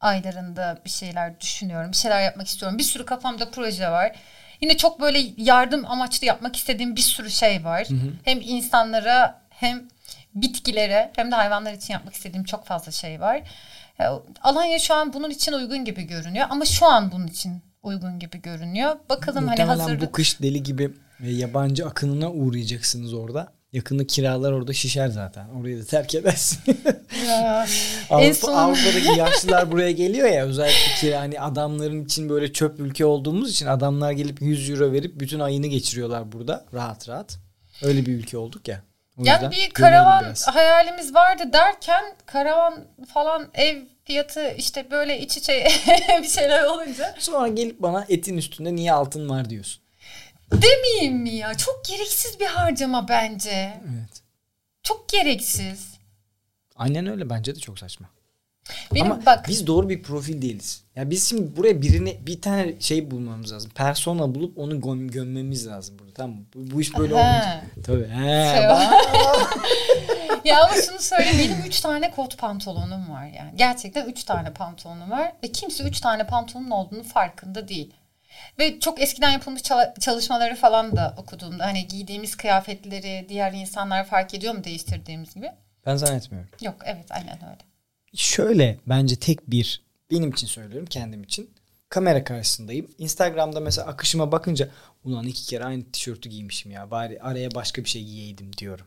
aylarında 0.00 0.78
bir 0.84 0.90
şeyler 0.90 1.40
düşünüyorum. 1.40 1.92
Bir 1.92 1.96
şeyler 1.96 2.22
yapmak 2.22 2.46
istiyorum. 2.46 2.78
Bir 2.78 2.82
sürü 2.82 3.04
kafamda 3.04 3.50
proje 3.50 3.90
var. 3.90 4.16
Yine 4.60 4.76
çok 4.76 5.00
böyle 5.00 5.18
yardım 5.36 5.86
amaçlı 5.86 6.26
yapmak 6.26 6.56
istediğim 6.56 6.96
bir 6.96 7.00
sürü 7.00 7.30
şey 7.30 7.64
var. 7.64 7.86
Hem 8.24 8.40
insanlara 8.40 9.42
hem 9.50 9.88
bitkilere 10.34 11.10
hem 11.16 11.30
de 11.30 11.34
hayvanlar 11.34 11.72
için 11.72 11.92
yapmak 11.94 12.14
istediğim 12.14 12.44
çok 12.44 12.66
fazla 12.66 12.92
şey 12.92 13.20
var. 13.20 13.40
Ya, 14.00 14.22
Alanya 14.42 14.78
şu 14.78 14.94
an 14.94 15.12
bunun 15.12 15.30
için 15.30 15.52
uygun 15.52 15.84
gibi 15.84 16.02
görünüyor 16.02 16.46
ama 16.50 16.64
şu 16.64 16.86
an 16.86 17.12
bunun 17.12 17.26
için 17.26 17.62
uygun 17.82 18.18
gibi 18.18 18.42
görünüyor. 18.42 18.96
Bakalım 19.08 19.38
hani 19.38 19.50
Muhtemelen 19.50 19.78
hazırlık 19.78 20.08
bu 20.08 20.12
kış 20.12 20.42
deli 20.42 20.62
gibi 20.62 20.90
e, 21.24 21.30
yabancı 21.30 21.86
akınına 21.86 22.32
uğrayacaksınız 22.32 23.14
orada. 23.14 23.52
Yakında 23.72 24.06
kiralar 24.06 24.52
orada 24.52 24.72
şişer 24.72 25.08
zaten. 25.08 25.48
Orayı 25.48 25.80
da 25.80 25.84
terk 25.84 26.14
edersin. 26.14 26.58
Ya, 27.26 27.66
en 28.10 28.14
Avrupa, 28.16 28.34
son 28.34 28.54
Avrupa'daki 28.54 29.08
yaşlılar 29.18 29.72
buraya 29.72 29.92
geliyor 29.92 30.28
ya 30.28 30.44
özellikle 30.44 30.94
kira 31.00 31.20
hani 31.20 31.40
adamların 31.40 32.04
için 32.04 32.28
böyle 32.28 32.52
çöp 32.52 32.80
ülke 32.80 33.06
olduğumuz 33.06 33.50
için 33.50 33.66
adamlar 33.66 34.12
gelip 34.12 34.42
100 34.42 34.70
euro 34.70 34.92
verip 34.92 35.20
bütün 35.20 35.40
ayını 35.40 35.66
geçiriyorlar 35.66 36.32
burada 36.32 36.64
rahat 36.74 37.08
rahat. 37.08 37.38
Öyle 37.82 38.06
bir 38.06 38.12
ülke 38.12 38.38
olduk 38.38 38.68
ya. 38.68 38.82
O 39.18 39.22
Yani 39.24 39.50
bir 39.50 39.70
karavan 39.70 40.24
biraz. 40.24 40.48
hayalimiz 40.48 41.14
vardı 41.14 41.52
derken 41.52 42.04
karavan 42.26 42.86
falan 43.14 43.50
ev 43.54 43.82
fiyatı 44.04 44.50
işte 44.50 44.90
böyle 44.90 45.20
iç 45.20 45.36
içe 45.36 45.68
bir 46.22 46.28
şeyler 46.28 46.64
olunca 46.64 47.14
Sonra 47.18 47.48
gelip 47.48 47.82
bana 47.82 48.06
etin 48.08 48.36
üstünde 48.36 48.74
niye 48.74 48.92
altın 48.92 49.28
var 49.28 49.50
diyorsun. 49.50 49.82
Demeyeyim 50.52 51.16
mi 51.22 51.30
ya? 51.30 51.54
Çok 51.54 51.84
gereksiz 51.84 52.40
bir 52.40 52.46
harcama 52.46 53.08
bence. 53.08 53.80
Evet. 53.84 54.22
Çok 54.82 55.08
gereksiz. 55.08 55.98
Aynen 56.76 57.06
öyle 57.06 57.30
bence 57.30 57.54
de 57.54 57.60
çok 57.60 57.78
saçma. 57.78 58.08
Benim 58.94 59.12
Ama 59.12 59.26
bak 59.26 59.48
biz 59.48 59.66
doğru 59.66 59.88
bir 59.88 60.02
profil 60.02 60.42
değiliz. 60.42 60.84
Ya 60.96 61.10
biz 61.10 61.28
şimdi 61.28 61.56
buraya 61.56 61.82
birini 61.82 62.16
bir 62.26 62.40
tane 62.40 62.80
şey 62.80 63.10
bulmamız 63.10 63.52
lazım. 63.52 63.70
Persona 63.74 64.34
bulup 64.34 64.58
onu 64.58 64.80
göm, 64.80 65.08
gömmemiz 65.10 65.66
lazım 65.66 65.98
burada. 65.98 66.12
Tamam 66.14 66.36
mı? 66.36 66.44
Bu, 66.54 66.70
bu 66.70 66.80
iş 66.80 66.96
böyle 66.98 67.14
Ha. 67.14 67.20
olmayacak. 67.20 67.64
Tabii. 67.86 68.08
He, 68.08 68.54
Şey- 68.56 68.68
ya 70.52 70.64
ama 70.64 70.74
şunu 70.86 70.98
söyleyeyim 70.98 71.38
benim 71.38 71.66
üç 71.66 71.80
tane 71.80 72.10
kot 72.10 72.38
pantolonum 72.38 73.10
var 73.10 73.24
yani. 73.26 73.50
Gerçekten 73.56 74.06
üç 74.06 74.24
tane 74.24 74.52
pantolonum 74.52 75.10
var 75.10 75.32
ve 75.44 75.52
kimse 75.52 75.84
üç 75.84 76.00
tane 76.00 76.26
pantolonun 76.26 76.70
olduğunu 76.70 77.02
farkında 77.02 77.68
değil. 77.68 77.94
Ve 78.58 78.80
çok 78.80 79.02
eskiden 79.02 79.30
yapılmış 79.30 79.62
çalışmaları 80.00 80.54
falan 80.56 80.96
da 80.96 81.14
okuduğumda 81.18 81.66
hani 81.66 81.86
giydiğimiz 81.86 82.36
kıyafetleri 82.36 83.26
diğer 83.28 83.52
insanlar 83.52 84.04
fark 84.04 84.34
ediyor 84.34 84.54
mu 84.54 84.64
değiştirdiğimiz 84.64 85.34
gibi? 85.34 85.50
ben 85.86 85.96
zannetmiyorum. 85.96 86.50
Yok 86.62 86.76
evet 86.84 87.06
aynen 87.10 87.38
öyle. 87.44 87.67
Şöyle 88.14 88.78
bence 88.86 89.16
tek 89.16 89.50
bir 89.50 89.82
benim 90.10 90.30
için 90.30 90.46
söylüyorum 90.46 90.86
kendim 90.90 91.22
için. 91.22 91.50
Kamera 91.88 92.24
karşısındayım. 92.24 92.86
Instagram'da 92.98 93.60
mesela 93.60 93.88
akışıma 93.88 94.32
bakınca 94.32 94.68
ulan 95.04 95.26
iki 95.26 95.46
kere 95.46 95.64
aynı 95.64 95.84
tişörtü 95.84 96.28
giymişim 96.28 96.70
ya. 96.72 96.90
Bari 96.90 97.22
araya 97.22 97.54
başka 97.54 97.84
bir 97.84 97.88
şey 97.88 98.04
giyeydim 98.04 98.52
diyorum. 98.58 98.86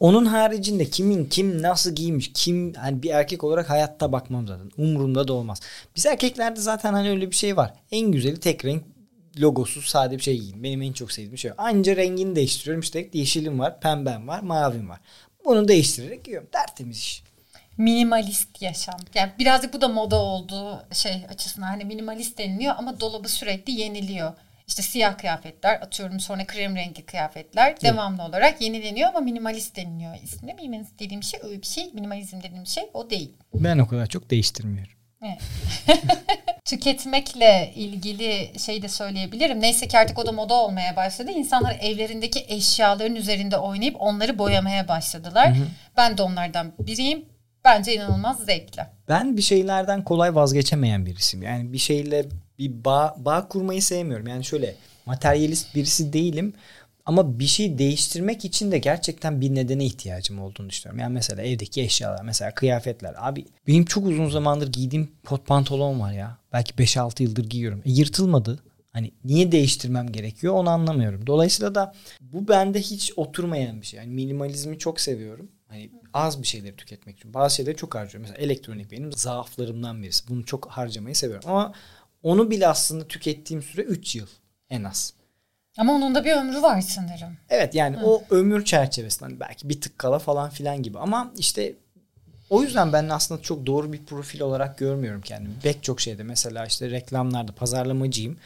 Onun 0.00 0.24
haricinde 0.24 0.84
kimin 0.84 1.24
kim 1.24 1.62
nasıl 1.62 1.94
giymiş 1.94 2.30
kim 2.34 2.74
hani 2.74 3.02
bir 3.02 3.10
erkek 3.10 3.44
olarak 3.44 3.70
hayatta 3.70 4.12
bakmam 4.12 4.46
zaten. 4.46 4.70
Umurumda 4.76 5.28
da 5.28 5.32
olmaz. 5.32 5.60
Biz 5.96 6.06
erkeklerde 6.06 6.60
zaten 6.60 6.92
hani 6.92 7.10
öyle 7.10 7.30
bir 7.30 7.36
şey 7.36 7.56
var. 7.56 7.74
En 7.90 8.12
güzeli 8.12 8.40
tek 8.40 8.64
renk 8.64 8.82
logosuz 9.40 9.84
sade 9.84 10.16
bir 10.16 10.22
şey 10.22 10.38
giyin. 10.38 10.62
Benim 10.62 10.82
en 10.82 10.92
çok 10.92 11.12
sevdiğim 11.12 11.38
şey. 11.38 11.50
Anca 11.58 11.96
rengini 11.96 12.36
değiştiriyorum. 12.36 12.80
İşte 12.80 13.08
yeşilim 13.12 13.58
var, 13.58 13.80
pembem 13.80 14.28
var, 14.28 14.40
mavim 14.40 14.88
var. 14.88 15.00
Bunu 15.44 15.68
değiştirerek 15.68 16.24
giyiyorum. 16.24 16.48
Tertemiz 16.52 16.96
iş. 16.96 17.22
Minimalist 17.82 18.62
yaşam. 18.62 18.96
Yani 19.14 19.32
birazcık 19.38 19.74
bu 19.74 19.80
da 19.80 19.88
moda 19.88 20.16
olduğu 20.16 20.84
şey 20.92 21.26
açısından 21.28 21.66
hani 21.66 21.84
minimalist 21.84 22.38
deniliyor 22.38 22.74
ama 22.78 23.00
dolabı 23.00 23.28
sürekli 23.28 23.72
yeniliyor. 23.72 24.32
İşte 24.66 24.82
siyah 24.82 25.18
kıyafetler 25.18 25.74
atıyorum 25.74 26.20
sonra 26.20 26.46
krem 26.46 26.76
rengi 26.76 27.06
kıyafetler 27.06 27.80
devamlı 27.80 28.22
olarak 28.22 28.60
yenileniyor 28.60 29.08
ama 29.08 29.20
minimalist 29.20 29.76
deniliyor 29.76 30.14
ismi. 30.22 30.54
Minimalist 30.54 30.98
dediğim 30.98 31.22
şey 31.22 31.40
öyle 31.42 31.62
bir 31.62 31.66
şey. 31.66 31.90
Minimalizm 31.94 32.42
dediğim 32.42 32.66
şey 32.66 32.84
o 32.94 33.10
değil. 33.10 33.32
Ben 33.54 33.78
o 33.78 33.88
kadar 33.88 34.06
çok 34.06 34.30
değiştirmiyorum. 34.30 34.92
Evet. 35.22 35.40
Tüketmekle 36.64 37.72
ilgili 37.74 38.58
şey 38.58 38.82
de 38.82 38.88
söyleyebilirim. 38.88 39.60
Neyse 39.60 39.88
ki 39.88 39.98
artık 39.98 40.18
o 40.18 40.26
da 40.26 40.32
moda 40.32 40.54
olmaya 40.54 40.96
başladı. 40.96 41.30
İnsanlar 41.30 41.76
evlerindeki 41.80 42.44
eşyaların 42.48 43.14
üzerinde 43.14 43.56
oynayıp 43.56 43.96
onları 43.98 44.38
boyamaya 44.38 44.88
başladılar. 44.88 45.56
Ben 45.96 46.18
de 46.18 46.22
onlardan 46.22 46.72
biriyim. 46.78 47.31
Bence 47.64 47.94
inanılmaz 47.94 48.44
zevkli. 48.44 48.82
Ben 49.08 49.36
bir 49.36 49.42
şeylerden 49.42 50.04
kolay 50.04 50.34
vazgeçemeyen 50.34 51.06
birisiyim. 51.06 51.46
Yani 51.46 51.72
bir 51.72 51.78
şeyle 51.78 52.26
bir 52.58 52.84
bağ, 52.84 53.14
bağ 53.18 53.48
kurmayı 53.48 53.82
sevmiyorum. 53.82 54.26
Yani 54.26 54.44
şöyle 54.44 54.74
materyalist 55.06 55.74
birisi 55.74 56.12
değilim. 56.12 56.54
Ama 57.06 57.38
bir 57.38 57.46
şey 57.46 57.78
değiştirmek 57.78 58.44
için 58.44 58.72
de 58.72 58.78
gerçekten 58.78 59.40
bir 59.40 59.54
nedene 59.54 59.84
ihtiyacım 59.84 60.42
olduğunu 60.42 60.70
düşünüyorum. 60.70 61.00
Yani 61.00 61.12
mesela 61.12 61.42
evdeki 61.42 61.82
eşyalar, 61.82 62.24
mesela 62.24 62.54
kıyafetler. 62.54 63.14
Abi 63.18 63.46
benim 63.66 63.84
çok 63.84 64.06
uzun 64.06 64.28
zamandır 64.28 64.72
giydiğim 64.72 65.10
kot 65.26 65.46
pantolon 65.46 66.00
var 66.00 66.12
ya. 66.12 66.38
Belki 66.52 66.74
5-6 66.74 67.22
yıldır 67.22 67.44
giyiyorum. 67.44 67.82
E, 67.84 67.90
yırtılmadı. 67.90 68.58
Hani 68.92 69.12
niye 69.24 69.52
değiştirmem 69.52 70.12
gerekiyor 70.12 70.54
onu 70.54 70.70
anlamıyorum. 70.70 71.26
Dolayısıyla 71.26 71.74
da 71.74 71.94
bu 72.20 72.48
bende 72.48 72.80
hiç 72.80 73.12
oturmayan 73.16 73.80
bir 73.80 73.86
şey. 73.86 74.00
Yani 74.00 74.12
minimalizmi 74.12 74.78
çok 74.78 75.00
seviyorum. 75.00 75.48
Hani 75.72 75.90
az 76.14 76.42
bir 76.42 76.46
şeyleri 76.46 76.76
tüketmek 76.76 77.18
için. 77.18 77.34
Bazı 77.34 77.54
şeyleri 77.56 77.76
çok 77.76 77.94
harcıyorum. 77.94 78.30
Mesela 78.30 78.44
elektronik 78.44 78.90
benim 78.90 79.12
zaaflarımdan 79.12 80.02
birisi. 80.02 80.28
Bunu 80.28 80.44
çok 80.44 80.66
harcamayı 80.66 81.16
seviyorum. 81.16 81.50
Ama 81.50 81.72
onu 82.22 82.50
bile 82.50 82.68
aslında 82.68 83.08
tükettiğim 83.08 83.62
süre 83.62 83.82
3 83.82 84.16
yıl 84.16 84.26
en 84.70 84.84
az. 84.84 85.14
Ama 85.78 85.92
onun 85.92 86.14
da 86.14 86.24
bir 86.24 86.32
ömrü 86.32 86.62
var 86.62 86.80
sanırım. 86.80 87.36
Evet 87.50 87.74
yani 87.74 87.96
o 88.04 88.22
ömür 88.30 88.64
çerçevesinde 88.64 89.24
hani 89.24 89.40
belki 89.40 89.68
bir 89.68 89.80
tık 89.80 89.98
kala 89.98 90.18
falan 90.18 90.50
filan 90.50 90.82
gibi. 90.82 90.98
Ama 90.98 91.32
işte 91.36 91.74
o 92.50 92.62
yüzden 92.62 92.92
ben 92.92 93.08
aslında 93.08 93.42
çok 93.42 93.66
doğru 93.66 93.92
bir 93.92 94.04
profil 94.04 94.40
olarak 94.40 94.78
görmüyorum 94.78 95.20
kendimi. 95.20 95.54
Pek 95.62 95.82
çok 95.82 96.00
şeyde 96.00 96.22
mesela 96.22 96.66
işte 96.66 96.90
reklamlarda 96.90 97.52
pazarlamacıyım. 97.52 98.36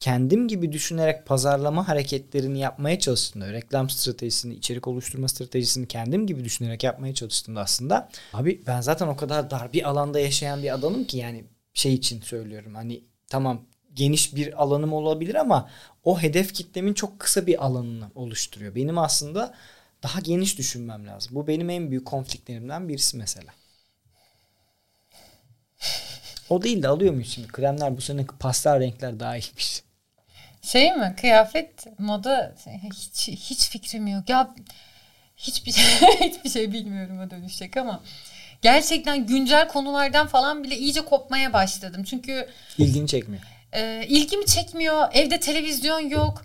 Kendim 0.00 0.48
gibi 0.48 0.72
düşünerek 0.72 1.26
pazarlama 1.26 1.88
hareketlerini 1.88 2.58
yapmaya 2.58 2.98
çalıştığımda, 2.98 3.52
reklam 3.52 3.90
stratejisini, 3.90 4.54
içerik 4.54 4.88
oluşturma 4.88 5.28
stratejisini 5.28 5.88
kendim 5.88 6.26
gibi 6.26 6.44
düşünerek 6.44 6.84
yapmaya 6.84 7.14
çalıştığımda 7.14 7.60
aslında 7.60 8.08
abi 8.32 8.62
ben 8.66 8.80
zaten 8.80 9.06
o 9.06 9.16
kadar 9.16 9.50
dar 9.50 9.72
bir 9.72 9.88
alanda 9.88 10.20
yaşayan 10.20 10.62
bir 10.62 10.74
adamım 10.74 11.04
ki 11.04 11.16
yani 11.16 11.44
şey 11.74 11.94
için 11.94 12.20
söylüyorum. 12.20 12.74
Hani 12.74 13.04
tamam 13.28 13.66
geniş 13.94 14.34
bir 14.36 14.62
alanım 14.62 14.92
olabilir 14.92 15.34
ama 15.34 15.70
o 16.04 16.20
hedef 16.20 16.54
kitlemin 16.54 16.94
çok 16.94 17.20
kısa 17.20 17.46
bir 17.46 17.64
alanını 17.64 18.10
oluşturuyor. 18.14 18.74
Benim 18.74 18.98
aslında 18.98 19.54
daha 20.02 20.20
geniş 20.20 20.58
düşünmem 20.58 21.06
lazım. 21.06 21.34
Bu 21.34 21.46
benim 21.46 21.70
en 21.70 21.90
büyük 21.90 22.06
konfliklerimden 22.06 22.88
birisi 22.88 23.16
mesela. 23.16 23.52
O 26.50 26.62
değil 26.62 26.82
de 26.82 26.88
alıyor 26.88 27.12
muyuz 27.12 27.28
şimdi? 27.28 27.48
Kremler 27.48 27.96
bu 27.96 28.00
sene 28.00 28.26
pastel 28.38 28.80
renkler 28.80 29.20
daha 29.20 29.36
iyiymiş. 29.36 29.87
Şey 30.68 30.92
mi? 30.92 31.14
Kıyafet, 31.20 31.98
moda 31.98 32.54
hiç 32.82 33.28
hiç 33.28 33.70
fikrim 33.70 34.06
yok. 34.06 34.28
Ya 34.28 34.54
hiçbir 35.36 35.72
şey, 35.72 35.84
hiçbir 36.20 36.50
şey 36.50 36.72
bilmiyorum 36.72 37.20
o 37.26 37.30
dönüşecek 37.30 37.76
ama 37.76 38.00
gerçekten 38.62 39.26
güncel 39.26 39.68
konulardan 39.68 40.26
falan 40.26 40.64
bile 40.64 40.76
iyice 40.76 41.00
kopmaya 41.04 41.52
başladım. 41.52 42.04
Çünkü 42.04 42.48
İlgini 42.78 43.08
çekmiyor. 43.08 43.42
e, 43.72 44.06
ilgimi 44.08 44.46
çekmiyor. 44.46 45.08
Evde 45.12 45.40
televizyon 45.40 46.00
yok. 46.00 46.42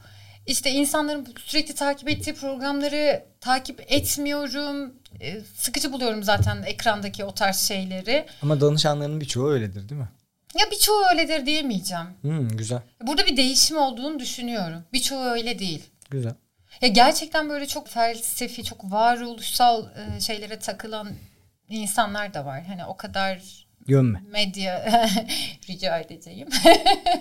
İşte 0.47 0.71
insanların 0.71 1.36
sürekli 1.45 1.76
takip 1.76 2.09
ettiği 2.09 2.34
programları 2.34 3.24
takip 3.41 3.91
etmiyorum. 3.91 4.93
E, 5.21 5.41
sıkıcı 5.55 5.91
buluyorum 5.93 6.24
zaten 6.24 6.63
ekrandaki 6.63 7.26
o 7.26 7.34
tarz 7.34 7.57
şeyleri. 7.59 8.26
Ama 8.41 8.61
danışanların 8.61 9.21
birçoğu 9.21 9.49
öyledir 9.49 9.89
değil 9.89 10.01
mi? 10.01 10.09
Ya 10.60 10.72
birçoğu 10.72 11.04
öyledir 11.12 11.45
diyemeyeceğim. 11.45 12.06
Hmm, 12.22 12.49
güzel. 12.49 12.80
Burada 13.01 13.26
bir 13.26 13.38
değişim 13.38 13.78
olduğunu 13.78 14.20
düşünüyorum. 14.20 14.84
Birçoğu 14.93 15.24
öyle 15.26 15.60
değil. 15.60 15.84
Güzel. 16.10 16.34
Ya 16.82 16.88
gerçekten 16.88 17.49
böyle 17.49 17.66
çok 17.66 17.88
felsefi, 17.88 18.64
çok 18.64 18.91
varoluşsal 18.91 19.86
e, 19.86 20.20
şeylere 20.22 20.60
takılan 20.60 21.10
insanlar 21.70 22.34
da 22.34 22.45
var. 22.45 22.64
Hani 22.64 22.86
o 22.86 22.97
kadar 22.97 23.39
Gömme. 23.88 24.22
medya 24.32 24.86
rica 25.70 25.99
edeceğim. 25.99 26.49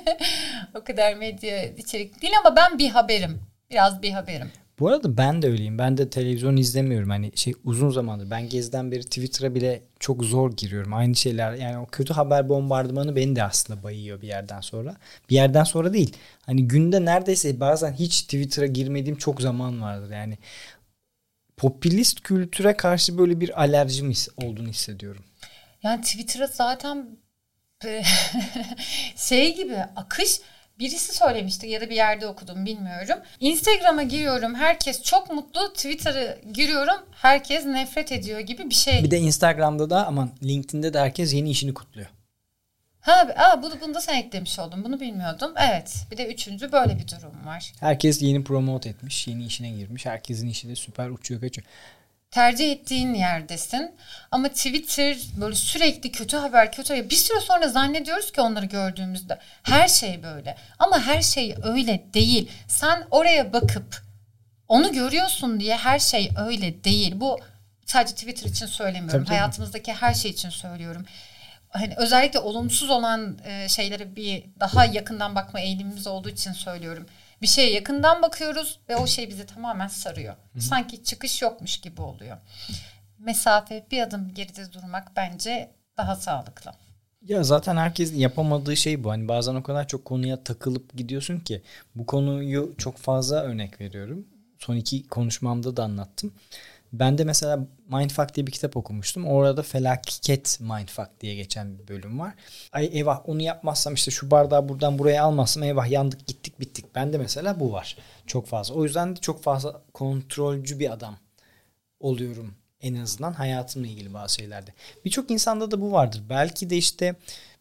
o 0.74 0.84
kadar 0.84 1.14
medya 1.14 1.64
içerik 1.64 2.22
değil 2.22 2.34
ama 2.44 2.56
ben 2.56 2.78
bir 2.78 2.90
haberim. 2.90 3.42
Biraz 3.70 4.02
bir 4.02 4.10
haberim. 4.10 4.52
Bu 4.82 4.88
arada 4.88 5.16
ben 5.16 5.42
de 5.42 5.48
öyleyim. 5.48 5.78
Ben 5.78 5.98
de 5.98 6.10
televizyon 6.10 6.56
izlemiyorum. 6.56 7.10
Hani 7.10 7.32
şey 7.34 7.54
uzun 7.64 7.90
zamandır. 7.90 8.30
Ben 8.30 8.48
gezden 8.48 8.92
beri 8.92 9.02
Twitter'a 9.02 9.54
bile 9.54 9.82
çok 10.00 10.24
zor 10.24 10.52
giriyorum. 10.52 10.94
Aynı 10.94 11.14
şeyler. 11.14 11.52
Yani 11.52 11.78
o 11.78 11.86
kötü 11.86 12.14
haber 12.14 12.48
bombardımanı 12.48 13.16
beni 13.16 13.36
de 13.36 13.44
aslında 13.44 13.82
bayıyor 13.82 14.22
bir 14.22 14.26
yerden 14.26 14.60
sonra. 14.60 14.96
Bir 15.30 15.34
yerden 15.34 15.64
sonra 15.64 15.92
değil. 15.92 16.16
Hani 16.46 16.68
günde 16.68 17.04
neredeyse 17.04 17.60
bazen 17.60 17.92
hiç 17.92 18.22
Twitter'a 18.22 18.66
girmediğim 18.66 19.18
çok 19.18 19.40
zaman 19.42 19.82
vardır. 19.82 20.10
Yani 20.10 20.38
popülist 21.56 22.20
kültüre 22.20 22.76
karşı 22.76 23.18
böyle 23.18 23.40
bir 23.40 23.60
alerjim 23.60 24.12
olduğunu 24.36 24.68
hissediyorum. 24.68 25.24
Yani 25.82 26.00
Twitter'a 26.00 26.46
zaten 26.46 27.16
şey 29.16 29.56
gibi 29.56 29.76
akış 29.76 30.40
birisi 30.78 31.14
söylemişti 31.14 31.66
ya 31.66 31.80
da 31.80 31.90
bir 31.90 31.96
yerde 31.96 32.26
okudum 32.26 32.66
bilmiyorum. 32.66 33.18
Instagram'a 33.40 34.02
giriyorum 34.02 34.54
herkes 34.54 35.02
çok 35.02 35.30
mutlu. 35.30 35.72
Twitter'a 35.72 36.36
giriyorum 36.52 37.06
herkes 37.12 37.64
nefret 37.64 38.12
ediyor 38.12 38.40
gibi 38.40 38.70
bir 38.70 38.74
şey. 38.74 39.04
Bir 39.04 39.10
de 39.10 39.18
Instagram'da 39.18 39.90
da 39.90 40.06
aman 40.06 40.30
LinkedIn'de 40.42 40.94
de 40.94 41.00
herkes 41.00 41.34
yeni 41.34 41.50
işini 41.50 41.74
kutluyor. 41.74 42.08
Ha, 43.00 43.28
aa, 43.36 43.62
bunu, 43.62 43.80
bunu 43.80 43.94
da 43.94 44.00
sen 44.00 44.14
eklemiş 44.14 44.58
oldun. 44.58 44.84
Bunu 44.84 45.00
bilmiyordum. 45.00 45.52
Evet. 45.56 45.94
Bir 46.10 46.16
de 46.16 46.26
üçüncü 46.26 46.72
böyle 46.72 46.98
bir 46.98 47.08
durum 47.08 47.46
var. 47.46 47.72
Herkes 47.80 48.22
yeni 48.22 48.44
promote 48.44 48.88
etmiş, 48.88 49.26
yeni 49.28 49.44
işine 49.46 49.70
girmiş. 49.70 50.06
Herkesin 50.06 50.48
işi 50.48 50.68
de 50.68 50.76
süper 50.76 51.08
uçuyor 51.08 51.40
kaçıyor. 51.40 51.66
Tercih 52.32 52.72
ettiğin 52.72 53.14
yerdesin. 53.14 53.94
Ama 54.30 54.48
Twitter 54.48 55.16
böyle 55.40 55.54
sürekli 55.54 56.12
kötü 56.12 56.36
haber, 56.36 56.72
kötü 56.72 56.94
haber. 56.94 57.10
Bir 57.10 57.16
süre 57.16 57.40
sonra 57.40 57.68
zannediyoruz 57.68 58.32
ki 58.32 58.40
onları 58.40 58.66
gördüğümüzde 58.66 59.38
her 59.62 59.88
şey 59.88 60.22
böyle. 60.22 60.56
Ama 60.78 61.00
her 61.06 61.22
şey 61.22 61.54
öyle 61.62 62.04
değil. 62.14 62.50
Sen 62.68 63.04
oraya 63.10 63.52
bakıp 63.52 64.02
onu 64.68 64.92
görüyorsun 64.92 65.60
diye 65.60 65.76
her 65.76 65.98
şey 65.98 66.30
öyle 66.46 66.84
değil. 66.84 67.20
Bu 67.20 67.40
sadece 67.86 68.14
Twitter 68.14 68.50
için 68.50 68.66
söylemiyorum. 68.66 69.10
Tabii, 69.10 69.24
tabii. 69.24 69.36
Hayatımızdaki 69.36 69.92
her 69.92 70.14
şey 70.14 70.30
için 70.30 70.50
söylüyorum. 70.50 71.04
Hani 71.68 71.94
özellikle 71.96 72.38
olumsuz 72.38 72.90
olan 72.90 73.38
e, 73.44 73.68
şeylere 73.68 74.16
bir 74.16 74.44
daha 74.60 74.84
yakından 74.84 75.34
bakma 75.34 75.60
eğilimimiz 75.60 76.06
olduğu 76.06 76.28
için 76.28 76.52
söylüyorum. 76.52 77.06
Bir 77.42 77.46
şeye 77.46 77.72
yakından 77.72 78.22
bakıyoruz 78.22 78.80
ve 78.88 78.96
o 78.96 79.06
şey 79.06 79.28
bizi 79.28 79.46
tamamen 79.46 79.88
sarıyor. 79.88 80.34
Sanki 80.58 81.04
çıkış 81.04 81.42
yokmuş 81.42 81.80
gibi 81.80 82.02
oluyor. 82.02 82.36
Mesafe 83.18 83.86
bir 83.90 84.02
adım 84.02 84.34
geride 84.34 84.72
durmak 84.72 85.16
bence 85.16 85.70
daha 85.96 86.16
sağlıklı. 86.16 86.72
Ya 87.22 87.42
zaten 87.42 87.76
herkes 87.76 88.12
yapamadığı 88.14 88.76
şey 88.76 89.04
bu. 89.04 89.10
Hani 89.10 89.28
bazen 89.28 89.54
o 89.54 89.62
kadar 89.62 89.88
çok 89.88 90.04
konuya 90.04 90.44
takılıp 90.44 90.96
gidiyorsun 90.96 91.40
ki 91.40 91.62
bu 91.94 92.06
konuyu 92.06 92.74
çok 92.78 92.96
fazla 92.96 93.42
örnek 93.42 93.80
veriyorum. 93.80 94.26
Son 94.58 94.76
iki 94.76 95.08
konuşmamda 95.08 95.76
da 95.76 95.84
anlattım. 95.84 96.34
Ben 96.92 97.18
de 97.18 97.24
mesela 97.24 97.66
Mindfuck 97.88 98.34
diye 98.34 98.46
bir 98.46 98.52
kitap 98.52 98.76
okumuştum. 98.76 99.26
Orada 99.26 99.62
felaket 99.62 100.58
Mindfuck 100.60 101.20
diye 101.20 101.34
geçen 101.34 101.78
bir 101.78 101.88
bölüm 101.88 102.18
var. 102.18 102.34
Ay 102.72 102.90
eyvah 102.92 103.28
onu 103.28 103.42
yapmazsam 103.42 103.94
işte 103.94 104.10
şu 104.10 104.30
bardağı 104.30 104.68
buradan 104.68 104.98
buraya 104.98 105.24
almazsam 105.24 105.62
eyvah 105.62 105.90
yandık 105.90 106.26
gittik 106.26 106.60
bittik. 106.60 106.84
Ben 106.94 107.12
de 107.12 107.18
mesela 107.18 107.60
bu 107.60 107.72
var. 107.72 107.96
Çok 108.26 108.46
fazla. 108.46 108.74
O 108.74 108.84
yüzden 108.84 109.16
de 109.16 109.20
çok 109.20 109.42
fazla 109.42 109.82
kontrolcü 109.94 110.78
bir 110.78 110.92
adam 110.92 111.16
oluyorum 112.00 112.54
en 112.82 112.94
azından 112.94 113.32
hayatımla 113.32 113.86
ilgili 113.86 114.14
bazı 114.14 114.34
şeylerde. 114.34 114.70
Birçok 115.04 115.30
insanda 115.30 115.70
da 115.70 115.80
bu 115.80 115.92
vardır. 115.92 116.22
Belki 116.30 116.70
de 116.70 116.76
işte 116.76 117.14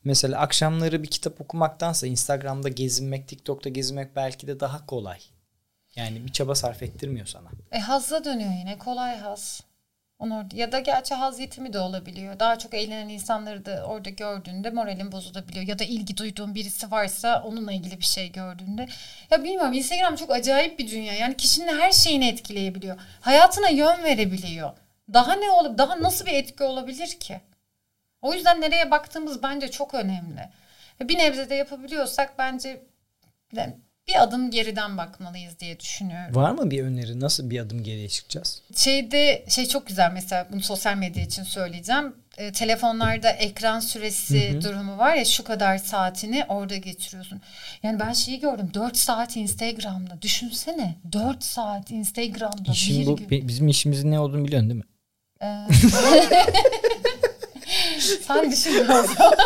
mesela 0.03 0.39
akşamları 0.39 1.03
bir 1.03 1.07
kitap 1.07 1.41
okumaktansa 1.41 2.07
Instagram'da 2.07 2.69
gezinmek, 2.69 3.27
TikTok'ta 3.27 3.69
gezinmek 3.69 4.15
belki 4.15 4.47
de 4.47 4.59
daha 4.59 4.85
kolay. 4.85 5.19
Yani 5.95 6.25
bir 6.25 6.31
çaba 6.31 6.55
sarf 6.55 6.83
ettirmiyor 6.83 7.25
sana. 7.25 7.49
E 7.71 7.79
hazla 7.79 8.23
dönüyor 8.25 8.51
yine 8.59 8.77
kolay 8.77 9.17
haz. 9.17 9.63
Onu 10.19 10.45
ya 10.53 10.71
da 10.71 10.79
gerçi 10.79 11.13
haz 11.13 11.39
yetimi 11.39 11.73
de 11.73 11.79
olabiliyor. 11.79 12.39
Daha 12.39 12.59
çok 12.59 12.73
eğlenen 12.73 13.09
insanları 13.09 13.65
da 13.65 13.85
orada 13.85 14.09
gördüğünde 14.09 14.69
moralin 14.69 15.11
bozulabiliyor. 15.11 15.67
Ya 15.67 15.79
da 15.79 15.83
ilgi 15.83 16.17
duyduğun 16.17 16.55
birisi 16.55 16.91
varsa 16.91 17.43
onunla 17.43 17.71
ilgili 17.71 17.99
bir 17.99 18.05
şey 18.05 18.31
gördüğünde. 18.31 18.87
Ya 19.31 19.43
bilmiyorum 19.43 19.73
Instagram 19.73 20.15
çok 20.15 20.31
acayip 20.31 20.79
bir 20.79 20.91
dünya. 20.91 21.13
Yani 21.13 21.37
kişinin 21.37 21.79
her 21.79 21.91
şeyini 21.91 22.27
etkileyebiliyor. 22.27 22.99
Hayatına 23.21 23.69
yön 23.69 24.03
verebiliyor. 24.03 24.71
Daha 25.13 25.33
ne 25.33 25.51
olup 25.51 25.77
daha 25.77 26.01
nasıl 26.01 26.25
bir 26.25 26.33
etki 26.33 26.63
olabilir 26.63 27.19
ki? 27.19 27.41
O 28.21 28.33
yüzden 28.33 28.61
nereye 28.61 28.91
baktığımız 28.91 29.43
bence 29.43 29.71
çok 29.71 29.93
önemli. 29.93 30.49
Bir 31.01 31.17
nebze 31.17 31.49
de 31.49 31.55
yapabiliyorsak 31.55 32.37
bence 32.37 32.83
bir 34.07 34.23
adım 34.23 34.51
geriden 34.51 34.97
bakmalıyız 34.97 35.59
diye 35.59 35.79
düşünüyorum. 35.79 36.35
Var 36.35 36.51
mı 36.51 36.71
bir 36.71 36.83
öneri? 36.83 37.19
Nasıl 37.19 37.49
bir 37.49 37.59
adım 37.59 37.83
geriye 37.83 38.09
çıkacağız? 38.09 38.61
Şeyde 38.75 39.45
şey 39.49 39.65
çok 39.65 39.87
güzel 39.87 40.11
mesela 40.13 40.47
bunu 40.51 40.61
sosyal 40.61 40.97
medya 40.97 41.23
için 41.23 41.43
söyleyeceğim. 41.43 42.15
E, 42.37 42.51
telefonlarda 42.51 43.29
ekran 43.29 43.79
süresi 43.79 44.51
hı 44.51 44.57
hı. 44.57 44.61
durumu 44.61 44.97
var 44.97 45.15
ya 45.15 45.25
şu 45.25 45.43
kadar 45.43 45.77
saatini 45.77 46.45
orada 46.47 46.77
geçiriyorsun. 46.77 47.41
Yani 47.83 47.99
ben 47.99 48.13
şeyi 48.13 48.39
gördüm 48.39 48.69
4 48.73 48.97
saat 48.97 49.37
Instagram'da. 49.37 50.21
Düşünsene 50.21 50.95
4 51.11 51.43
saat 51.43 51.91
Instagram'da 51.91 52.71
İşin 52.71 53.01
bir 53.01 53.07
bu, 53.07 53.17
gün. 53.17 53.47
Bizim 53.47 53.67
işimizin 53.67 54.11
ne 54.11 54.19
olduğunu 54.19 54.45
biliyorsun 54.45 54.69
değil 54.69 54.79
mi? 54.79 54.87
Ee, 55.41 55.67
Sen 58.27 58.51
düşün 58.51 58.83
o 58.83 59.03
zaman. 59.03 59.37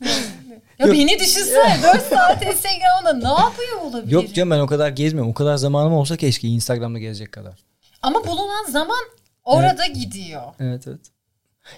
ya 0.78 0.86
Yok. 0.86 0.96
beni 0.96 1.18
düşünsene 1.18 1.82
4 1.82 2.02
saat 2.02 2.46
Instagram'da 2.46 3.12
ne 3.12 3.40
yapıyor 3.42 3.80
olabilir? 3.80 4.12
Yok 4.12 4.34
canım 4.34 4.50
ben 4.50 4.58
o 4.58 4.66
kadar 4.66 4.88
gezmiyorum. 4.88 5.30
O 5.30 5.34
kadar 5.34 5.56
zamanım 5.56 5.92
olsa 5.92 6.16
keşke 6.16 6.48
Instagram'da 6.48 6.98
gezecek 6.98 7.32
kadar. 7.32 7.54
Ama 8.02 8.26
bulunan 8.26 8.70
zaman 8.70 9.04
orada 9.44 9.86
evet. 9.86 9.96
gidiyor. 9.96 10.42
Evet 10.60 10.86
evet. 10.86 11.00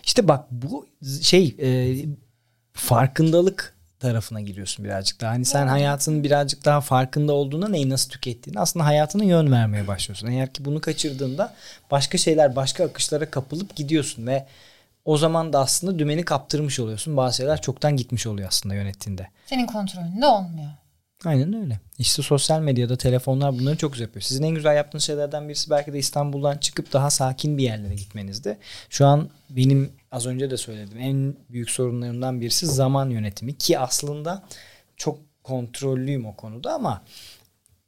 İşte 0.05 0.29
bak 0.29 0.45
bu 0.51 0.87
şey 1.23 1.57
e, 1.61 1.97
farkındalık 2.73 3.79
tarafına 4.01 4.41
giriyorsun 4.41 4.85
birazcık 4.85 5.21
daha. 5.21 5.31
Hani 5.31 5.45
sen 5.45 5.63
evet. 5.63 5.71
hayatının 5.71 6.25
birazcık 6.25 6.65
daha 6.65 6.81
farkında 6.81 7.33
olduğunda 7.33 7.69
neyi 7.69 7.91
nasıl 7.91 8.11
tükettiğini 8.11 8.61
aslında 8.61 8.87
hayatına 8.87 9.25
yön 9.25 9.53
vermeye 9.53 9.87
başlıyorsun. 9.87 10.27
Eğer 10.27 10.53
ki 10.53 10.65
bunu 10.65 10.81
kaçırdığında 10.81 11.55
başka 11.91 12.19
şeyler 12.19 12.57
başka 12.57 12.85
akışlara 12.85 13.31
kapılıp 13.31 13.77
gidiyorsun 13.77 14.27
ve 14.27 14.47
o 15.09 15.17
zaman 15.17 15.53
da 15.53 15.61
aslında 15.61 15.99
dümeni 15.99 16.25
kaptırmış 16.25 16.81
oluyorsun. 16.81 17.17
Bazı 17.17 17.37
şeyler 17.37 17.61
çoktan 17.61 17.97
gitmiş 17.97 18.27
oluyor 18.27 18.49
aslında 18.49 18.75
yönettiğinde. 18.75 19.29
Senin 19.47 19.67
kontrolünde 19.67 20.27
olmuyor. 20.27 20.71
Aynen 21.25 21.53
öyle. 21.53 21.81
İşte 21.99 22.23
sosyal 22.23 22.61
medyada 22.61 22.97
telefonlar 22.97 23.59
bunları 23.59 23.77
çok 23.77 23.93
güzel 23.93 24.07
yapıyor. 24.07 24.23
Sizin 24.23 24.45
en 24.45 24.55
güzel 24.55 24.77
yaptığınız 24.77 25.05
şeylerden 25.05 25.49
birisi 25.49 25.71
belki 25.71 25.93
de 25.93 25.99
İstanbul'dan 25.99 26.59
çıkıp 26.59 26.93
daha 26.93 27.11
sakin 27.11 27.59
bir 27.59 27.63
yerlere 27.63 27.95
gitmenizdi. 27.95 28.59
Şu 28.91 29.07
an 29.07 29.31
benim 29.51 29.93
az 30.13 30.27
önce 30.27 30.51
de 30.51 30.57
söyledim 30.57 30.99
en 30.99 31.37
büyük 31.51 31.71
sorunlarımdan 31.71 32.41
birisi 32.41 32.67
zaman 32.67 33.11
yönetimi 33.11 33.59
ki 33.59 33.79
aslında 33.79 34.43
çok 34.97 35.19
kontrollüyüm 35.43 36.27
o 36.27 36.37
konuda 36.37 36.75
ama 36.75 37.03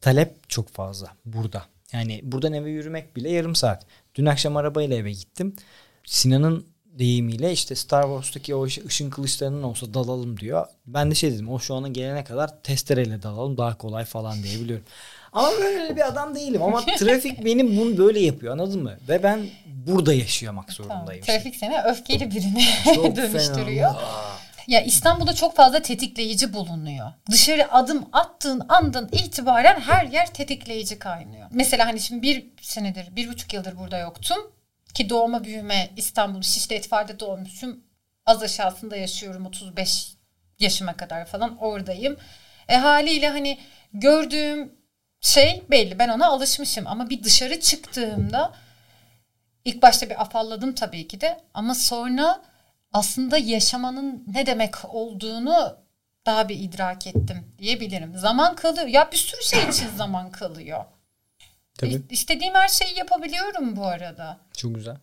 talep 0.01 0.49
çok 0.51 0.69
fazla 0.69 1.09
burada. 1.25 1.65
Yani 1.93 2.21
buradan 2.23 2.53
eve 2.53 2.71
yürümek 2.71 3.17
bile 3.17 3.31
yarım 3.31 3.55
saat. 3.55 3.87
Dün 4.15 4.27
akşam 4.27 4.57
arabayla 4.57 4.97
eve 4.97 5.13
gittim. 5.13 5.57
Sinan'ın 6.05 6.70
deyimiyle 7.01 7.53
işte 7.53 7.75
Star 7.75 8.03
Wars'taki 8.03 8.55
o 8.55 8.65
ışın 8.65 9.11
kılıçlarının 9.11 9.63
olsa 9.63 9.95
dalalım 9.95 10.41
diyor. 10.41 10.67
Ben 10.87 11.11
de 11.11 11.15
şey 11.15 11.33
dedim 11.33 11.49
o 11.51 11.59
şu 11.59 11.75
ana 11.75 11.89
gelene 11.89 12.25
kadar 12.25 12.63
testereyle 12.63 13.23
dalalım 13.23 13.57
daha 13.57 13.79
kolay 13.79 14.05
falan 14.05 14.43
diyebiliyorum. 14.43 14.85
Ama 15.33 15.51
böyle 15.61 15.97
bir 15.97 16.09
adam 16.09 16.35
değilim 16.35 16.63
ama 16.63 16.85
trafik 16.99 17.45
benim 17.45 17.77
bunu 17.77 17.99
böyle 17.99 18.21
yapıyor 18.21 18.53
anladın 18.53 18.83
mı? 18.83 18.99
Ve 19.09 19.23
ben 19.23 19.47
burada 19.67 20.15
yaşamak 20.15 20.73
zorundayım. 20.73 21.25
Tamam. 21.27 21.41
Trafik 21.41 21.57
seni 21.57 21.83
öfkeli 21.83 22.31
birine 22.31 22.65
dönüştürüyor. 23.17 23.95
Ya 24.67 24.81
İstanbul'da 24.81 25.33
çok 25.35 25.57
fazla 25.57 25.83
tetikleyici 25.83 26.53
bulunuyor. 26.53 27.13
Dışarı 27.31 27.73
adım 27.73 28.05
attığın 28.13 28.63
andan 28.69 29.09
itibaren 29.13 29.81
her 29.81 30.07
yer 30.07 30.33
tetikleyici 30.33 30.99
kaynıyor. 30.99 31.47
Mesela 31.53 31.87
hani 31.87 32.01
şimdi 32.01 32.23
bir 32.23 32.47
senedir, 32.63 33.17
bir 33.17 33.29
buçuk 33.29 33.53
yıldır 33.55 33.79
burada 33.79 33.99
yoktum 33.99 34.39
ki 34.93 35.11
doğma 35.11 35.45
büyüme 35.45 35.91
İstanbul 35.97 36.43
Şişli 36.43 36.77
Etfal'de 36.77 37.21
doğmuşum. 37.21 37.85
Az 38.27 38.43
aşağısında 38.43 38.97
yaşıyorum 38.97 39.47
35 39.47 40.15
yaşıma 40.59 40.97
kadar 40.97 41.27
falan 41.27 41.59
oradayım. 41.59 42.17
E 42.69 42.77
haliyle 42.77 43.29
hani 43.29 43.59
gördüğüm 43.93 44.73
şey 45.21 45.63
belli 45.71 45.99
ben 45.99 46.09
ona 46.09 46.27
alışmışım 46.27 46.87
ama 46.87 47.11
bir 47.11 47.23
dışarı 47.23 47.61
çıktığımda 47.61 48.53
ilk 49.65 49.83
başta 49.83 50.11
bir 50.11 50.21
afalladım 50.23 50.75
tabii 50.75 51.09
ki 51.09 51.21
de 51.21 51.41
ama 51.55 51.75
sonra 51.75 52.43
aslında 52.93 53.39
yaşamanın 53.39 54.25
ne 54.35 54.47
demek 54.47 54.75
olduğunu 54.95 55.77
daha 56.27 56.49
bir 56.49 56.59
idrak 56.59 57.07
ettim 57.07 57.55
diyebilirim. 57.59 58.17
Zaman 58.17 58.57
kalıyor. 58.57 58.87
Ya 58.87 59.13
bir 59.13 59.17
sürü 59.17 59.43
şey 59.43 59.69
için 59.69 59.89
zaman 59.97 60.31
kalıyor. 60.31 60.85
Tabii. 61.81 62.03
İstediğim 62.11 62.55
her 62.55 62.69
şeyi 62.69 62.99
yapabiliyorum 62.99 63.77
bu 63.77 63.87
arada. 63.87 64.41
Çok 64.57 64.75
güzel. 64.75 64.97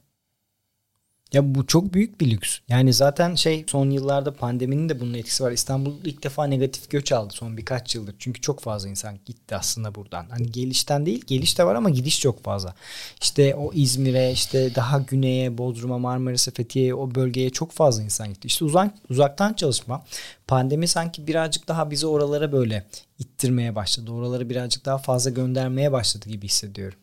Ya 1.33 1.55
bu 1.55 1.67
çok 1.67 1.93
büyük 1.93 2.21
bir 2.21 2.31
lüks. 2.31 2.59
Yani 2.67 2.93
zaten 2.93 3.35
şey 3.35 3.65
son 3.67 3.89
yıllarda 3.89 4.33
pandeminin 4.33 4.89
de 4.89 4.99
bunun 4.99 5.13
etkisi 5.13 5.43
var. 5.43 5.51
İstanbul 5.51 5.93
ilk 6.03 6.23
defa 6.23 6.45
negatif 6.45 6.89
göç 6.89 7.11
aldı 7.11 7.33
son 7.33 7.57
birkaç 7.57 7.95
yıldır. 7.95 8.15
Çünkü 8.19 8.41
çok 8.41 8.59
fazla 8.59 8.89
insan 8.89 9.19
gitti 9.25 9.55
aslında 9.55 9.95
buradan. 9.95 10.25
Hani 10.29 10.51
gelişten 10.51 11.05
değil, 11.05 11.23
geliş 11.27 11.57
de 11.57 11.63
var 11.63 11.75
ama 11.75 11.89
gidiş 11.89 12.19
çok 12.19 12.43
fazla. 12.43 12.75
İşte 13.21 13.55
o 13.55 13.73
İzmir'e, 13.73 14.31
işte 14.31 14.75
daha 14.75 14.99
güneye, 14.99 15.57
Bodrum'a, 15.57 15.97
Marmaris'e, 15.97 16.51
Fethiye'ye 16.51 16.93
o 16.95 17.15
bölgeye 17.15 17.49
çok 17.49 17.71
fazla 17.71 18.03
insan 18.03 18.27
gitti. 18.27 18.47
İşte 18.47 18.65
uzak 18.65 18.93
uzaktan 19.09 19.53
çalışma 19.53 20.05
pandemi 20.47 20.87
sanki 20.87 21.27
birazcık 21.27 21.67
daha 21.67 21.91
bizi 21.91 22.07
oralara 22.07 22.51
böyle 22.51 22.85
ittirmeye 23.19 23.75
başladı. 23.75 24.11
Oraları 24.11 24.49
birazcık 24.49 24.85
daha 24.85 24.97
fazla 24.97 25.29
göndermeye 25.29 25.91
başladı 25.91 26.29
gibi 26.29 26.45
hissediyorum. 26.45 26.99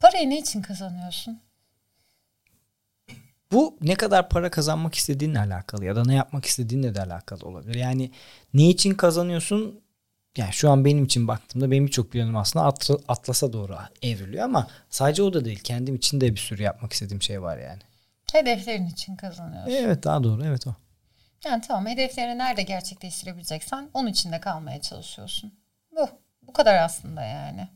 Parayı 0.00 0.30
ne 0.30 0.38
için 0.38 0.62
kazanıyorsun? 0.62 1.40
Bu 3.54 3.78
ne 3.80 3.94
kadar 3.94 4.28
para 4.28 4.50
kazanmak 4.50 4.94
istediğinle 4.94 5.38
alakalı 5.38 5.84
ya 5.84 5.96
da 5.96 6.04
ne 6.04 6.14
yapmak 6.14 6.44
istediğinle 6.44 6.94
de 6.94 7.02
alakalı 7.02 7.48
olabilir. 7.48 7.74
Yani 7.74 8.10
ne 8.54 8.68
için 8.68 8.94
kazanıyorsun? 8.94 9.80
Yani 10.36 10.52
şu 10.52 10.70
an 10.70 10.84
benim 10.84 11.04
için 11.04 11.28
baktığımda 11.28 11.70
benim 11.70 11.86
birçok 11.86 12.12
planım 12.12 12.36
aslında 12.36 12.66
Atlas'a 13.08 13.52
doğru 13.52 13.76
evriliyor 14.02 14.44
ama 14.44 14.68
sadece 14.90 15.22
o 15.22 15.32
da 15.32 15.44
değil. 15.44 15.60
Kendim 15.64 15.94
için 15.94 16.20
de 16.20 16.32
bir 16.32 16.40
sürü 16.40 16.62
yapmak 16.62 16.92
istediğim 16.92 17.22
şey 17.22 17.42
var 17.42 17.58
yani. 17.58 17.80
Hedeflerin 18.32 18.86
için 18.86 19.16
kazanıyorsun. 19.16 19.72
Evet 19.72 20.04
daha 20.04 20.24
doğru 20.24 20.44
evet 20.44 20.66
o. 20.66 20.74
Yani 21.44 21.62
tamam 21.68 21.86
hedeflerini 21.86 22.38
nerede 22.38 22.62
gerçekleştirebileceksen 22.62 23.90
onun 23.94 24.10
içinde 24.10 24.40
kalmaya 24.40 24.80
çalışıyorsun. 24.80 25.54
Bu. 25.96 26.08
Bu 26.42 26.52
kadar 26.52 26.74
aslında 26.74 27.22
yani. 27.22 27.68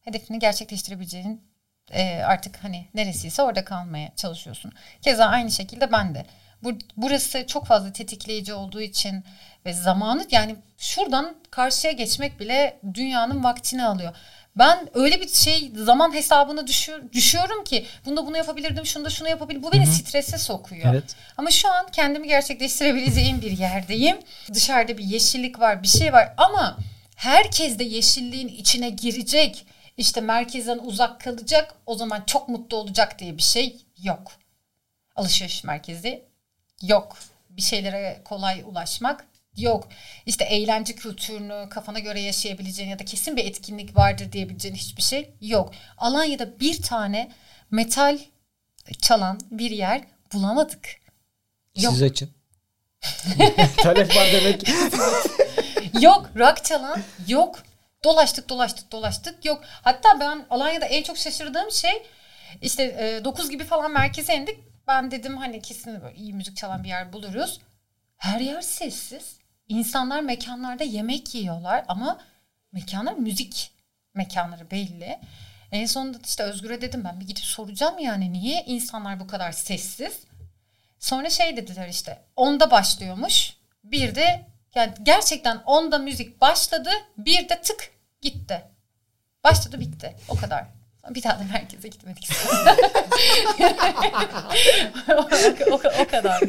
Hedefini 0.00 0.38
gerçekleştirebileceğin 0.38 1.49
e, 1.90 2.22
artık 2.22 2.64
hani 2.64 2.86
neresiyse 2.94 3.42
orada 3.42 3.64
kalmaya 3.64 4.12
çalışıyorsun. 4.16 4.72
Keza 5.02 5.24
aynı 5.24 5.50
şekilde 5.50 5.92
ben 5.92 6.14
de. 6.14 6.26
Bu, 6.62 6.72
burası 6.96 7.46
çok 7.46 7.66
fazla 7.66 7.92
tetikleyici 7.92 8.54
olduğu 8.54 8.80
için 8.80 9.24
ve 9.66 9.72
zamanı 9.72 10.26
yani 10.30 10.56
şuradan 10.78 11.36
karşıya 11.50 11.92
geçmek 11.92 12.40
bile 12.40 12.80
dünyanın 12.94 13.44
vaktini 13.44 13.84
alıyor. 13.84 14.14
Ben 14.56 14.88
öyle 14.94 15.20
bir 15.20 15.28
şey 15.28 15.72
zaman 15.76 16.14
hesabına 16.14 16.66
düşüyor, 16.66 17.02
düşüyorum 17.12 17.64
ki 17.64 17.86
bunda 18.06 18.26
bunu 18.26 18.36
yapabilirdim, 18.36 18.86
şunu 18.86 19.04
da 19.04 19.10
şunu 19.10 19.28
yapabilirim. 19.28 19.62
Bu 19.62 19.72
beni 19.72 19.86
Hı-hı. 19.86 19.92
strese 19.92 20.38
sokuyor. 20.38 20.94
Evet. 20.94 21.16
Ama 21.36 21.50
şu 21.50 21.72
an 21.72 21.86
kendimi 21.92 22.28
gerçekleştirebileceğim 22.28 23.42
bir 23.42 23.58
yerdeyim. 23.58 24.16
Dışarıda 24.54 24.98
bir 24.98 25.04
yeşillik 25.04 25.60
var, 25.60 25.82
bir 25.82 25.88
şey 25.88 26.12
var 26.12 26.34
ama 26.36 26.76
herkes 27.16 27.78
de 27.78 27.84
yeşilliğin 27.84 28.48
içine 28.48 28.90
girecek. 28.90 29.66
İşte 30.00 30.20
merkezden 30.20 30.78
uzak 30.78 31.20
kalacak. 31.20 31.74
O 31.86 31.94
zaman 31.94 32.22
çok 32.26 32.48
mutlu 32.48 32.76
olacak 32.76 33.18
diye 33.18 33.36
bir 33.36 33.42
şey 33.42 33.76
yok. 34.02 34.32
Alışveriş 35.16 35.64
merkezi 35.64 36.24
yok. 36.82 37.16
Bir 37.50 37.62
şeylere 37.62 38.22
kolay 38.24 38.62
ulaşmak 38.66 39.26
yok. 39.56 39.88
İşte 40.26 40.44
eğlence 40.44 40.94
kültürünü 40.94 41.68
kafana 41.68 41.98
göre 41.98 42.20
yaşayabileceğin 42.20 42.90
ya 42.90 42.98
da 42.98 43.04
kesin 43.04 43.36
bir 43.36 43.44
etkinlik 43.44 43.96
vardır 43.96 44.32
diyebileceğin 44.32 44.74
hiçbir 44.74 45.02
şey 45.02 45.30
yok. 45.40 45.72
Alanya'da 45.98 46.60
bir 46.60 46.82
tane 46.82 47.32
metal 47.70 48.18
çalan 49.00 49.40
bir 49.50 49.70
yer 49.70 50.02
bulamadık. 50.32 50.88
Yok. 51.76 51.92
Siz 51.92 52.02
açın. 52.02 52.30
Talep 53.76 54.16
var 54.16 54.26
demek. 54.32 54.68
yok. 56.02 56.30
Rock 56.36 56.64
çalan 56.64 57.02
yok. 57.28 57.62
Dolaştık 58.04 58.48
dolaştık 58.48 58.92
dolaştık 58.92 59.44
yok. 59.44 59.62
Hatta 59.64 60.20
ben 60.20 60.46
Alanya'da 60.50 60.84
en 60.84 61.02
çok 61.02 61.18
şaşırdığım 61.18 61.72
şey 61.72 62.02
işte 62.62 62.82
e, 62.82 63.24
9 63.24 63.50
gibi 63.50 63.64
falan 63.64 63.90
merkeze 63.90 64.36
indik. 64.36 64.58
Ben 64.88 65.10
dedim 65.10 65.36
hani 65.36 65.62
kesin 65.62 66.00
iyi 66.16 66.34
müzik 66.34 66.56
çalan 66.56 66.84
bir 66.84 66.88
yer 66.88 67.12
buluruz. 67.12 67.60
Her 68.16 68.40
yer 68.40 68.60
sessiz. 68.60 69.38
İnsanlar 69.68 70.20
mekanlarda 70.20 70.84
yemek 70.84 71.34
yiyorlar 71.34 71.84
ama 71.88 72.20
mekanlar 72.72 73.12
müzik 73.12 73.72
mekanları 74.14 74.70
belli. 74.70 75.18
En 75.72 75.86
sonunda 75.86 76.18
işte 76.26 76.42
Özgür'e 76.42 76.80
dedim 76.80 77.04
ben 77.04 77.20
bir 77.20 77.26
gidip 77.26 77.44
soracağım 77.44 77.98
yani 77.98 78.32
niye 78.32 78.64
insanlar 78.66 79.20
bu 79.20 79.26
kadar 79.26 79.52
sessiz? 79.52 80.20
Sonra 80.98 81.30
şey 81.30 81.56
dediler 81.56 81.88
işte 81.88 82.18
onda 82.36 82.70
başlıyormuş. 82.70 83.56
Bir 83.84 84.14
de 84.14 84.46
yani 84.74 84.92
gerçekten 85.02 85.56
onda 85.66 85.98
müzik 85.98 86.40
başladı 86.40 86.90
bir 87.18 87.48
de 87.48 87.60
tık 87.60 87.90
gitti. 88.22 88.62
Başladı 89.44 89.80
bitti 89.80 90.16
o 90.28 90.36
kadar. 90.36 90.64
Bir 91.10 91.22
daha 91.22 91.38
da 91.38 91.44
merkeze 91.52 91.88
gitmedik. 91.88 92.28
o, 95.08 95.28
o, 95.72 95.80
o 96.00 96.06
kadar. 96.10 96.40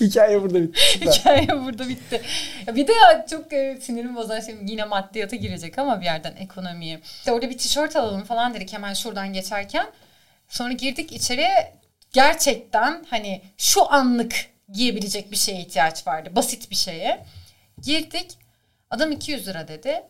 Hikaye 0.00 0.42
burada 0.42 0.60
bitti. 0.60 1.00
Hikaye 1.00 1.48
burada 1.48 1.88
bitti. 1.88 2.22
Bir 2.74 2.88
de 2.88 2.92
ya 2.92 3.26
çok 3.30 3.52
e, 3.52 3.78
sinirim 3.80 4.16
bozan 4.16 4.40
şey 4.40 4.56
yine 4.66 4.84
maddiyata 4.84 5.36
girecek 5.36 5.78
ama 5.78 6.00
bir 6.00 6.04
yerden 6.04 6.36
ekonomiye. 6.36 7.00
İşte 7.04 7.32
orada 7.32 7.50
bir 7.50 7.58
tişört 7.58 7.96
alalım 7.96 8.24
falan 8.24 8.54
dedik 8.54 8.72
hemen 8.72 8.94
şuradan 8.94 9.32
geçerken. 9.32 9.86
Sonra 10.48 10.72
girdik 10.72 11.12
içeriye 11.12 11.72
gerçekten 12.12 13.04
hani 13.10 13.42
şu 13.58 13.92
anlık 13.92 14.34
giyebilecek 14.72 15.32
bir 15.32 15.36
şeye 15.36 15.60
ihtiyaç 15.60 16.06
vardı. 16.06 16.30
Basit 16.32 16.70
bir 16.70 16.76
şeye. 16.76 17.24
Girdik. 17.82 18.38
Adam 18.90 19.12
200 19.12 19.48
lira 19.48 19.68
dedi. 19.68 20.02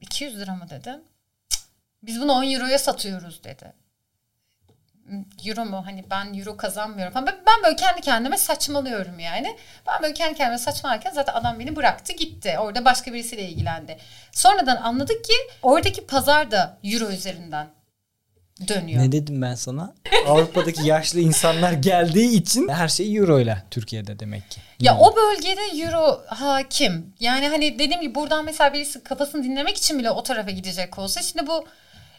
200 0.00 0.40
lira 0.40 0.54
mı 0.54 0.70
dedim. 0.70 1.00
Biz 2.02 2.20
bunu 2.20 2.32
10 2.32 2.50
euroya 2.50 2.78
satıyoruz 2.78 3.44
dedi. 3.44 3.72
Euro 5.46 5.64
mu? 5.64 5.86
Hani 5.86 6.10
ben 6.10 6.34
euro 6.34 6.56
kazanmıyorum 6.56 7.12
falan. 7.12 7.26
Ben, 7.26 7.36
ben 7.46 7.62
böyle 7.64 7.76
kendi 7.76 8.00
kendime 8.00 8.38
saçmalıyorum 8.38 9.18
yani. 9.18 9.56
Ben 9.86 10.02
böyle 10.02 10.14
kendi 10.14 10.34
kendime 10.34 10.58
saçmalarken 10.58 11.10
zaten 11.10 11.32
adam 11.34 11.58
beni 11.58 11.76
bıraktı 11.76 12.12
gitti. 12.12 12.56
Orada 12.58 12.84
başka 12.84 13.12
birisiyle 13.12 13.48
ilgilendi. 13.48 13.98
Sonradan 14.32 14.76
anladık 14.76 15.24
ki 15.24 15.32
oradaki 15.62 16.06
pazar 16.06 16.50
da 16.50 16.78
euro 16.84 17.10
üzerinden 17.10 17.68
dönüyor. 18.68 19.02
Ne 19.02 19.12
dedim 19.12 19.42
ben 19.42 19.54
sana? 19.54 19.94
Avrupa'daki 20.26 20.86
yaşlı 20.86 21.20
insanlar 21.20 21.72
geldiği 21.72 22.36
için 22.36 22.68
her 22.68 22.88
şey 22.88 23.16
euro 23.16 23.40
ile 23.40 23.62
Türkiye'de 23.70 24.18
demek 24.18 24.50
ki. 24.50 24.60
Ya 24.80 24.92
yani. 24.92 25.02
o 25.02 25.16
bölgede 25.16 25.82
euro 25.82 26.22
hakim. 26.26 27.14
Yani 27.20 27.48
hani 27.48 27.78
dediğim 27.78 28.00
gibi 28.00 28.14
buradan 28.14 28.44
mesela 28.44 28.72
birisi 28.72 29.02
kafasını 29.02 29.44
dinlemek 29.44 29.76
için 29.76 29.98
bile 29.98 30.10
o 30.10 30.22
tarafa 30.22 30.50
gidecek 30.50 30.98
olsa 30.98 31.22
şimdi 31.22 31.46
bu 31.46 31.64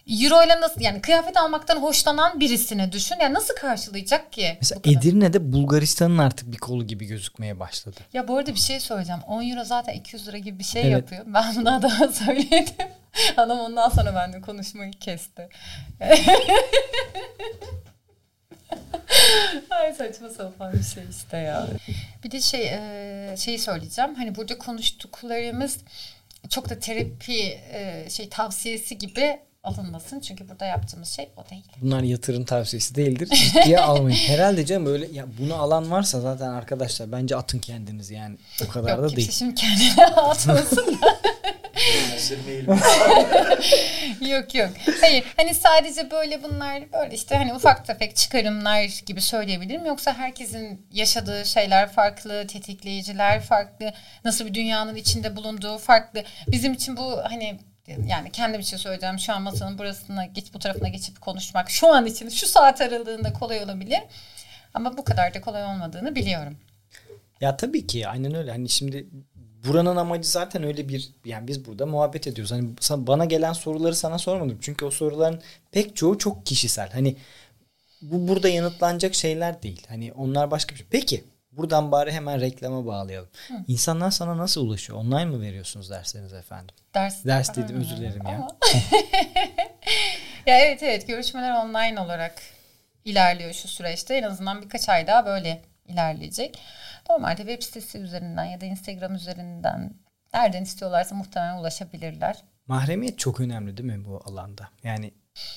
Euro 0.08 0.46
ile 0.46 0.62
nasıl 0.62 0.82
yani 0.82 1.02
kıyafet 1.02 1.38
almaktan 1.38 1.76
hoşlanan 1.76 2.40
birisini 2.40 2.92
düşün. 2.92 3.16
Yani 3.22 3.34
nasıl 3.34 3.56
karşılayacak 3.56 4.34
ki? 4.34 4.58
Mesela 4.62 4.82
Edirne'de 4.86 5.54
Bulgaristan'ın 5.54 6.18
artık 6.18 6.52
bir 6.52 6.58
kolu 6.58 6.88
gibi 6.88 7.06
gözükmeye 7.06 7.60
başladı. 7.60 8.00
Ya 8.14 8.28
bu 8.28 8.38
arada 8.38 8.54
bir 8.56 8.60
şey 8.60 8.80
söyleyeceğim. 8.80 9.22
10 9.28 9.50
euro 9.50 9.64
zaten 9.64 9.94
200 9.94 10.28
lira 10.28 10.38
gibi 10.38 10.60
bir 10.60 10.64
şey 10.64 10.82
evet. 10.82 10.92
yapıyor. 10.92 11.24
Ben 11.28 11.56
bunu 11.56 11.76
adama 11.76 12.08
söyledim. 12.14 12.88
Adam 13.38 13.59
ondan 13.59 13.89
sonra 13.89 14.16
bende 14.16 14.41
konuşmayı 14.41 14.91
kesti. 14.91 15.49
Ay 19.70 19.93
saçma 19.93 20.30
sapan 20.30 20.74
bir 20.74 20.84
şey 20.84 21.03
işte 21.09 21.38
ya. 21.38 21.68
Bir 22.24 22.32
de 22.32 22.41
şey 22.41 22.68
e, 22.68 23.36
şeyi 23.38 23.59
söyleyeceğim. 23.59 24.16
Hani 24.16 24.36
burada 24.36 24.57
konuştuklarımız 24.57 25.78
çok 26.49 26.70
da 26.70 26.80
terapi 26.80 27.59
e, 27.74 28.05
şey 28.09 28.30
tavsiyesi 28.30 28.97
gibi 28.97 29.39
alınmasın. 29.63 30.20
Çünkü 30.20 30.49
burada 30.49 30.66
yaptığımız 30.66 31.09
şey 31.09 31.30
o 31.38 31.49
değil. 31.49 31.63
Bunlar 31.82 32.01
yatırım 32.03 32.45
tavsiyesi 32.45 32.95
değildir. 32.95 33.28
Ciddiye 33.28 33.80
almayın. 33.82 34.18
Herhalde 34.18 34.66
canım 34.66 34.86
öyle 34.86 35.07
ya 35.11 35.26
bunu 35.39 35.55
alan 35.55 35.91
varsa 35.91 36.22
zaten 36.22 36.49
arkadaşlar 36.49 37.11
bence 37.11 37.36
atın 37.36 37.59
kendiniz 37.59 38.11
yani. 38.11 38.38
O 38.66 38.72
kadar 38.72 38.97
Yok, 38.97 39.11
da 39.11 39.16
değil. 39.16 39.32
şimdi 39.32 39.55
kendine 39.55 40.05
atmasın. 40.05 40.99
Yok 44.22 44.56
yok. 44.56 44.70
Hayır 45.02 45.24
hani 45.38 45.54
sadece 45.54 46.12
böyle 46.12 46.44
bunlar 46.44 46.92
böyle 46.94 47.16
işte 47.16 47.36
hani 47.36 47.54
ufak 47.54 47.86
tefek 47.86 48.16
çıkarımlar 48.16 49.02
gibi 49.06 49.22
söyleyebilirim. 49.22 49.86
Yoksa 49.86 50.14
herkesin 50.14 50.88
yaşadığı 50.92 51.46
şeyler 51.46 51.92
farklı, 51.92 52.48
tetikleyiciler 52.48 53.42
farklı, 53.42 53.94
nasıl 54.26 54.46
bir 54.46 54.54
dünyanın 54.54 54.96
içinde 54.96 55.36
bulunduğu 55.36 55.78
farklı. 55.78 56.24
Bizim 56.48 56.74
için 56.74 56.98
bu 56.98 57.18
hani 57.24 57.60
yani 58.08 58.32
kendim 58.32 58.62
için 58.62 58.78
söyleyeceğim 58.78 59.20
şu 59.20 59.34
an 59.34 59.42
masanın 59.42 59.78
burasına 59.78 60.26
geç 60.26 60.54
bu 60.54 60.60
tarafına 60.60 60.88
geçip 60.88 61.22
konuşmak 61.22 61.70
şu 61.70 61.88
an 61.94 62.06
için 62.06 62.30
şu 62.30 62.48
saat 62.48 62.82
aralığında 62.82 63.34
kolay 63.34 63.64
olabilir. 63.64 64.00
Ama 64.74 64.98
bu 64.98 65.04
kadar 65.04 65.34
da 65.34 65.42
kolay 65.42 65.64
olmadığını 65.64 66.16
biliyorum. 66.16 66.58
Ya 67.42 67.58
tabii 67.58 67.88
ki 67.88 68.08
aynen 68.08 68.36
öyle. 68.36 68.52
Hani 68.52 68.70
şimdi 68.70 69.08
buranın 69.68 69.95
amacı 69.95 70.30
zaten 70.30 70.63
öyle 70.63 70.89
bir 70.89 71.09
yani 71.26 71.47
biz 71.47 71.66
burada 71.66 71.86
muhabbet 71.86 72.28
ediyoruz. 72.28 72.51
Hani 72.51 72.70
bana 73.07 73.26
gelen 73.26 73.53
soruları 73.53 73.95
sana 73.95 74.18
sormadım. 74.18 74.57
Çünkü 74.61 74.86
o 74.86 74.91
soruların 74.91 75.41
pek 75.72 75.95
çoğu 75.95 76.18
çok 76.18 76.45
kişisel. 76.45 76.91
Hani 76.91 77.16
bu 78.01 78.28
burada 78.28 78.49
yanıtlanacak 78.49 79.16
şeyler 79.16 79.63
değil. 79.63 79.86
Hani 79.89 80.13
onlar 80.13 80.51
başka 80.51 80.74
bir 80.74 80.80
şey. 80.80 80.88
Peki 80.89 81.24
buradan 81.51 81.91
bari 81.91 82.11
hemen 82.11 82.41
reklama 82.41 82.86
bağlayalım. 82.86 83.30
Hı. 83.47 83.53
İnsanlar 83.68 84.11
sana 84.11 84.38
nasıl 84.38 84.68
ulaşıyor? 84.68 84.99
Online 84.99 85.26
mı 85.26 85.41
veriyorsunuz 85.41 85.89
derslerinizi 85.89 86.36
efendim? 86.36 86.76
Ders, 86.93 87.26
Ders 87.26 87.55
dedim 87.55 87.78
özür 87.80 87.97
dilerim 87.97 88.24
ya. 88.26 88.32
ya 90.45 90.59
evet 90.59 90.84
evet 90.84 91.07
görüşmeler 91.07 91.66
online 91.66 91.99
olarak 91.99 92.41
ilerliyor 93.05 93.53
şu 93.53 93.68
süreçte. 93.68 94.16
En 94.16 94.24
azından 94.24 94.61
birkaç 94.61 94.89
ay 94.89 95.07
daha 95.07 95.26
böyle 95.26 95.61
ilerleyecek. 95.88 96.59
Normalde 97.10 97.38
web 97.38 97.62
sitesi 97.62 97.97
üzerinden 97.97 98.45
ya 98.45 98.62
da 98.62 98.66
Instagram 98.66 99.16
üzerinden 99.16 99.93
nereden 100.34 100.64
istiyorlarsa 100.64 101.16
muhtemelen 101.16 101.58
ulaşabilirler. 101.58 102.43
Mahremiyet 102.68 103.20
çok 103.20 103.39
önemli 103.39 103.78
değil 103.78 103.89
mi 103.89 104.06
bu 104.06 104.22
alanda? 104.26 104.70
Yani 104.84 105.14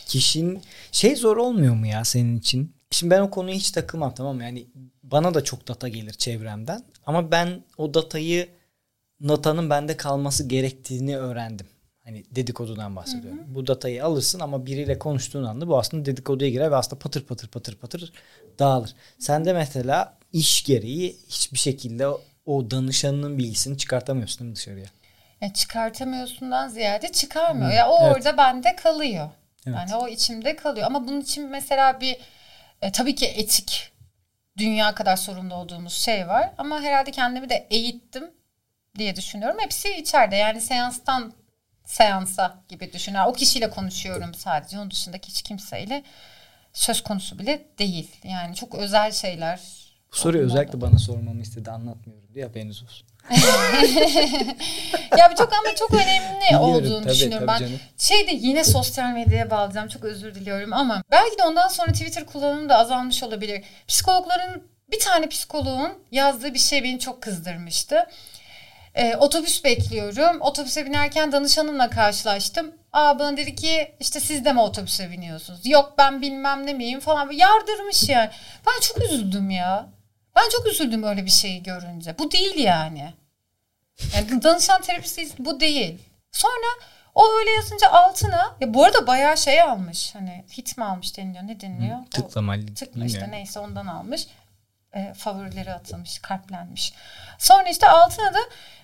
kişinin 0.06 0.62
şey 0.92 1.16
zor 1.16 1.36
olmuyor 1.36 1.74
mu 1.74 1.86
ya 1.86 2.04
senin 2.04 2.36
için? 2.36 2.76
Şimdi 2.90 3.10
ben 3.10 3.20
o 3.20 3.30
konuya 3.30 3.56
hiç 3.56 3.70
takılmam 3.70 4.14
tamam 4.14 4.36
mı? 4.36 4.44
Yani 4.44 4.66
bana 5.02 5.34
da 5.34 5.44
çok 5.44 5.68
data 5.68 5.88
gelir 5.88 6.12
çevremden. 6.12 6.82
Ama 7.06 7.30
ben 7.30 7.64
o 7.78 7.94
datayı 7.94 8.48
datanın 9.28 9.70
bende 9.70 9.96
kalması 9.96 10.48
gerektiğini 10.48 11.16
öğrendim. 11.16 11.66
Hani 12.08 12.24
dedikodudan 12.30 12.96
bahsediyorum. 12.96 13.38
Hı 13.38 13.42
hı. 13.42 13.54
Bu 13.54 13.66
datayı 13.66 14.04
alırsın 14.04 14.40
ama 14.40 14.66
biriyle 14.66 14.98
konuştuğun 14.98 15.44
anda 15.44 15.68
bu 15.68 15.78
aslında 15.78 16.04
dedikoduya 16.04 16.50
girer 16.50 16.70
ve 16.70 16.76
aslında 16.76 16.98
patır 16.98 17.24
patır 17.24 17.48
patır 17.48 17.76
patır 17.76 18.12
dağılır. 18.58 18.94
Sen 19.18 19.44
de 19.44 19.52
mesela 19.52 20.18
iş 20.32 20.64
gereği 20.64 21.16
hiçbir 21.28 21.58
şekilde 21.58 22.06
o, 22.46 22.70
danışanının 22.70 23.38
bilgisini 23.38 23.78
çıkartamıyorsun 23.78 24.38
değil 24.38 24.50
mi 24.50 24.56
dışarıya? 24.56 24.86
Ya 25.40 25.52
çıkartamıyorsundan 25.52 26.68
ziyade 26.68 27.12
çıkarmıyor. 27.12 27.70
Hı. 27.70 27.74
Ya 27.74 27.88
o 27.88 27.98
evet. 28.02 28.16
orada 28.16 28.36
bende 28.36 28.76
kalıyor. 28.76 29.30
Evet. 29.66 29.76
Yani 29.78 29.96
o 29.96 30.08
içimde 30.08 30.56
kalıyor. 30.56 30.86
Ama 30.86 31.08
bunun 31.08 31.20
için 31.20 31.50
mesela 31.50 32.00
bir 32.00 32.16
e, 32.82 32.92
tabii 32.92 33.14
ki 33.14 33.26
etik 33.26 33.92
dünya 34.56 34.94
kadar 34.94 35.16
sorumlu 35.16 35.54
olduğumuz 35.54 35.92
şey 35.92 36.28
var. 36.28 36.50
Ama 36.58 36.80
herhalde 36.80 37.10
kendimi 37.10 37.50
de 37.50 37.66
eğittim 37.70 38.30
diye 38.98 39.16
düşünüyorum. 39.16 39.56
Hepsi 39.60 39.94
içeride. 39.94 40.36
Yani 40.36 40.60
seanstan 40.60 41.32
seansa 41.88 42.62
gibi 42.68 42.92
düşün. 42.92 43.14
o 43.14 43.32
kişiyle 43.32 43.70
konuşuyorum 43.70 44.34
sadece. 44.34 44.78
Onun 44.78 44.90
dışındaki 44.90 45.28
hiç 45.28 45.42
kimseyle 45.42 46.02
söz 46.72 47.02
konusu 47.02 47.38
bile 47.38 47.66
değil. 47.78 48.10
Yani 48.24 48.54
çok 48.54 48.74
özel 48.74 49.12
şeyler. 49.12 49.60
Bu 50.12 50.16
soruyu 50.16 50.44
özellikle 50.44 50.80
bana 50.80 50.98
sormamı 50.98 51.42
istedi. 51.42 51.70
Anlatmıyorum 51.70 52.34
diye 52.34 52.44
haberiniz 52.44 52.82
olsun. 52.82 53.08
ya 55.18 55.34
çok 55.38 55.52
ama 55.52 55.74
çok 55.78 55.94
önemli 55.94 56.40
Biliyorum, 56.40 56.68
olduğunu 56.68 57.02
tabii, 57.02 57.12
düşünüyorum 57.12 57.46
tabii 57.46 57.60
ben. 57.60 57.66
Canım. 57.66 57.80
Şey 57.98 58.26
de 58.26 58.32
yine 58.32 58.64
sosyal 58.64 59.12
medyaya 59.12 59.50
bağlayacağım. 59.50 59.88
Çok 59.88 60.04
özür 60.04 60.34
diliyorum 60.34 60.72
ama 60.72 61.02
belki 61.10 61.38
de 61.38 61.42
ondan 61.42 61.68
sonra 61.68 61.92
Twitter 61.92 62.26
kullanımı 62.26 62.68
da 62.68 62.78
azalmış 62.78 63.22
olabilir. 63.22 63.64
Psikologların 63.88 64.62
bir 64.90 65.00
tane 65.00 65.28
psikoloğun 65.28 65.92
yazdığı 66.10 66.54
bir 66.54 66.58
şey 66.58 66.84
beni 66.84 66.98
çok 66.98 67.22
kızdırmıştı. 67.22 68.06
Ee, 68.98 69.16
otobüs 69.16 69.64
bekliyorum. 69.64 70.40
Otobüse 70.40 70.86
binerken 70.86 71.32
danışanımla 71.32 71.90
karşılaştım. 71.90 72.72
Aa 72.92 73.18
bana 73.18 73.36
dedi 73.36 73.54
ki 73.54 73.94
işte 74.00 74.20
siz 74.20 74.44
de 74.44 74.52
mi 74.52 74.60
otobüse 74.60 75.10
biniyorsunuz? 75.10 75.60
Yok 75.64 75.94
ben 75.98 76.22
bilmem 76.22 76.66
ne 76.66 76.72
miyim 76.72 77.00
falan. 77.00 77.30
Yardırmış 77.30 78.08
yani. 78.08 78.30
Ben 78.66 78.80
çok 78.80 79.04
üzüldüm 79.04 79.50
ya. 79.50 79.86
Ben 80.36 80.42
çok 80.56 80.66
üzüldüm 80.66 81.02
öyle 81.02 81.24
bir 81.24 81.30
şeyi 81.30 81.62
görünce. 81.62 82.18
Bu 82.18 82.30
değil 82.30 82.58
yani. 82.58 83.14
Yani 84.14 84.42
danışan 84.42 84.82
terapisi 84.82 85.28
bu 85.38 85.60
değil. 85.60 85.98
Sonra 86.32 86.66
o 87.14 87.38
öyle 87.38 87.50
yazınca 87.50 87.90
altına 87.90 88.56
ya 88.60 88.74
bu 88.74 88.84
arada 88.84 89.06
bayağı 89.06 89.36
şey 89.36 89.62
almış. 89.62 90.14
Hani 90.14 90.44
hit 90.58 90.78
mi 90.78 90.84
almış 90.84 91.16
deniliyor 91.16 91.46
ne 91.46 91.60
deniliyor? 91.60 91.98
Tıklamalı. 92.10 92.74
Tıkla 92.74 93.04
işte 93.04 93.30
neyse 93.30 93.60
ondan 93.60 93.86
almış. 93.86 94.26
E, 94.94 95.14
favorileri 95.14 95.72
atılmış, 95.72 96.18
kalplenmiş. 96.18 96.92
Sonra 97.38 97.68
işte 97.68 97.88
altına 97.88 98.34
da 98.34 98.38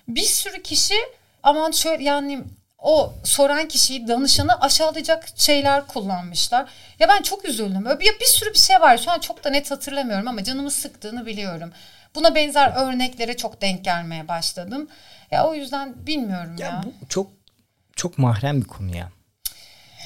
bir 0.07 0.21
sürü 0.21 0.63
kişi 0.63 0.95
aman 1.43 1.71
şöyle 1.71 2.03
yani 2.03 2.43
o 2.79 3.13
soran 3.23 3.67
kişiyi 3.67 4.07
danışanı 4.07 4.61
aşağılayacak 4.61 5.27
şeyler 5.35 5.87
kullanmışlar. 5.87 6.69
Ya 6.99 7.07
ben 7.07 7.21
çok 7.21 7.45
üzüldüm. 7.45 7.85
Böyle 7.85 7.99
bir, 7.99 8.19
bir 8.19 8.25
sürü 8.25 8.53
bir 8.53 8.59
şey 8.59 8.81
var. 8.81 8.97
Şu 8.97 9.11
an 9.11 9.19
çok 9.19 9.43
da 9.43 9.49
net 9.49 9.71
hatırlamıyorum 9.71 10.27
ama 10.27 10.43
canımı 10.43 10.71
sıktığını 10.71 11.25
biliyorum. 11.25 11.71
Buna 12.15 12.35
benzer 12.35 12.73
örneklere 12.75 13.37
çok 13.37 13.61
denk 13.61 13.85
gelmeye 13.85 14.27
başladım. 14.27 14.87
Ya 15.31 15.47
o 15.47 15.53
yüzden 15.53 16.07
bilmiyorum 16.07 16.55
ya. 16.59 16.67
ya. 16.67 16.83
Bu 16.85 17.07
çok 17.09 17.31
çok 17.95 18.17
mahrem 18.17 18.61
bir 18.61 18.67
konu 18.67 18.95
ya. 18.95 19.09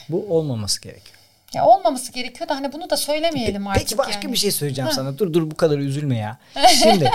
Bu 0.09 0.25
olmaması 0.29 0.81
gerekiyor. 0.81 1.15
Ya 1.53 1.65
olmaması 1.65 2.11
gerekiyor 2.11 2.49
da 2.49 2.55
hani 2.55 2.73
bunu 2.73 2.89
da 2.89 2.97
söylemeyelim 2.97 3.63
Pe- 3.63 3.69
artık. 3.69 3.83
Peki 3.83 3.97
başka 3.97 4.21
yani. 4.23 4.33
bir 4.33 4.37
şey 4.37 4.51
söyleyeceğim 4.51 4.87
ha. 4.89 4.95
sana. 4.95 5.17
Dur 5.17 5.33
dur 5.33 5.51
bu 5.51 5.55
kadar 5.55 5.77
üzülme 5.77 6.17
ya. 6.17 6.37
Şimdi 6.83 7.11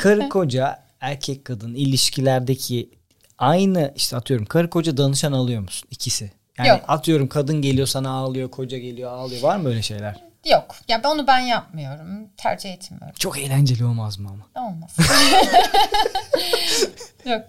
karı 0.00 0.28
koca 0.28 0.83
erkek 1.04 1.44
kadın 1.44 1.74
ilişkilerdeki 1.74 2.90
aynı 3.38 3.92
işte 3.96 4.16
atıyorum 4.16 4.46
karı 4.46 4.70
koca 4.70 4.96
danışan 4.96 5.32
alıyor 5.32 5.62
musun? 5.62 5.88
İkisi. 5.90 6.30
Yani 6.58 6.68
Yok. 6.68 6.80
atıyorum 6.88 7.28
kadın 7.28 7.62
geliyor 7.62 7.86
sana 7.86 8.10
ağlıyor, 8.10 8.50
koca 8.50 8.78
geliyor 8.78 9.12
ağlıyor. 9.12 9.42
Var 9.42 9.56
mı 9.56 9.68
öyle 9.68 9.82
şeyler? 9.82 10.20
Yok. 10.44 10.76
Ya 10.88 11.04
ben 11.04 11.08
onu 11.08 11.26
ben 11.26 11.38
yapmıyorum. 11.38 12.28
Tercih 12.36 12.72
etmiyorum. 12.72 13.14
Çok 13.18 13.38
eğlenceli 13.38 13.84
olmaz 13.84 14.18
mı 14.18 14.30
ama? 14.30 14.66
Olmaz. 14.68 14.96
Yok. 17.24 17.44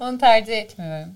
onu 0.00 0.18
tercih 0.18 0.58
etmiyorum. 0.58 1.14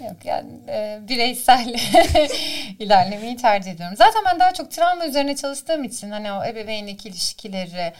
Yok 0.00 0.24
yani 0.24 0.50
e, 0.68 1.00
bireysel 1.08 1.68
ilerlemeyi 2.78 3.36
tercih 3.36 3.70
ediyorum. 3.70 3.96
Zaten 3.96 4.22
ben 4.26 4.40
daha 4.40 4.54
çok 4.54 4.70
travma 4.70 5.06
üzerine 5.06 5.36
çalıştığım 5.36 5.84
için 5.84 6.10
hani 6.10 6.32
o 6.32 6.44
ebeveynlik 6.44 7.06
ilişkileri, 7.06 7.92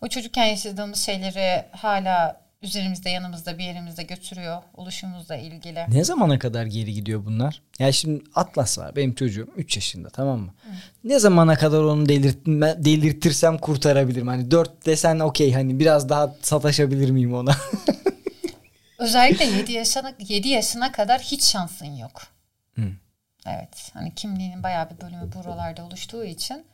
o 0.00 0.08
çocukken 0.08 0.44
yaşadığımız 0.44 0.98
şeyleri 0.98 1.64
hala 1.70 2.46
üzerimizde 2.62 3.10
yanımızda 3.10 3.58
bir 3.58 3.64
yerimizde 3.64 4.02
götürüyor 4.02 4.62
oluşumuzla 4.74 5.36
ilgili. 5.36 5.84
Ne 5.88 6.04
zamana 6.04 6.38
kadar 6.38 6.66
geri 6.66 6.94
gidiyor 6.94 7.24
bunlar? 7.24 7.62
Ya 7.78 7.92
şimdi 7.92 8.24
Atlas 8.34 8.78
var 8.78 8.96
benim 8.96 9.14
çocuğum 9.14 9.48
3 9.56 9.76
yaşında 9.76 10.10
tamam 10.10 10.40
mı? 10.40 10.54
Hı. 10.62 10.70
Ne 11.04 11.18
zamana 11.18 11.56
kadar 11.56 11.82
onu 11.82 12.08
delirtme, 12.08 12.84
delirtirsem 12.84 13.58
kurtarabilirim? 13.58 14.26
Hani 14.28 14.50
4 14.50 14.86
desen 14.86 15.18
okey 15.18 15.52
hani 15.52 15.80
biraz 15.80 16.08
daha 16.08 16.34
sataşabilir 16.42 17.10
miyim 17.10 17.34
ona? 17.34 17.56
Özellikle 18.98 19.44
7 19.44 19.72
yaşına 19.72 20.12
7 20.18 20.48
yaşına 20.48 20.92
kadar 20.92 21.20
hiç 21.20 21.44
şansın 21.44 21.96
yok. 21.96 22.22
Hı. 22.74 22.82
Evet. 23.46 23.90
Hani 23.92 24.14
kimliğinin 24.14 24.62
bayağı 24.62 24.90
bir 24.90 25.00
bölümü 25.00 25.32
buralarda 25.32 25.84
oluştuğu 25.84 26.24
için. 26.24 26.64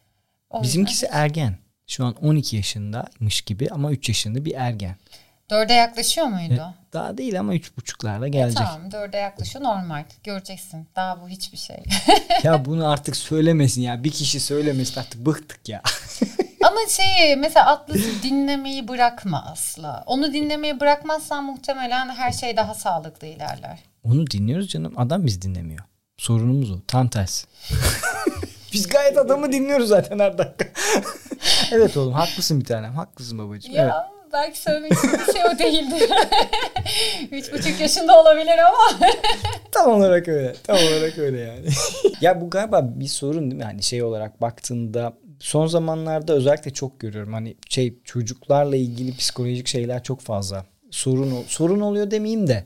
Bizimkisi 0.62 1.06
ergen. 1.10 1.56
Şu 1.92 2.04
an 2.04 2.14
12 2.22 2.56
yaşındaymış 2.56 3.42
gibi 3.42 3.68
ama 3.70 3.92
3 3.92 4.08
yaşında 4.08 4.44
bir 4.44 4.54
ergen. 4.54 4.96
Dörde 5.50 5.72
yaklaşıyor 5.72 6.26
muydu? 6.26 6.74
E, 6.88 6.92
daha 6.92 7.18
değil 7.18 7.40
ama 7.40 7.54
üç 7.54 7.76
buçuklarla 7.76 8.28
gelecek. 8.28 8.60
E, 8.60 8.64
tamam 8.64 8.92
dörde 8.92 9.16
yaklaşıyor 9.16 9.64
normal. 9.64 10.04
Göreceksin. 10.24 10.86
Daha 10.96 11.22
bu 11.22 11.28
hiçbir 11.28 11.58
şey. 11.58 11.76
ya 12.42 12.64
bunu 12.64 12.88
artık 12.88 13.16
söylemesin 13.16 13.82
ya. 13.82 14.04
Bir 14.04 14.10
kişi 14.10 14.40
söylemesin 14.40 15.00
artık 15.00 15.26
bıktık 15.26 15.68
ya. 15.68 15.82
ama 16.64 16.76
şey 16.88 17.36
mesela 17.36 17.66
Atlas'ı 17.66 18.22
dinlemeyi 18.22 18.88
bırakma 18.88 19.44
asla. 19.52 20.02
Onu 20.06 20.32
dinlemeyi 20.32 20.80
bırakmazsan 20.80 21.44
muhtemelen 21.44 22.08
her 22.08 22.32
şey 22.32 22.56
daha 22.56 22.74
sağlıklı 22.74 23.26
ilerler. 23.26 23.78
Onu 24.04 24.26
dinliyoruz 24.26 24.68
canım. 24.68 24.92
Adam 24.96 25.26
biz 25.26 25.42
dinlemiyor. 25.42 25.84
Sorunumuz 26.18 26.70
o. 26.70 26.80
Tam 26.88 27.08
tersi. 27.08 27.46
Biz 28.72 28.88
gayet 28.88 29.18
adamı 29.18 29.52
dinliyoruz 29.52 29.88
zaten 29.88 30.18
her 30.18 30.38
dakika. 30.38 30.64
evet 31.72 31.96
oğlum 31.96 32.12
haklısın 32.12 32.60
bir 32.60 32.64
tanem. 32.64 32.94
Haklısın 32.94 33.38
babacığım. 33.38 33.74
Ya 33.74 33.84
evet 33.84 34.22
belki 34.32 34.60
söylemek 34.60 34.92
istediğim 34.92 35.32
şey 35.32 35.42
o 35.54 35.58
değildi. 35.58 36.08
Üç 37.30 37.52
buçuk 37.52 37.80
yaşında 37.80 38.20
olabilir 38.20 38.58
ama. 38.58 38.98
tam 39.72 39.92
olarak 39.92 40.28
öyle. 40.28 40.54
Tam 40.62 40.76
olarak 40.76 41.18
öyle 41.18 41.40
yani. 41.40 41.66
ya 42.20 42.40
bu 42.40 42.50
galiba 42.50 42.90
bir 42.94 43.06
sorun 43.06 43.50
değil 43.50 43.54
mi? 43.54 43.64
Hani 43.64 43.82
şey 43.82 44.02
olarak 44.02 44.40
baktığında 44.40 45.12
son 45.40 45.66
zamanlarda 45.66 46.32
özellikle 46.32 46.70
çok 46.70 47.00
görüyorum. 47.00 47.32
Hani 47.32 47.56
şey 47.68 47.98
çocuklarla 48.04 48.76
ilgili 48.76 49.16
psikolojik 49.16 49.66
şeyler 49.66 50.02
çok 50.02 50.20
fazla. 50.20 50.64
Sorun 50.90 51.44
sorun 51.48 51.80
oluyor 51.80 52.10
demeyeyim 52.10 52.46
de 52.46 52.64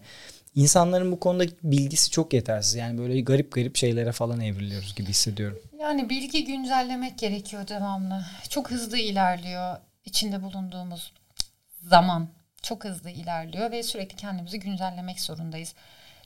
insanların 0.56 1.12
bu 1.12 1.20
konuda 1.20 1.44
bilgisi 1.62 2.10
çok 2.10 2.32
yetersiz. 2.32 2.74
Yani 2.74 2.98
böyle 2.98 3.20
garip 3.20 3.52
garip 3.52 3.76
şeylere 3.76 4.12
falan 4.12 4.40
evriliyoruz 4.40 4.94
gibi 4.94 5.08
hissediyorum. 5.08 5.58
Yani 5.80 6.10
bilgi 6.10 6.44
güncellemek 6.44 7.18
gerekiyor 7.18 7.68
devamlı. 7.68 8.24
Çok 8.48 8.70
hızlı 8.70 8.98
ilerliyor 8.98 9.76
içinde 10.04 10.42
bulunduğumuz 10.42 11.12
zaman 11.88 12.28
çok 12.62 12.84
hızlı 12.84 13.10
ilerliyor 13.10 13.70
ve 13.70 13.82
sürekli 13.82 14.16
kendimizi 14.16 14.60
güncellemek 14.60 15.20
zorundayız. 15.20 15.74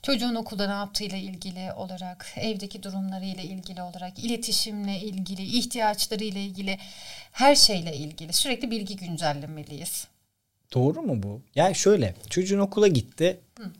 Çocuğun 0.03 0.35
okulda 0.35 0.67
ne 0.67 0.73
yaptığıyla 0.73 1.17
ilgili 1.17 1.73
olarak, 1.73 2.33
evdeki 2.35 2.83
durumlarıyla 2.83 3.43
ilgili 3.43 3.81
olarak, 3.81 4.19
iletişimle 4.19 4.99
ilgili, 4.99 5.43
ihtiyaçlarıyla 5.43 6.41
ilgili, 6.41 6.77
her 7.31 7.55
şeyle 7.55 7.95
ilgili 7.95 8.33
sürekli 8.33 8.71
bilgi 8.71 8.95
güncellemeliyiz. 8.95 10.07
Doğru 10.73 11.01
mu 11.01 11.23
bu? 11.23 11.41
Yani 11.55 11.75
şöyle, 11.75 12.15
çocuğun 12.29 12.59
okula 12.59 12.87
gitti. 12.87 13.39
Hı. 13.63 13.71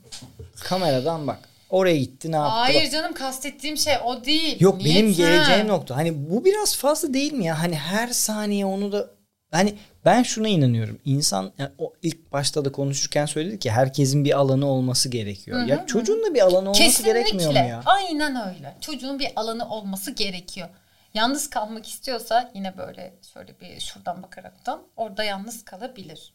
Kameradan 0.64 1.28
bak. 1.28 1.40
Oraya 1.70 1.98
gitti 1.98 2.32
ne 2.32 2.36
yaptı? 2.36 2.52
Hayır 2.52 2.92
canım 2.92 3.14
kastettiğim 3.14 3.78
şey 3.78 3.94
o 4.06 4.26
değil. 4.26 4.62
Yok 4.62 4.78
Niyet 4.78 4.96
benim 4.96 5.14
geleceğim 5.14 5.68
nokta. 5.68 5.96
Hani 5.96 6.30
bu 6.30 6.46
biraz 6.46 6.76
fazla 6.76 7.14
değil 7.14 7.34
mi 7.34 7.46
ya? 7.46 7.62
Hani 7.62 7.76
her 7.76 8.08
saniye 8.08 8.66
onu 8.66 8.92
da 8.92 9.10
Hani 9.52 9.76
ben 10.06 10.24
şuna 10.24 10.48
inanıyorum. 10.48 11.00
İnsan 11.06 11.52
yani 11.58 11.72
o 11.78 11.94
ilk 12.02 12.32
başta 12.32 12.66
da 12.66 12.72
konuşurken 12.72 13.26
söyledi 13.26 13.60
ki 13.60 13.72
herkesin 13.72 14.26
bir 14.26 14.38
alanı 14.38 14.66
olması 14.66 15.10
gerekiyor. 15.10 15.60
Hı 15.60 15.64
hı, 15.64 15.70
ya 15.70 15.86
çocuğun 15.86 16.24
da 16.24 16.34
bir 16.34 16.42
alanı 16.42 16.70
olması 16.70 16.84
Kesinlikle. 16.84 17.20
gerekmiyor 17.20 17.52
mu 17.52 17.58
ya? 17.58 17.82
Aynen 17.86 18.48
öyle. 18.48 18.78
Çocuğun 18.82 19.20
bir 19.20 19.32
alanı 19.36 19.70
olması 19.70 20.12
gerekiyor. 20.12 20.70
Yalnız 21.14 21.50
kalmak 21.50 21.88
istiyorsa 21.88 22.52
yine 22.54 22.78
böyle 22.78 23.14
şöyle 23.34 23.60
bir 23.60 23.80
şuradan 23.80 24.24
bakaraktan 24.24 24.82
orada 24.96 25.24
yalnız 25.24 25.66
kalabilir. 25.66 26.34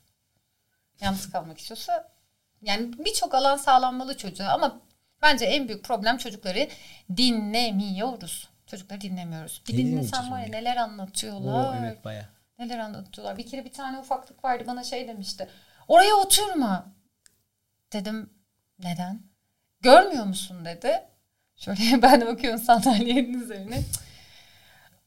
Yalnız 1.00 1.30
kalmak 1.30 1.58
istiyorsa 1.58 2.08
yani 2.62 2.92
birçok 3.04 3.34
alan 3.34 3.56
sağlanmalı 3.56 4.16
çocuğa 4.16 4.48
ama 4.48 4.80
bence 5.22 5.44
en 5.44 5.68
büyük 5.68 5.84
problem 5.84 6.16
çocukları 6.16 6.68
dinlemiyoruz. 7.16 8.48
Çocukları 8.66 9.00
dinlemiyoruz. 9.00 9.62
Bir 9.68 9.76
dinlesen 9.76 10.30
var 10.30 10.40
ya 10.40 10.48
neler 10.48 10.76
anlatıyorlar. 10.76 11.68
Oo, 11.68 11.74
evet 11.80 12.04
bayağı. 12.04 12.28
Neler 12.58 12.78
anlatıyorlar. 12.78 13.38
Bir 13.38 13.46
kere 13.46 13.64
bir 13.64 13.72
tane 13.72 13.98
ufaklık 13.98 14.44
vardı 14.44 14.64
bana 14.66 14.84
şey 14.84 15.08
demişti. 15.08 15.48
Oraya 15.88 16.14
oturma. 16.14 16.86
Dedim 17.92 18.30
neden? 18.78 19.20
Görmüyor 19.80 20.24
musun 20.24 20.64
dedi. 20.64 21.02
Şöyle 21.56 22.02
ben 22.02 22.20
de 22.20 22.26
bakıyorum 22.26 22.60
sandalyenin 22.60 23.40
üzerine. 23.40 23.82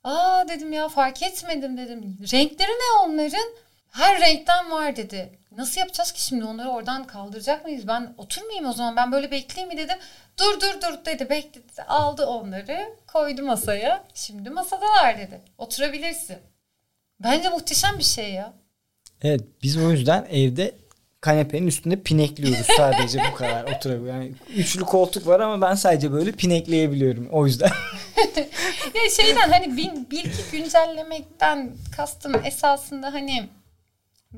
Aa 0.04 0.48
dedim 0.48 0.74
ya 0.74 0.90
fark 0.90 1.24
etmedim 1.24 1.78
dedim. 1.78 2.18
Renkleri 2.34 2.70
ne 2.70 3.00
onların? 3.04 3.54
Her 3.92 4.22
renkten 4.22 4.72
var 4.72 4.96
dedi. 4.96 5.39
Nasıl 5.58 5.82
yapacağız 5.82 6.12
ki 6.12 6.22
şimdi 6.22 6.46
onları 6.46 6.70
oradan 6.70 7.08
kaldıracak 7.08 7.66
mıyız? 7.66 7.88
Ben 7.88 8.14
oturmayayım 8.18 8.66
o 8.66 8.74
zaman 8.74 8.96
ben 8.96 9.12
böyle 9.12 9.32
bekleyeyim 9.32 9.76
mi 9.76 9.78
dedim. 9.78 9.98
Dur 10.40 10.62
dur 10.62 10.82
dur 10.82 11.06
dedi 11.06 11.30
bekledi. 11.30 11.84
Aldı 11.88 12.26
onları 12.26 12.94
koydu 13.08 13.44
masaya. 13.44 14.04
Şimdi 14.14 14.50
masadalar 14.50 15.18
dedi. 15.18 15.42
Oturabilirsin. 15.58 16.38
Bence 17.24 17.50
muhteşem 17.50 17.98
bir 18.00 18.04
şey 18.04 18.34
ya. 18.34 18.54
Evet 19.22 19.42
biz 19.64 19.78
o 19.78 19.92
yüzden 19.92 20.28
evde 20.32 20.76
kanepenin 21.22 21.68
üstünde 21.68 22.02
pinekliyoruz 22.02 22.68
sadece 22.78 23.22
bu 23.32 23.36
kadar 23.36 23.64
oturabiliyor. 23.64 24.16
Yani 24.16 24.34
üçlü 24.56 24.82
koltuk 24.82 25.28
var 25.28 25.40
ama 25.40 25.70
ben 25.70 25.76
sadece 25.76 26.12
böyle 26.12 26.32
pinekleyebiliyorum 26.32 27.28
o 27.32 27.46
yüzden. 27.46 27.72
ya 28.94 29.10
şeyden 29.18 29.50
hani 29.50 29.78
bilgi 29.78 30.24
güncellemekten 30.52 31.72
kastım 31.96 32.46
esasında 32.46 33.14
hani 33.14 33.50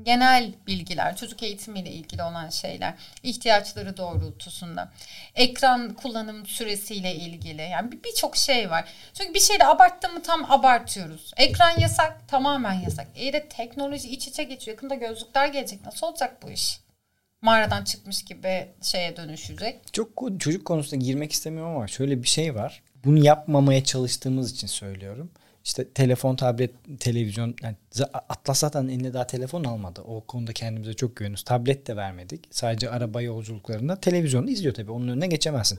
genel 0.02 0.54
bilgiler, 0.66 1.16
çocuk 1.16 1.42
eğitimiyle 1.42 1.90
ilgili 1.90 2.22
olan 2.22 2.48
şeyler, 2.48 2.94
ihtiyaçları 3.22 3.96
doğrultusunda, 3.96 4.92
ekran 5.34 5.94
kullanım 5.94 6.46
süresiyle 6.46 7.14
ilgili 7.14 7.62
yani 7.62 7.92
birçok 8.04 8.36
şey 8.36 8.70
var. 8.70 8.88
Çünkü 9.14 9.34
bir 9.34 9.40
şeyde 9.40 9.66
abarttı 9.66 10.08
mı 10.08 10.22
tam 10.22 10.52
abartıyoruz. 10.52 11.32
Ekran 11.36 11.80
yasak, 11.80 12.28
tamamen 12.28 12.72
yasak. 12.72 13.06
İyi 13.16 13.32
de 13.32 13.48
teknoloji 13.48 14.08
iç 14.08 14.28
içe 14.28 14.44
geçiyor. 14.44 14.76
Yakında 14.76 14.94
gözlükler 14.94 15.48
gelecek. 15.48 15.84
Nasıl 15.84 16.06
olacak 16.06 16.42
bu 16.42 16.50
iş? 16.50 16.80
Mağaradan 17.42 17.84
çıkmış 17.84 18.24
gibi 18.24 18.68
şeye 18.82 19.16
dönüşecek. 19.16 19.80
Çok 19.92 20.08
çocuk 20.38 20.64
konusunda 20.64 21.04
girmek 21.04 21.32
istemiyorum 21.32 21.76
ama 21.76 21.88
şöyle 21.88 22.22
bir 22.22 22.28
şey 22.28 22.54
var. 22.54 22.82
Bunu 23.04 23.24
yapmamaya 23.24 23.84
çalıştığımız 23.84 24.52
için 24.52 24.66
söylüyorum 24.66 25.30
işte 25.64 25.88
telefon, 25.88 26.36
tablet, 26.36 26.70
televizyon 27.00 27.54
yani 27.62 27.76
Atlas 28.28 28.58
zaten 28.58 28.88
eline 28.88 29.14
daha 29.14 29.26
telefon 29.26 29.64
almadı. 29.64 30.02
O 30.06 30.20
konuda 30.20 30.52
kendimize 30.52 30.94
çok 30.94 31.16
güveniyoruz. 31.16 31.44
Tablet 31.44 31.86
de 31.86 31.96
vermedik. 31.96 32.44
Sadece 32.50 32.90
araba 32.90 33.22
yolculuklarında 33.22 33.96
televizyonda 33.96 34.50
izliyor 34.50 34.74
tabii. 34.74 34.90
Onun 34.92 35.08
önüne 35.08 35.26
geçemezsin. 35.26 35.78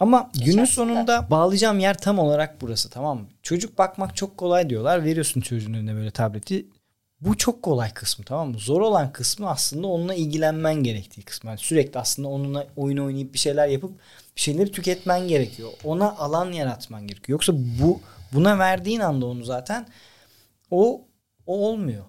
Ama 0.00 0.30
Geçersin 0.32 0.52
günün 0.52 0.64
sonunda 0.64 1.22
de. 1.26 1.30
bağlayacağım 1.30 1.78
yer 1.78 1.98
tam 1.98 2.18
olarak 2.18 2.60
burası 2.60 2.90
tamam 2.90 3.18
mı? 3.18 3.26
Çocuk 3.42 3.78
bakmak 3.78 4.16
çok 4.16 4.36
kolay 4.36 4.70
diyorlar. 4.70 5.04
Veriyorsun 5.04 5.40
çocuğun 5.40 5.74
önüne 5.74 5.94
böyle 5.94 6.10
tableti. 6.10 6.66
Bu 7.20 7.36
çok 7.38 7.62
kolay 7.62 7.92
kısmı 7.94 8.24
tamam 8.24 8.50
mı? 8.50 8.58
Zor 8.58 8.80
olan 8.80 9.12
kısmı 9.12 9.50
aslında 9.50 9.86
onunla 9.86 10.14
ilgilenmen 10.14 10.74
gerektiği 10.74 11.22
kısmı. 11.22 11.50
Yani 11.50 11.58
sürekli 11.58 11.98
aslında 12.00 12.28
onunla 12.28 12.66
oyun 12.76 12.96
oynayıp 12.96 13.32
bir 13.34 13.38
şeyler 13.38 13.68
yapıp 13.68 13.90
bir 14.36 14.40
şeyleri 14.40 14.72
tüketmen 14.72 15.28
gerekiyor. 15.28 15.70
Ona 15.84 16.16
alan 16.16 16.52
yaratman 16.52 17.06
gerekiyor. 17.06 17.28
Yoksa 17.36 17.52
bu 17.56 18.00
Buna 18.32 18.58
verdiğin 18.58 19.00
anda 19.00 19.26
onu 19.26 19.44
zaten 19.44 19.86
o 20.70 21.08
o 21.46 21.68
olmuyor. 21.68 22.04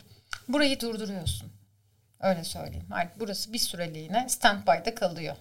Burayı 0.47 0.79
durduruyorsun. 0.79 1.51
Öyle 2.19 2.43
söyleyeyim. 2.43 2.87
Artık 2.91 3.19
burası 3.19 3.53
bir 3.53 3.59
süreliğine 3.59 4.29
standby'da 4.29 4.95
kalıyor. 4.95 5.35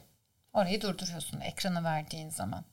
Orayı 0.52 0.80
durduruyorsun 0.80 1.40
ekranı 1.40 1.84
verdiğin 1.84 2.30
zaman. 2.30 2.64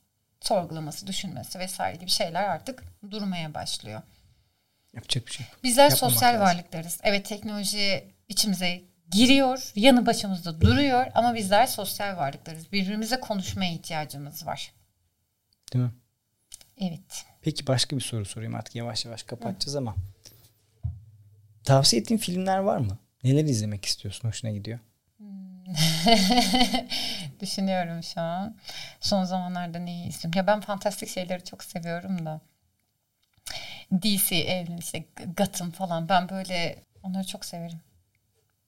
Sorgulaması, 0.42 1.08
düşünmesi 1.08 1.60
vesaire 1.60 1.96
gibi 1.98 2.10
şeyler 2.10 2.44
artık 2.44 2.84
durmaya 3.12 3.54
başlıyor. 3.54 4.02
Yapacak 4.94 5.28
bir 5.28 5.32
şey. 5.32 5.46
Bizler 5.64 5.90
Yapmamak 5.90 6.14
sosyal 6.14 6.34
lazım. 6.34 6.42
varlıklarız. 6.42 7.00
Evet 7.04 7.26
teknoloji 7.26 8.14
içimize 8.28 8.82
giriyor, 9.12 9.72
yanı 9.76 10.06
başımızda 10.06 10.62
duruyor 10.62 11.08
ama 11.16 11.36
bizler 11.36 11.68
sosyal 11.68 12.18
varlıklarız. 12.18 12.72
Birbirimize 12.72 13.20
konuşmaya 13.20 13.74
ihtiyacımız 13.74 14.46
var. 14.46 14.74
Değil 15.74 15.86
mi? 15.86 15.92
Evet. 16.78 17.26
Peki 17.46 17.68
başka 17.68 17.96
bir 17.96 18.02
soru 18.02 18.26
sorayım 18.26 18.56
artık 18.56 18.76
yavaş 18.76 19.06
yavaş 19.06 19.24
kapatacağız 19.24 19.76
ama. 19.76 19.96
Tavsiye 21.64 22.02
ettiğin 22.02 22.20
filmler 22.20 22.58
var 22.58 22.78
mı? 22.78 22.98
Neler 23.24 23.44
izlemek 23.44 23.86
istiyorsun? 23.86 24.28
Hoşuna 24.28 24.52
gidiyor. 24.52 24.80
Düşünüyorum 27.40 28.04
şu 28.04 28.22
an. 28.22 28.56
Son 29.00 29.24
zamanlarda 29.24 29.80
neyi 29.80 30.08
izliyorum? 30.08 30.38
Ya 30.38 30.48
ben 30.48 30.62
fantastik 30.62 31.10
şeyleri 31.10 31.44
çok 31.44 31.64
seviyorum 31.64 32.26
da. 32.26 32.42
DC 33.92 34.36
evren 34.36 34.78
işte 34.78 35.06
Gotham 35.38 35.72
falan 35.72 36.10
ben 36.10 36.30
böyle 36.30 36.84
onları 37.04 37.28
çok 37.28 37.46
severim. 37.46 37.80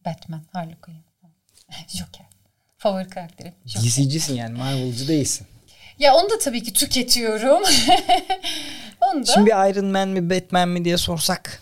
Batman, 0.05 0.43
Harley 0.53 0.75
Quinn, 0.75 1.01
Joker. 1.88 2.25
Favori 2.78 3.09
karakterim. 3.09 3.53
DC'cisin 3.65 4.36
yani 4.36 4.57
Marvel'cı 4.57 5.07
değilsin. 5.07 5.47
Ya 6.00 6.16
onu 6.16 6.30
da 6.30 6.39
tabii 6.39 6.64
ki 6.64 6.74
tüketiyorum. 6.74 7.64
onu 9.02 9.28
da... 9.28 9.32
Şimdi 9.34 9.50
Iron 9.50 9.86
Man 9.86 10.08
mi 10.08 10.30
Batman 10.30 10.70
mi 10.70 10.86
diye 10.86 10.98
sorsak. 10.98 11.62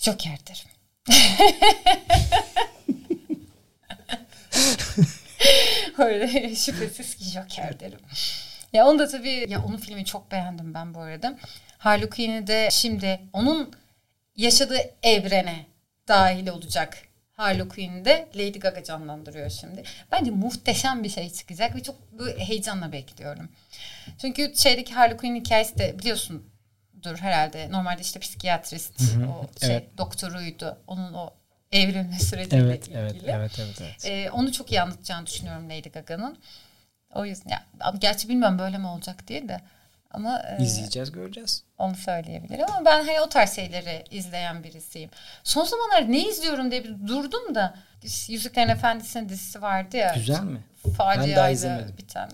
Joker'dir. 0.00 0.66
Öyle 5.98 6.54
şüphesiz 6.54 7.14
ki 7.14 7.24
Joker 7.24 7.80
derim. 7.80 7.98
Ya 8.72 8.86
onu 8.86 8.98
da 8.98 9.08
tabii 9.08 9.46
ya 9.48 9.64
onun 9.64 9.76
filmi 9.76 10.04
çok 10.04 10.30
beğendim 10.32 10.74
ben 10.74 10.94
bu 10.94 11.00
arada. 11.00 11.38
Harley 11.78 12.08
Quinn'i 12.08 12.46
de 12.46 12.68
şimdi 12.72 13.20
onun 13.32 13.74
yaşadığı 14.36 14.80
evrene 15.02 15.66
dahil 16.08 16.48
olacak 16.48 16.98
Harley 17.36 17.68
Quinn'de 17.68 18.28
Lady 18.36 18.58
Gaga 18.58 18.84
canlandırıyor 18.84 19.50
şimdi. 19.50 19.82
Bence 20.12 20.30
muhteşem 20.30 21.04
bir 21.04 21.08
şey 21.08 21.30
çıkacak 21.30 21.76
ve 21.76 21.82
çok 21.82 21.96
heyecanla 22.38 22.92
bekliyorum. 22.92 23.48
Çünkü 24.18 24.52
şeydeki 24.56 24.94
Harley 24.94 25.16
Quinn 25.16 25.34
hikayesi 25.34 25.78
de 25.78 25.98
biliyorsundur 25.98 27.16
herhalde. 27.18 27.70
Normalde 27.70 28.00
işte 28.02 28.20
psikiyatrist, 28.20 29.00
hı 29.00 29.04
hı. 29.04 29.28
o 29.28 29.46
şey 29.60 29.76
evet. 29.76 29.98
doktoruydu. 29.98 30.78
Onun 30.86 31.14
o 31.14 31.30
evrilme 31.72 32.18
süreciyle 32.18 32.64
evet, 32.64 32.88
ilgili. 32.88 32.98
Evet, 32.98 33.16
evet, 33.26 33.58
evet. 33.58 33.80
evet. 33.80 34.06
Ee, 34.06 34.30
onu 34.30 34.52
çok 34.52 34.72
iyi 34.72 34.82
anlatacağını 34.82 35.26
düşünüyorum 35.26 35.70
Lady 35.70 35.88
Gaga'nın. 35.88 36.38
O 37.14 37.24
yüzden 37.24 37.50
ya, 37.50 37.64
gerçi 37.98 38.28
bilmiyorum 38.28 38.58
böyle 38.58 38.78
mi 38.78 38.86
olacak 38.86 39.28
diye 39.28 39.48
de. 39.48 39.60
Ama 40.16 40.42
e, 40.58 40.62
izleyeceğiz, 40.62 41.12
göreceğiz. 41.12 41.62
Onu 41.78 41.94
söyleyebilirim 41.94 42.66
ama 42.68 42.84
ben 42.84 43.04
hani 43.04 43.20
o 43.20 43.28
tarz 43.28 43.54
şeyleri 43.54 44.04
izleyen 44.10 44.64
birisiyim. 44.64 45.10
Son 45.44 45.64
zamanlar 45.64 46.12
ne 46.12 46.28
izliyorum 46.28 46.70
diye 46.70 46.84
bir 46.84 47.06
durdum 47.08 47.54
da 47.54 47.74
Yüzüklerin 48.28 48.68
Efendisi'nin 48.68 49.28
dizisi 49.28 49.62
vardı 49.62 49.96
ya. 49.96 50.12
Güzel 50.14 50.42
mi? 50.42 50.64
Faciayla 50.96 51.26
ben 51.28 51.36
daha 51.36 51.50
izlemedim. 51.50 51.94
Bir 51.98 52.08
tane. 52.08 52.32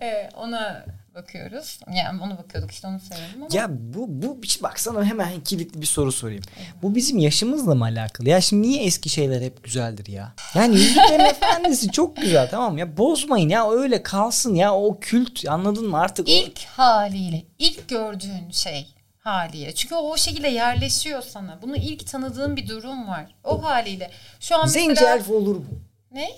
e, 0.00 0.30
ona 0.36 0.84
bakıyoruz. 1.14 1.80
Yani 1.94 2.22
onu 2.22 2.38
bakıyorduk 2.38 2.70
işte 2.70 2.86
onu 2.88 3.00
söyledim 3.00 3.42
ama. 3.42 3.48
Ya 3.52 3.68
bu 3.70 4.06
bu 4.08 4.38
bak 4.62 4.80
sana 4.80 5.04
hemen 5.04 5.40
kilitli 5.40 5.80
bir 5.80 5.86
soru 5.86 6.12
sorayım. 6.12 6.42
Bu 6.82 6.94
bizim 6.94 7.18
yaşımızla 7.18 7.74
mı 7.74 7.84
alakalı? 7.84 8.28
Ya 8.28 8.40
şimdi 8.40 8.68
niye 8.68 8.84
eski 8.84 9.08
şeyler 9.08 9.42
hep 9.42 9.64
güzeldir 9.64 10.06
ya? 10.06 10.32
Yani 10.54 10.74
Yüzüklerin 10.74 11.24
Efendisi 11.24 11.90
çok 11.90 12.16
güzel 12.16 12.50
tamam 12.50 12.78
ya 12.78 12.96
bozmayın 12.96 13.48
ya 13.48 13.70
öyle 13.70 14.02
kalsın 14.02 14.54
ya 14.54 14.74
o 14.74 14.98
kült 15.00 15.48
anladın 15.48 15.88
mı 15.88 15.98
artık? 15.98 16.28
İlk 16.28 16.58
o... 16.58 16.82
haliyle 16.82 17.42
ilk 17.58 17.88
gördüğün 17.88 18.50
şey 18.50 18.94
haliyle. 19.18 19.74
Çünkü 19.74 19.94
o, 19.94 20.10
o 20.10 20.16
şekilde 20.16 20.48
yerleşiyor 20.48 21.22
sana. 21.22 21.58
Bunu 21.62 21.76
ilk 21.76 22.06
tanıdığın 22.06 22.56
bir 22.56 22.68
durum 22.68 23.08
var. 23.08 23.34
O 23.44 23.62
haliyle. 23.62 24.10
Şu 24.40 24.56
an 24.56 24.66
Zenci 24.66 24.88
mesela... 24.88 25.16
elf 25.16 25.30
olur 25.30 25.56
mu? 25.56 25.66
Ne? 26.12 26.28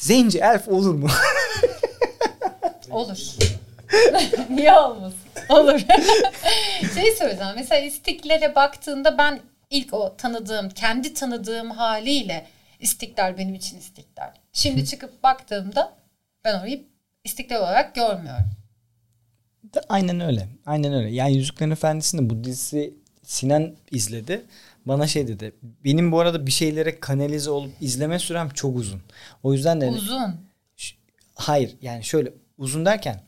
Zenci 0.00 0.38
elf 0.38 0.68
olur 0.68 0.94
mu? 0.94 1.08
olur. 2.90 3.18
Niye 4.50 4.72
olmasın? 4.72 5.18
Olur. 5.48 5.78
şey 6.94 7.12
söyleyeceğim. 7.16 7.52
Mesela 7.56 7.80
istiklale 7.80 8.54
baktığında 8.54 9.18
ben 9.18 9.40
ilk 9.70 9.94
o 9.94 10.16
tanıdığım, 10.16 10.68
kendi 10.68 11.14
tanıdığım 11.14 11.70
haliyle 11.70 12.46
istiklal 12.80 13.38
benim 13.38 13.54
için 13.54 13.78
istiklal. 13.78 14.32
Şimdi 14.52 14.86
çıkıp 14.86 15.22
baktığımda 15.22 15.92
ben 16.44 16.60
orayı 16.60 16.84
istiklal 17.24 17.58
olarak 17.58 17.94
görmüyorum. 17.94 18.50
Aynen 19.88 20.20
öyle. 20.20 20.48
Aynen 20.66 20.94
öyle. 20.94 21.10
Yani 21.10 21.36
Yüzüklerin 21.36 21.70
Efendisi'nde 21.70 22.30
bu 22.30 22.44
dizisi 22.44 22.94
Sinan 23.22 23.76
izledi. 23.90 24.44
Bana 24.86 25.06
şey 25.06 25.28
dedi. 25.28 25.52
Benim 25.84 26.12
bu 26.12 26.20
arada 26.20 26.46
bir 26.46 26.52
şeylere 26.52 27.00
kanalize 27.00 27.50
olup 27.50 27.72
izleme 27.80 28.18
sürem 28.18 28.48
çok 28.48 28.76
uzun. 28.76 29.02
O 29.42 29.52
yüzden 29.52 29.80
de 29.80 29.86
uzun. 29.86 30.34
Hayır 31.34 31.76
yani 31.82 32.04
şöyle 32.04 32.32
uzun 32.58 32.86
derken 32.86 33.20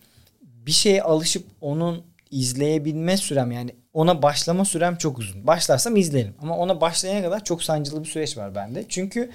bir 0.69 0.73
şeye 0.73 1.03
alışıp 1.03 1.47
onun 1.61 2.03
izleyebilme 2.31 3.17
sürem 3.17 3.53
yani 3.53 3.71
ona 3.93 4.23
başlama 4.23 4.65
sürem 4.65 4.97
çok 4.97 5.19
uzun. 5.19 5.47
Başlarsam 5.47 5.97
izlerim 5.97 6.35
ama 6.43 6.57
ona 6.59 6.81
başlayana 6.81 7.23
kadar 7.23 7.45
çok 7.45 7.63
sancılı 7.63 8.05
bir 8.05 8.09
süreç 8.09 8.37
var 8.37 8.55
bende. 8.55 8.85
Çünkü 8.89 9.31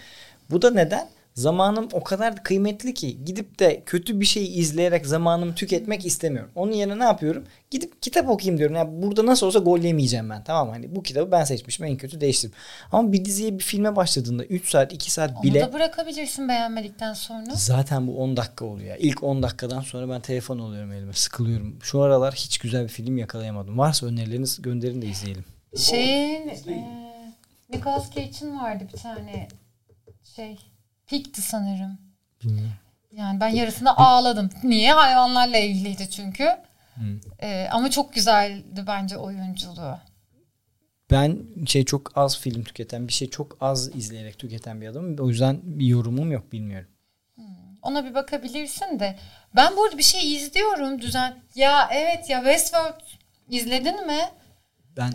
bu 0.50 0.62
da 0.62 0.72
neden? 0.72 1.10
Zamanım 1.34 1.88
o 1.94 2.04
kadar 2.04 2.44
kıymetli 2.44 2.94
ki 2.94 3.26
gidip 3.26 3.60
de 3.60 3.84
kötü 3.86 4.20
bir 4.20 4.26
şey 4.26 4.60
izleyerek 4.60 5.06
zamanımı 5.06 5.56
tüketmek 5.56 6.06
istemiyorum. 6.06 6.52
Onun 6.56 6.72
yerine 6.72 7.00
ne 7.00 7.04
yapıyorum? 7.04 7.44
Gidip 7.72 8.02
kitap 8.02 8.30
okuyayım 8.30 8.58
diyorum. 8.58 8.76
Yani 8.76 9.02
burada 9.02 9.26
nasıl 9.26 9.48
olsa 9.48 9.60
gol 9.60 9.80
yemeyeceğim 9.80 10.30
ben. 10.30 10.44
Tamam 10.44 10.70
hani 10.70 10.96
bu 10.96 11.04
kitabı 11.04 11.32
ben 11.32 11.44
seçmişim 11.44 11.86
en 11.86 11.98
kötü 11.98 12.22
değiştirdim. 12.22 12.56
Ama 12.92 13.12
bir 13.12 13.26
diziye 13.26 13.54
bir 13.60 13.64
filme 13.64 13.96
başladığında 13.96 14.46
3 14.46 14.70
saat 14.70 14.94
2 14.94 15.12
saat 15.12 15.44
bile. 15.44 15.64
Onu 15.64 15.70
da 15.70 15.74
bırakabilirsin 15.74 16.48
beğenmedikten 16.50 17.14
sonra. 17.14 17.56
Zaten 17.56 18.08
bu 18.08 18.18
10 18.18 18.38
dakika 18.38 18.66
oluyor. 18.66 18.96
İlk 19.00 19.24
10 19.24 19.44
dakikadan 19.44 19.82
sonra 19.82 20.10
ben 20.10 20.22
telefon 20.22 20.60
alıyorum 20.60 20.92
elime 20.92 21.14
sıkılıyorum. 21.14 21.80
Şu 21.84 22.02
aralar 22.02 22.34
hiç 22.34 22.58
güzel 22.58 22.84
bir 22.84 22.90
film 22.90 23.18
yakalayamadım. 23.18 23.78
Varsa 23.78 24.06
önerileriniz 24.06 24.62
gönderin 24.62 25.02
de 25.02 25.06
izleyelim. 25.06 25.46
Şeyin 25.78 26.48
e, 26.48 27.14
Nicolas 27.70 28.12
Cage'in 28.16 28.60
vardı 28.60 28.88
bir 28.94 28.98
tane 28.98 29.48
şey 30.36 30.58
Pig'ti 31.14 31.42
sanırım. 31.42 31.98
Bilmiyorum. 32.44 32.74
Yani 33.12 33.40
ben 33.40 33.48
yarısında 33.48 33.98
ağladım. 33.98 34.50
Niye? 34.64 34.94
Hayvanlarla 34.94 35.58
ilgiliydi 35.58 36.10
çünkü. 36.10 36.50
Ee, 37.42 37.68
ama 37.72 37.90
çok 37.92 38.14
güzeldi 38.14 38.84
bence 38.88 39.18
oyunculuğu. 39.18 39.98
Ben 41.12 41.38
şey 41.66 41.86
çok 41.86 42.18
az 42.18 42.40
film 42.40 42.64
tüketen, 42.64 43.08
bir 43.08 43.14
şey 43.14 43.30
çok 43.30 43.58
az 43.62 43.96
izleyerek 43.96 44.40
tüketen 44.40 44.82
bir 44.82 44.88
adamım. 44.88 45.16
O 45.20 45.30
yüzden 45.30 45.60
bir 45.64 45.86
yorumum 45.86 46.32
yok 46.32 46.52
bilmiyorum. 46.52 46.90
Hmm. 47.36 47.46
Ona 47.82 48.06
bir 48.06 48.16
bakabilirsin 48.16 49.00
de. 49.00 49.20
Ben 49.56 49.78
burada 49.78 49.98
bir 49.98 50.04
şey 50.04 50.36
izliyorum 50.36 51.02
düzen. 51.02 51.44
Ya 51.56 51.90
evet 51.92 52.30
ya 52.30 52.40
Westworld 52.40 53.02
izledin 53.50 54.08
mi? 54.08 54.20
Ben 54.98 55.12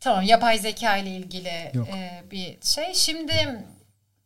Tamam 0.00 0.22
yapay 0.22 0.58
zeka 0.58 0.96
ile 0.96 1.10
ilgili 1.10 1.70
Yok. 1.74 1.88
e, 1.88 2.22
bir 2.30 2.58
şey. 2.62 2.94
Şimdi 2.94 3.32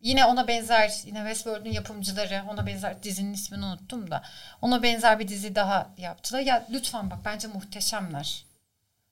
yine 0.00 0.24
ona 0.24 0.48
benzer 0.48 0.92
yine 1.04 1.18
Westworld'un 1.18 1.70
yapımcıları 1.70 2.42
ona 2.50 2.66
benzer 2.66 3.02
dizinin 3.02 3.32
ismini 3.32 3.64
unuttum 3.64 4.10
da 4.10 4.22
ona 4.62 4.82
benzer 4.82 5.18
bir 5.18 5.28
dizi 5.28 5.54
daha 5.54 5.90
yaptılar. 5.98 6.40
Ya 6.40 6.66
lütfen 6.70 7.10
bak 7.10 7.18
bence 7.24 7.48
muhteşemler. 7.48 8.44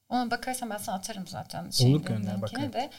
Ona 0.09 0.30
bakarsan 0.30 0.70
ben 0.70 0.76
sana 0.76 0.97
atarım 0.97 1.26
zaten. 1.26 1.70
şeyin 1.70 2.03
gönder, 2.03 2.43
bakarım. 2.43 2.72
de. 2.72 2.91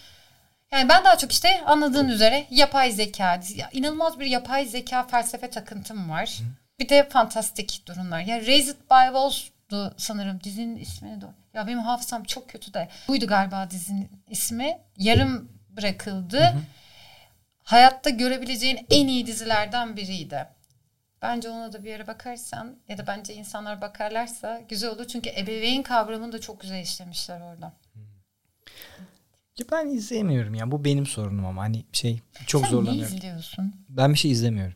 Yani 0.71 0.89
ben 0.89 1.05
daha 1.05 1.17
çok 1.17 1.31
işte 1.31 1.61
anladığın 1.65 2.07
üzere 2.07 2.47
yapay 2.49 2.91
zeka, 2.91 3.39
inanılmaz 3.71 4.19
bir 4.19 4.25
yapay 4.25 4.65
zeka 4.65 5.07
felsefe 5.07 5.49
takıntım 5.49 6.09
var. 6.09 6.39
Bir 6.79 6.89
de 6.89 7.09
fantastik 7.09 7.87
durumlar. 7.87 8.19
Ya 8.19 8.37
Raised 8.45 8.75
by 8.75 9.05
Wolves'du 9.05 9.93
sanırım 9.97 10.43
dizinin 10.43 10.77
ismini 10.77 11.21
de. 11.21 11.25
Ya 11.53 11.67
benim 11.67 11.79
hafızam 11.79 12.23
çok 12.23 12.49
kötü 12.49 12.73
de. 12.73 12.89
Buydu 13.07 13.27
galiba 13.27 13.71
dizinin 13.71 14.09
ismi. 14.29 14.77
Yarım 14.97 15.49
bırakıldı. 15.69 16.55
Hayatta 17.65 18.09
görebileceğin 18.09 18.85
en 18.89 19.07
iyi 19.07 19.27
dizilerden 19.27 19.97
biriydi. 19.97 20.45
Bence 21.21 21.49
ona 21.49 21.73
da 21.73 21.83
bir 21.83 21.89
yere 21.89 22.07
bakarsan 22.07 22.75
ya 22.87 22.97
da 22.97 23.07
bence 23.07 23.33
insanlar 23.33 23.81
bakarlarsa 23.81 24.61
güzel 24.69 24.89
olur. 24.89 25.07
Çünkü 25.07 25.29
ebeveyn 25.29 25.83
kavramını 25.83 26.31
da 26.31 26.41
çok 26.41 26.61
güzel 26.61 26.81
işlemişler 26.81 27.41
orada. 27.41 27.73
Ya 29.59 29.65
ben 29.71 29.87
izleyemiyorum 29.87 30.55
ya. 30.55 30.71
Bu 30.71 30.85
benim 30.85 31.05
sorunum 31.05 31.45
ama 31.45 31.61
hani 31.61 31.85
şey 31.91 32.19
çok 32.47 32.61
Sen 32.63 32.69
zorlanıyorum. 32.71 33.11
ne 33.13 33.17
izliyorsun? 33.17 33.75
Ben 33.89 34.13
bir 34.13 34.17
şey 34.19 34.31
izlemiyorum. 34.31 34.75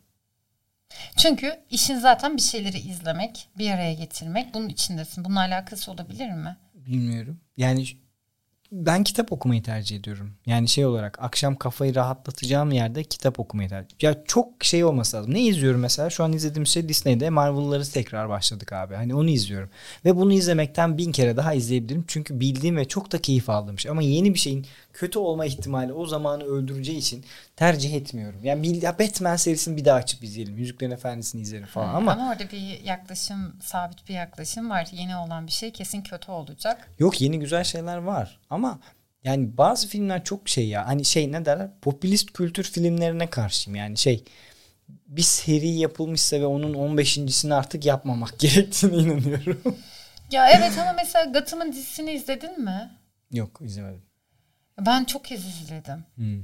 Çünkü 1.18 1.60
işin 1.70 2.00
zaten 2.00 2.38
bir 2.38 2.42
şeyleri 2.42 2.78
izlemek, 2.78 3.48
bir 3.58 3.72
araya 3.72 3.94
getirmek. 3.94 4.54
Bunun 4.54 4.70
içindesin. 4.70 5.26
Bununla 5.26 5.40
alakası 5.40 5.92
olabilir 5.92 6.32
mi? 6.32 6.58
Bilmiyorum. 6.74 7.40
Yani 7.58 7.88
ben 8.72 9.04
kitap 9.04 9.32
okumayı 9.32 9.64
tercih 9.64 9.98
ediyorum. 9.98 10.32
Yani 10.46 10.68
şey 10.68 10.86
olarak 10.86 11.18
akşam 11.22 11.56
kafayı 11.56 11.96
rahatlatacağım 11.96 12.72
yerde 12.72 13.04
kitap 13.04 13.40
okumayı 13.40 13.70
tercih 13.70 13.98
Ya 14.02 14.24
çok 14.26 14.64
şey 14.64 14.84
olması 14.84 15.18
lazım. 15.18 15.34
Ne 15.34 15.42
izliyorum 15.42 15.82
mesela? 15.82 16.10
Şu 16.10 16.24
an 16.24 16.34
izlediğim 16.34 16.68
şey 16.68 16.90
Disney'de 16.90 17.30
Marvel'ları 17.30 17.84
tekrar 17.86 18.30
başladık 18.30 18.74
abi. 18.74 18.96
Hani 18.96 19.16
onu 19.16 19.30
izliyorum. 19.30 19.70
Ve 20.06 20.16
bunu 20.16 20.34
izlemekten 20.34 20.98
bin 20.98 21.12
kere 21.12 21.38
daha 21.38 21.54
izleyebilirim. 21.54 22.06
Çünkü 22.08 22.40
bildiğim 22.40 22.78
ve 22.78 22.88
çok 22.88 23.12
da 23.12 23.22
keyif 23.22 23.50
aldığım 23.50 23.80
şey. 23.80 23.92
Ama 23.92 24.02
yeni 24.02 24.34
bir 24.34 24.40
şeyin 24.40 24.66
kötü 25.00 25.20
olma 25.20 25.46
ihtimali 25.46 25.94
o 25.94 26.06
zamanı 26.06 26.44
öldüreceği 26.44 26.98
için 26.98 27.26
tercih 27.56 27.94
etmiyorum. 27.94 28.40
Yani 28.44 28.86
ya 28.86 29.00
Batman 29.00 29.36
serisini 29.36 29.78
bir 29.78 29.86
daha 29.86 29.96
açıp 29.96 30.24
izleyelim. 30.24 30.58
Yüzüklerin 30.58 30.92
Efendisi'ni 30.92 31.42
izlerim 31.42 31.66
falan. 31.66 31.94
Ama 31.94 32.12
Ama 32.12 32.30
orada 32.32 32.52
bir 32.52 32.84
yaklaşım, 32.84 33.56
sabit 33.62 34.10
bir 34.10 34.14
yaklaşım 34.14 34.70
var. 34.70 34.88
Yeni 34.92 35.16
olan 35.16 35.48
bir 35.48 35.52
şey 35.52 35.72
kesin 35.72 36.02
kötü 36.02 36.32
olacak. 36.32 36.90
Yok 37.00 37.22
yeni 37.22 37.40
güzel 37.40 37.64
şeyler 37.64 37.98
var 37.98 38.40
ama 38.50 38.80
yani 39.24 39.58
bazı 39.58 39.88
filmler 39.88 40.24
çok 40.24 40.50
şey 40.50 40.68
ya 40.68 40.88
hani 40.88 41.06
şey 41.06 41.32
ne 41.32 41.46
derler 41.46 41.70
popülist 41.82 42.34
kültür 42.34 42.64
filmlerine 42.64 43.30
karşıyım 43.30 43.76
yani 43.76 43.98
şey 43.98 44.24
bir 45.08 45.22
seri 45.22 45.70
yapılmışsa 45.70 46.40
ve 46.40 46.46
onun 46.46 46.74
15.sini 46.74 47.54
artık 47.54 47.86
yapmamak 47.86 48.40
gerektiğine 48.40 48.98
inanıyorum. 48.98 49.78
Ya 50.32 50.50
evet 50.50 50.78
ama 50.78 50.94
mesela 50.94 51.26
Gotham'ın 51.26 51.72
dizisini 51.72 52.12
izledin 52.12 52.64
mi? 52.64 52.92
Yok 53.32 53.60
izlemedim. 53.62 54.09
Ben 54.86 55.04
çok 55.04 55.26
kez 55.26 55.46
izledim. 55.46 56.06
Hmm. 56.16 56.44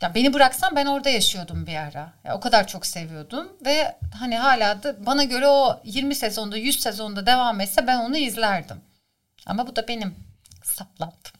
Ya 0.00 0.14
beni 0.14 0.32
bıraksan 0.32 0.76
ben 0.76 0.86
orada 0.86 1.10
yaşıyordum 1.10 1.66
bir 1.66 1.76
ara. 1.76 2.12
Ya 2.24 2.36
o 2.36 2.40
kadar 2.40 2.66
çok 2.66 2.86
seviyordum 2.86 3.48
ve 3.64 3.96
hani 4.14 4.36
hala 4.36 4.82
da 4.82 5.06
bana 5.06 5.24
göre 5.24 5.46
o 5.46 5.80
20 5.84 6.14
sezonda 6.14 6.56
100 6.56 6.80
sezonda 6.80 7.26
devam 7.26 7.60
etse 7.60 7.86
ben 7.86 7.98
onu 7.98 8.16
izlerdim. 8.16 8.76
Ama 9.46 9.66
bu 9.66 9.76
da 9.76 9.88
benim 9.88 10.14
saplantım. 10.62 11.32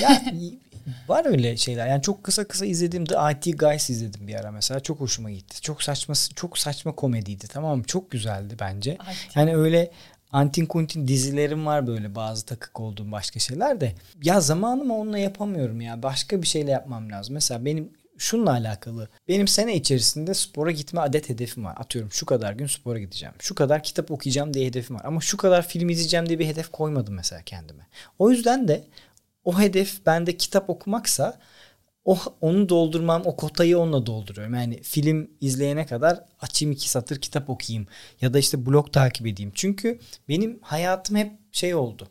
Ya 0.00 0.22
var 1.08 1.26
öyle 1.26 1.56
şeyler. 1.56 1.86
Yani 1.86 2.02
çok 2.02 2.24
kısa 2.24 2.48
kısa 2.48 2.66
izlediğim 2.66 3.04
The 3.04 3.16
IT 3.32 3.58
Guys 3.58 3.90
izledim 3.90 4.28
bir 4.28 4.34
ara 4.34 4.50
mesela. 4.50 4.80
Çok 4.80 5.00
hoşuma 5.00 5.30
gitti. 5.30 5.60
Çok 5.60 5.82
saçma 5.82 6.14
çok 6.36 6.58
saçma 6.58 6.92
komediydi 6.92 7.48
tamam 7.48 7.78
mı? 7.78 7.84
Çok 7.84 8.10
güzeldi 8.10 8.56
bence. 8.60 8.92
IT. 8.92 9.36
Yani 9.36 9.56
öyle 9.56 9.90
antin 10.34 10.66
kuntin 10.66 11.08
dizilerim 11.08 11.66
var 11.66 11.86
böyle 11.86 12.14
bazı 12.14 12.46
takık 12.46 12.80
olduğum 12.80 13.12
başka 13.12 13.40
şeyler 13.40 13.80
de. 13.80 13.94
Ya 14.22 14.40
zamanımı 14.40 14.94
onunla 14.94 15.18
yapamıyorum 15.18 15.80
ya. 15.80 16.02
Başka 16.02 16.42
bir 16.42 16.46
şeyle 16.46 16.70
yapmam 16.70 17.10
lazım. 17.10 17.34
Mesela 17.34 17.64
benim 17.64 17.92
şununla 18.18 18.50
alakalı. 18.50 19.08
Benim 19.28 19.48
sene 19.48 19.76
içerisinde 19.76 20.34
spora 20.34 20.70
gitme 20.70 21.00
adet 21.00 21.28
hedefim 21.28 21.64
var. 21.64 21.74
Atıyorum 21.76 22.12
şu 22.12 22.26
kadar 22.26 22.52
gün 22.52 22.66
spora 22.66 22.98
gideceğim. 22.98 23.34
Şu 23.38 23.54
kadar 23.54 23.82
kitap 23.82 24.10
okuyacağım 24.10 24.54
diye 24.54 24.66
hedefim 24.66 24.96
var. 24.96 25.04
Ama 25.04 25.20
şu 25.20 25.36
kadar 25.36 25.68
film 25.68 25.88
izleyeceğim 25.88 26.28
diye 26.28 26.38
bir 26.38 26.46
hedef 26.46 26.70
koymadım 26.70 27.14
mesela 27.14 27.42
kendime. 27.42 27.86
O 28.18 28.30
yüzden 28.30 28.68
de 28.68 28.84
o 29.44 29.60
hedef 29.60 30.06
bende 30.06 30.36
kitap 30.36 30.70
okumaksa 30.70 31.38
o 32.04 32.18
onu 32.40 32.68
doldurmam, 32.68 33.22
o 33.24 33.36
kotayı 33.36 33.78
onunla 33.78 34.06
dolduruyorum. 34.06 34.54
Yani 34.54 34.82
film 34.82 35.30
izleyene 35.40 35.86
kadar 35.86 36.24
açayım 36.40 36.72
iki 36.72 36.90
satır 36.90 37.20
kitap 37.20 37.50
okuyayım 37.50 37.86
ya 38.20 38.34
da 38.34 38.38
işte 38.38 38.66
blog 38.66 38.92
takip 38.92 39.26
edeyim. 39.26 39.52
Çünkü 39.54 39.98
benim 40.28 40.58
hayatım 40.62 41.16
hep 41.16 41.32
şey 41.52 41.74
oldu. 41.74 42.08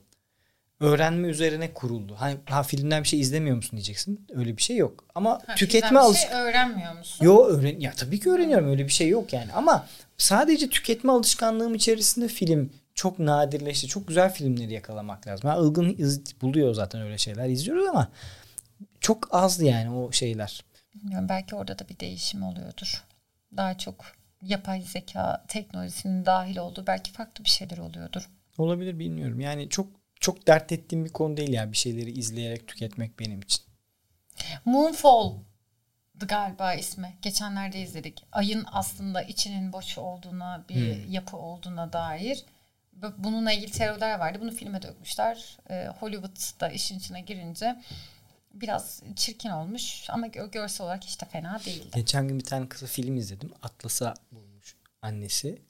Öğrenme 0.80 1.28
üzerine 1.28 1.74
kuruldu. 1.74 2.16
Ha, 2.18 2.32
ha 2.46 2.64
filmden 2.64 3.04
bir 3.04 3.08
şey 3.08 3.20
izlemiyor 3.20 3.56
musun 3.56 3.72
diyeceksin. 3.72 4.28
Öyle 4.36 4.58
bir 4.58 4.62
şey 4.62 4.78
yok. 4.78 5.04
Ama 5.16 5.40
Ha, 5.48 5.56
tüketme 5.56 6.00
alışkanlığı 6.00 6.32
şey 6.34 6.42
öğrenmiyor 6.42 6.98
musun? 6.98 7.26
Yo 7.26 7.46
öğren 7.46 7.80
ya 7.80 7.94
tabii 7.98 8.20
ki 8.20 8.30
öğreniyorum 8.32 8.70
öyle 8.70 8.86
bir 8.86 8.92
şey 8.92 9.10
yok 9.10 9.34
yani 9.34 9.54
ama 9.54 9.88
sadece 10.18 10.70
tüketme 10.70 11.12
alışkanlığım 11.12 11.76
içerisinde 11.76 12.28
film 12.28 12.70
çok 12.96 13.20
nadirleşti. 13.20 13.88
Çok 13.88 14.08
güzel 14.08 14.34
filmleri 14.34 14.74
yakalamak 14.74 15.28
lazım. 15.28 15.50
Ha, 15.50 15.58
ılgın 15.60 15.96
iz- 15.98 16.42
buluyor 16.42 16.74
zaten 16.74 17.02
öyle 17.02 17.18
şeyler 17.18 17.50
izliyoruz 17.50 17.88
ama 17.88 18.08
çok 19.04 19.34
azdı 19.36 19.66
yani 19.66 19.90
o 19.92 20.12
şeyler. 20.12 20.64
Bilmiyorum 20.96 21.30
belki 21.30 21.56
orada 21.56 21.80
da 21.80 21.90
bir 21.90 22.00
değişim 22.00 22.44
oluyordur. 22.44 23.04
Daha 23.58 23.78
çok 23.78 24.06
yapay 24.42 24.82
zeka 24.82 25.46
teknolojisinin 25.48 26.26
dahil 26.26 26.58
olduğu 26.58 26.88
belki 26.88 27.12
farklı 27.12 27.44
bir 27.44 27.50
şeyler 27.50 27.78
oluyordur. 27.78 28.30
Olabilir 28.58 29.00
bilmiyorum. 29.00 29.40
Yani 29.40 29.70
çok 29.70 29.88
çok 30.20 30.48
dert 30.48 30.72
ettiğim 30.72 31.06
bir 31.06 31.10
konu 31.10 31.38
değil 31.38 31.54
ya 31.54 31.72
bir 31.72 31.78
şeyleri 31.78 32.12
izleyerek 32.12 32.68
tüketmek 32.68 33.20
benim 33.20 33.42
için. 33.42 33.64
Moonfall 34.66 35.34
galiba 36.16 36.74
ismi. 36.74 37.14
Geçenlerde 37.22 37.82
izledik. 37.82 38.24
Ayın 38.32 38.66
aslında 38.72 39.22
içinin 39.22 39.74
boş 39.74 39.98
olduğuna, 39.98 40.66
bir 40.70 41.08
yapı 41.08 41.38
olduğuna 41.38 41.94
dair. 41.94 42.46
Bu- 42.94 43.14
Bununla 43.18 43.52
ilgili 43.52 43.72
teoriler 43.72 44.20
vardı. 44.20 44.38
Bunu 44.42 44.52
filme 44.52 44.82
dökmüşler. 44.82 45.58
Ee, 45.70 45.88
Hollywood'da 46.00 46.70
işin 46.70 47.00
içine 47.00 47.22
girince 47.22 47.76
biraz 48.54 49.02
çirkin 49.16 49.50
olmuş 49.50 50.10
ama 50.10 50.28
gö- 50.28 50.52
görsel 50.52 50.86
olarak 50.86 51.04
hiç 51.04 51.22
de 51.22 51.26
fena 51.26 51.62
değildi. 51.66 51.88
Geçen 51.96 52.28
gün 52.28 52.40
bir 52.40 52.44
tane 52.44 52.70
kısa 52.70 52.86
film 52.86 53.18
izledim. 53.18 53.52
Atlas'a 53.62 54.14
bulmuş 54.32 54.76
annesi. 55.02 55.62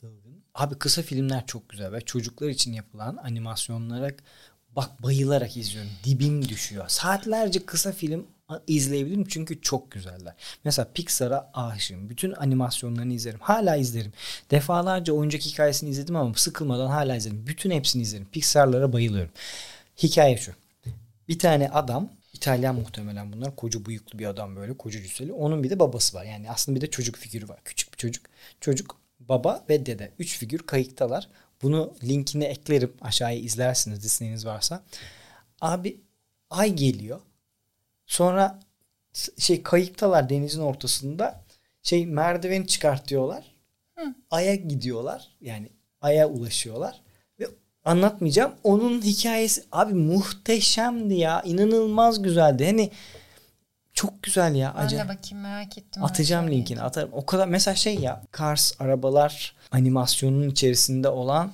Abi 0.55 0.75
kısa 0.75 1.01
filmler 1.01 1.45
çok 1.45 1.69
güzel 1.69 1.91
ve 1.91 2.01
çocuklar 2.01 2.49
için 2.49 2.73
yapılan 2.73 3.17
animasyonlara 3.17 4.11
bak 4.75 5.03
bayılarak 5.03 5.57
izliyorum. 5.57 5.91
Dibim 6.03 6.49
düşüyor. 6.49 6.85
Saatlerce 6.87 7.65
kısa 7.65 7.91
film 7.91 8.27
izleyebilirim 8.67 9.25
çünkü 9.27 9.61
çok 9.61 9.91
güzeller. 9.91 10.33
Mesela 10.63 10.87
Pixar'a 10.93 11.51
aşığım. 11.53 12.09
Bütün 12.09 12.31
animasyonlarını 12.33 13.13
izlerim. 13.13 13.39
Hala 13.41 13.75
izlerim. 13.75 14.13
Defalarca 14.51 15.13
oyuncak 15.13 15.41
hikayesini 15.41 15.89
izledim 15.89 16.15
ama 16.15 16.33
sıkılmadan 16.33 16.87
hala 16.87 17.15
izlerim. 17.15 17.47
Bütün 17.47 17.71
hepsini 17.71 18.01
izlerim. 18.01 18.27
Pixar'lara 18.31 18.93
bayılıyorum. 18.93 19.31
Hikaye 20.03 20.37
şu. 20.37 20.51
Bir 21.27 21.39
tane 21.39 21.69
adam 21.69 22.09
İtalyan 22.33 22.75
muhtemelen 22.75 23.33
bunlar. 23.33 23.55
Koca 23.55 23.85
bıyıklı 23.85 24.19
bir 24.19 24.25
adam 24.25 24.55
böyle. 24.55 24.77
Koca 24.77 25.01
cüsseli. 25.01 25.33
Onun 25.33 25.63
bir 25.63 25.69
de 25.69 25.79
babası 25.79 26.17
var. 26.17 26.23
Yani 26.25 26.51
aslında 26.51 26.75
bir 26.75 26.81
de 26.81 26.89
çocuk 26.91 27.15
figürü 27.15 27.49
var. 27.49 27.59
Küçük 27.65 27.93
bir 27.93 27.97
çocuk. 27.97 28.25
Çocuk, 28.61 29.01
baba 29.19 29.65
ve 29.69 29.85
dede. 29.85 30.11
Üç 30.19 30.37
figür 30.37 30.59
kayıktalar. 30.59 31.29
Bunu 31.61 31.93
linkini 32.03 32.43
eklerim. 32.43 32.93
Aşağıya 33.01 33.39
izlersiniz 33.39 34.03
Disney'iniz 34.03 34.45
varsa. 34.45 34.83
Abi 35.61 36.01
ay 36.49 36.73
geliyor. 36.73 37.21
Sonra 38.05 38.59
şey 39.37 39.63
kayıktalar 39.63 40.29
denizin 40.29 40.61
ortasında. 40.61 41.43
Şey 41.83 42.05
merdiveni 42.05 42.67
çıkartıyorlar. 42.67 43.53
Ay'a 44.31 44.55
gidiyorlar. 44.55 45.29
Yani 45.41 45.69
Ay'a 46.01 46.27
ulaşıyorlar. 46.27 47.02
Anlatmayacağım. 47.85 48.53
Onun 48.63 49.01
hikayesi 49.01 49.63
abi 49.71 49.93
muhteşemdi 49.93 51.13
ya. 51.13 51.41
İnanılmaz 51.41 52.21
güzeldi. 52.21 52.65
Hani 52.65 52.91
çok 53.93 54.23
güzel 54.23 54.55
ya. 54.55 54.73
Ben 54.77 54.85
Acayip. 54.85 55.05
de 55.09 55.09
bakayım 55.17 55.43
merak 55.43 55.77
ettim. 55.77 56.03
Atacağım 56.03 56.45
öyle 56.45 56.55
linkini 56.55 56.81
atarım. 56.81 57.09
O 57.13 57.25
kadar 57.25 57.47
mesela 57.47 57.75
şey 57.75 57.95
ya 57.95 58.23
Cars 58.37 58.73
arabalar 58.81 59.55
animasyonunun 59.71 60.49
içerisinde 60.49 61.09
olan 61.09 61.51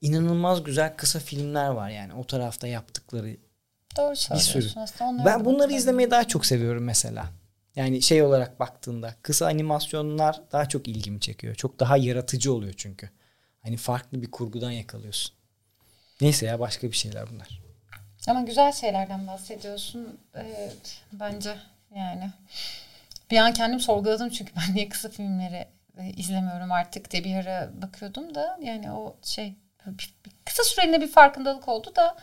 inanılmaz 0.00 0.62
güzel 0.64 0.96
kısa 0.96 1.18
filmler 1.18 1.68
var 1.68 1.90
yani 1.90 2.14
o 2.14 2.24
tarafta 2.24 2.66
yaptıkları. 2.66 3.36
Doğru 3.96 4.10
Bir 4.12 4.16
söylüyorsun. 4.16 4.60
sürü. 4.60 4.80
Aslında 4.80 5.10
onlara 5.10 5.26
Ben 5.26 5.44
bunları 5.44 5.72
izlemeyi 5.72 6.10
daha 6.10 6.24
çok 6.28 6.46
seviyorum 6.46 6.84
mesela. 6.84 7.26
Yani 7.76 8.02
şey 8.02 8.22
olarak 8.22 8.60
baktığında 8.60 9.14
kısa 9.22 9.46
animasyonlar 9.46 10.40
daha 10.52 10.68
çok 10.68 10.88
ilgimi 10.88 11.20
çekiyor. 11.20 11.54
Çok 11.54 11.80
daha 11.80 11.96
yaratıcı 11.96 12.52
oluyor 12.52 12.74
çünkü. 12.76 13.10
Hani 13.62 13.76
farklı 13.76 14.22
bir 14.22 14.30
kurgudan 14.30 14.70
yakalıyorsun. 14.70 15.37
Neyse 16.20 16.46
ya 16.46 16.60
başka 16.60 16.90
bir 16.90 16.96
şeyler 16.96 17.30
bunlar. 17.30 17.62
Ama 18.28 18.40
güzel 18.40 18.72
şeylerden 18.72 19.26
bahsediyorsun. 19.26 20.18
Ee, 20.36 20.70
bence 21.12 21.54
yani. 21.96 22.30
Bir 23.30 23.36
an 23.36 23.52
kendim 23.52 23.80
sorguladım 23.80 24.28
çünkü 24.28 24.52
ben 24.56 24.74
niye 24.74 24.88
kısa 24.88 25.08
filmleri 25.08 25.66
e, 25.98 26.10
izlemiyorum 26.16 26.72
artık 26.72 27.10
diye 27.10 27.24
bir 27.24 27.34
ara 27.36 27.70
bakıyordum 27.82 28.34
da 28.34 28.58
yani 28.62 28.92
o 28.92 29.16
şey 29.22 29.54
kısa 30.44 30.64
süreliğine 30.64 31.00
bir 31.00 31.08
farkındalık 31.08 31.68
oldu 31.68 31.92
da 31.96 32.16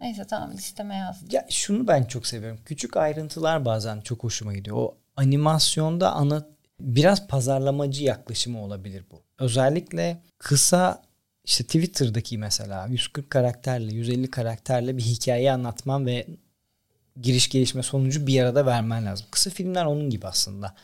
neyse 0.00 0.24
tamam 0.24 0.52
listeme 0.52 0.96
yazdım. 0.96 1.28
Ya 1.32 1.46
şunu 1.50 1.88
ben 1.88 2.04
çok 2.04 2.26
seviyorum. 2.26 2.60
Küçük 2.64 2.96
ayrıntılar 2.96 3.64
bazen 3.64 4.00
çok 4.00 4.24
hoşuma 4.24 4.54
gidiyor. 4.54 4.76
O 4.76 4.96
animasyonda 5.16 6.12
ana 6.12 6.46
biraz 6.80 7.26
pazarlamacı 7.26 8.04
yaklaşımı 8.04 8.62
olabilir 8.62 9.04
bu. 9.10 9.22
Özellikle 9.38 10.22
kısa 10.38 11.02
işte 11.46 11.64
Twitter'daki 11.64 12.38
mesela 12.38 12.86
140 12.86 13.30
karakterle 13.30 13.94
150 13.94 14.30
karakterle 14.30 14.96
bir 14.96 15.02
hikaye 15.02 15.52
anlatman 15.52 16.06
ve 16.06 16.26
giriş 17.20 17.48
gelişme 17.48 17.82
sonucu 17.82 18.26
bir 18.26 18.40
arada 18.42 18.66
vermen 18.66 19.06
lazım. 19.06 19.26
Kısa 19.30 19.50
filmler 19.50 19.84
onun 19.84 20.10
gibi 20.10 20.26
aslında. 20.26 20.74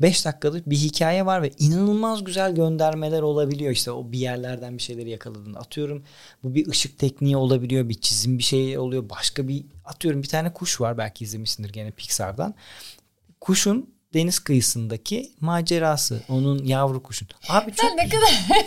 5 0.00 0.24
dakikalık 0.24 0.70
bir 0.70 0.76
hikaye 0.76 1.26
var 1.26 1.42
ve 1.42 1.50
inanılmaz 1.58 2.24
güzel 2.24 2.54
göndermeler 2.54 3.22
olabiliyor. 3.22 3.72
İşte 3.72 3.90
o 3.90 4.12
bir 4.12 4.18
yerlerden 4.18 4.78
bir 4.78 4.82
şeyleri 4.82 5.10
yakaladın. 5.10 5.54
Atıyorum 5.54 6.04
bu 6.42 6.54
bir 6.54 6.66
ışık 6.66 6.98
tekniği 6.98 7.36
olabiliyor. 7.36 7.88
Bir 7.88 8.00
çizim 8.00 8.38
bir 8.38 8.42
şey 8.42 8.78
oluyor. 8.78 9.10
Başka 9.10 9.48
bir 9.48 9.64
atıyorum 9.84 10.22
bir 10.22 10.28
tane 10.28 10.52
kuş 10.52 10.80
var. 10.80 10.98
Belki 10.98 11.24
izlemişsindir 11.24 11.72
gene 11.72 11.90
Pixar'dan. 11.90 12.54
Kuşun 13.40 13.94
deniz 14.14 14.38
kıyısındaki 14.38 15.32
macerası. 15.40 16.22
Onun 16.28 16.64
yavru 16.64 17.02
kuşun. 17.02 17.28
Abi 17.48 17.74
çok 17.74 17.90
Sen 17.90 17.96
ne 17.96 18.08
kadar 18.08 18.48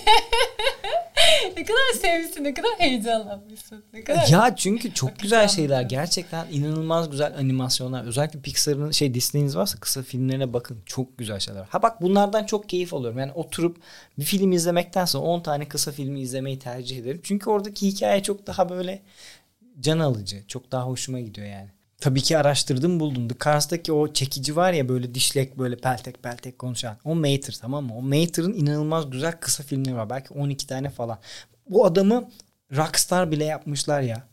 ne 1.57 1.63
kadar 1.63 2.01
sevmişsin, 2.01 2.43
ne 2.43 2.53
kadar 2.53 2.71
heyecanlanmışsın. 2.77 3.83
Ne 3.93 4.03
kadar 4.03 4.27
Ya 4.27 4.55
çünkü 4.55 4.93
çok 4.93 5.19
güzel 5.19 5.47
şeyler. 5.47 5.81
Gerçekten 5.81 6.47
inanılmaz 6.51 7.09
güzel 7.09 7.37
animasyonlar. 7.37 8.05
Özellikle 8.05 8.39
Pixar'ın 8.39 8.91
şey 8.91 9.13
Disney'iniz 9.13 9.57
varsa 9.57 9.79
kısa 9.79 10.03
filmlerine 10.03 10.53
bakın. 10.53 10.77
Çok 10.85 11.17
güzel 11.17 11.39
şeyler. 11.39 11.63
Ha 11.69 11.81
bak 11.81 12.01
bunlardan 12.01 12.45
çok 12.45 12.69
keyif 12.69 12.93
alıyorum. 12.93 13.19
Yani 13.19 13.31
oturup 13.31 13.77
bir 14.19 14.23
film 14.23 14.51
izlemektense 14.51 15.17
10 15.17 15.41
tane 15.41 15.67
kısa 15.67 15.91
filmi 15.91 16.21
izlemeyi 16.21 16.59
tercih 16.59 16.97
ederim. 16.97 17.21
Çünkü 17.23 17.49
oradaki 17.49 17.87
hikaye 17.87 18.23
çok 18.23 18.47
daha 18.47 18.69
böyle 18.69 19.01
can 19.79 19.99
alıcı. 19.99 20.47
Çok 20.47 20.71
daha 20.71 20.83
hoşuma 20.83 21.19
gidiyor 21.19 21.47
yani. 21.47 21.69
Tabii 22.03 22.21
ki 22.21 22.37
araştırdım 22.37 22.99
buldum. 22.99 23.27
The 23.27 23.35
Cars'taki 23.45 23.93
o 23.93 24.13
çekici 24.13 24.55
var 24.55 24.73
ya 24.73 24.89
böyle 24.89 25.15
dişlek 25.15 25.57
böyle 25.57 25.77
peltek 25.77 26.23
peltek 26.23 26.59
konuşan. 26.59 26.97
O 27.03 27.15
Mater 27.15 27.57
tamam 27.61 27.85
mı? 27.85 27.93
O 27.95 28.01
Mater'ın 28.01 28.53
inanılmaz 28.53 29.09
güzel 29.09 29.31
kısa 29.31 29.63
filmleri 29.63 29.95
var. 29.95 30.09
Belki 30.09 30.33
12 30.33 30.67
tane 30.67 30.89
falan. 30.89 31.19
Bu 31.69 31.85
adamı 31.85 32.29
rockstar 32.75 33.31
bile 33.31 33.43
yapmışlar 33.45 34.01
ya. 34.01 34.27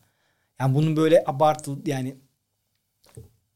Yani 0.60 0.74
bunu 0.74 0.96
böyle 0.96 1.24
abartılı 1.26 1.78
yani 1.86 2.16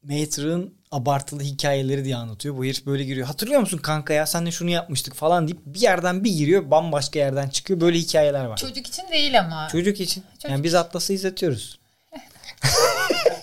Mater'ın 0.02 0.74
abartılı 0.90 1.42
hikayeleri 1.42 2.04
diye 2.04 2.16
anlatıyor. 2.16 2.56
Bu 2.56 2.64
herif 2.64 2.86
böyle 2.86 3.04
giriyor. 3.04 3.26
Hatırlıyor 3.26 3.60
musun 3.60 3.78
kanka 3.78 4.14
ya 4.14 4.26
sen 4.26 4.46
de 4.46 4.50
şunu 4.50 4.70
yapmıştık 4.70 5.14
falan 5.14 5.48
deyip 5.48 5.60
bir 5.66 5.80
yerden 5.80 6.24
bir 6.24 6.32
giriyor 6.32 6.70
bambaşka 6.70 7.18
yerden 7.18 7.48
çıkıyor. 7.48 7.80
Böyle 7.80 7.98
hikayeler 7.98 8.44
var. 8.44 8.56
Çocuk 8.56 8.86
için 8.86 9.08
değil 9.12 9.40
ama. 9.40 9.68
Çocuk 9.68 10.00
için. 10.00 10.24
Çocuk 10.32 10.50
yani 10.50 10.64
biz 10.64 10.74
Atlas'ı 10.74 11.12
izletiyoruz. 11.12 11.78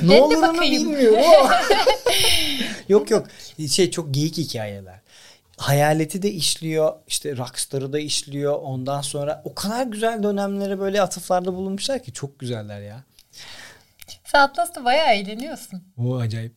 Ben 0.00 0.08
ne 0.08 0.16
de 0.16 0.20
olduğunu 0.22 0.42
bakayım. 0.42 0.90
bilmiyorum 0.92 1.18
yok 2.88 3.10
yok. 3.10 3.26
Şey 3.70 3.90
çok 3.90 4.14
geyik 4.14 4.36
hikayeler. 4.36 5.00
Hayaleti 5.56 6.22
de 6.22 6.30
işliyor. 6.30 6.92
işte 7.06 7.36
Rockstar'ı 7.36 7.92
da 7.92 7.98
işliyor. 7.98 8.58
Ondan 8.62 9.00
sonra 9.00 9.42
o 9.44 9.54
kadar 9.54 9.86
güzel 9.86 10.22
dönemlere 10.22 10.80
böyle 10.80 11.02
atıflarda 11.02 11.54
bulunmuşlar 11.54 12.02
ki 12.02 12.12
çok 12.12 12.38
güzeller 12.38 12.80
ya. 12.80 13.04
Sen 14.24 14.38
Atlas'ta 14.40 14.84
bayağı 14.84 15.14
eğleniyorsun. 15.14 15.82
O 15.98 16.16
acayip. 16.16 16.52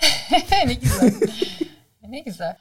ne 0.66 0.74
güzel. 0.74 1.12
ne 2.08 2.20
güzel. 2.20 2.56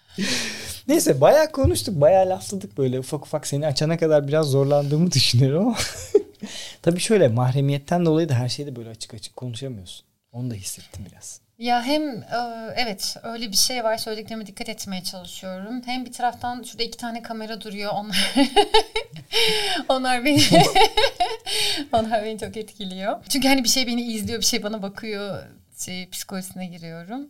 Neyse 0.88 1.22
bayağı 1.22 1.52
konuştuk. 1.52 2.02
Bayağı 2.02 2.30
lafladık 2.30 2.78
böyle. 2.78 3.00
Ufak 3.00 3.26
ufak 3.26 3.48
seni 3.48 3.68
açana 3.68 3.98
kadar 3.98 4.28
biraz 4.28 4.48
zorlandığımı 4.48 5.12
düşünüyorum 5.12 5.68
ama. 5.68 5.78
Tabii 6.82 7.00
şöyle 7.00 7.28
mahremiyetten 7.28 8.06
dolayı 8.06 8.30
da 8.30 8.34
her 8.34 8.50
şeyde 8.50 8.76
böyle 8.76 8.90
açık 8.90 9.14
açık 9.14 9.36
konuşamıyorsun. 9.36 10.06
Onu 10.32 10.52
da 10.52 10.54
hissettim 10.54 11.06
biraz. 11.12 11.42
Ya 11.58 11.84
hem 11.84 12.10
e, 12.18 12.74
evet 12.76 13.18
öyle 13.24 13.52
bir 13.52 13.58
şey 13.58 13.84
var 13.84 13.98
söylediklerime 13.98 14.48
dikkat 14.48 14.70
etmeye 14.70 15.04
çalışıyorum. 15.04 15.82
Hem 15.86 16.06
bir 16.06 16.12
taraftan 16.12 16.64
şurada 16.64 16.84
iki 16.84 16.98
tane 16.98 17.22
kamera 17.22 17.62
duruyor. 17.62 17.92
Onlar 17.94 18.36
onlar 19.90 20.26
beni 20.26 20.42
onlar 21.92 22.24
beni 22.24 22.40
çok 22.40 22.58
etkiliyor. 22.58 23.26
Çünkü 23.30 23.48
hani 23.48 23.64
bir 23.64 23.70
şey 23.70 23.88
beni 23.88 24.02
izliyor, 24.02 24.40
bir 24.40 24.46
şey 24.46 24.64
bana 24.64 24.82
bakıyor. 24.82 25.44
Şey 25.78 26.10
psikolojisine 26.10 26.66
giriyorum. 26.66 27.28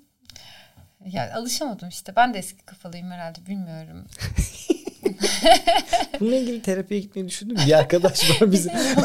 Ya 1.05 1.33
alışamadım 1.35 1.89
işte. 1.89 2.15
Ben 2.15 2.33
de 2.33 2.37
eski 2.37 2.65
kafalıyım 2.65 3.11
herhalde 3.11 3.45
bilmiyorum. 3.47 4.05
Bununla 6.19 6.35
ilgili 6.35 6.61
terapiye 6.61 6.99
gitmeyi 6.99 7.27
düşündüm. 7.27 7.57
Bir 7.67 7.77
arkadaş 7.79 8.41
var 8.41 8.51
bize. 8.51 8.73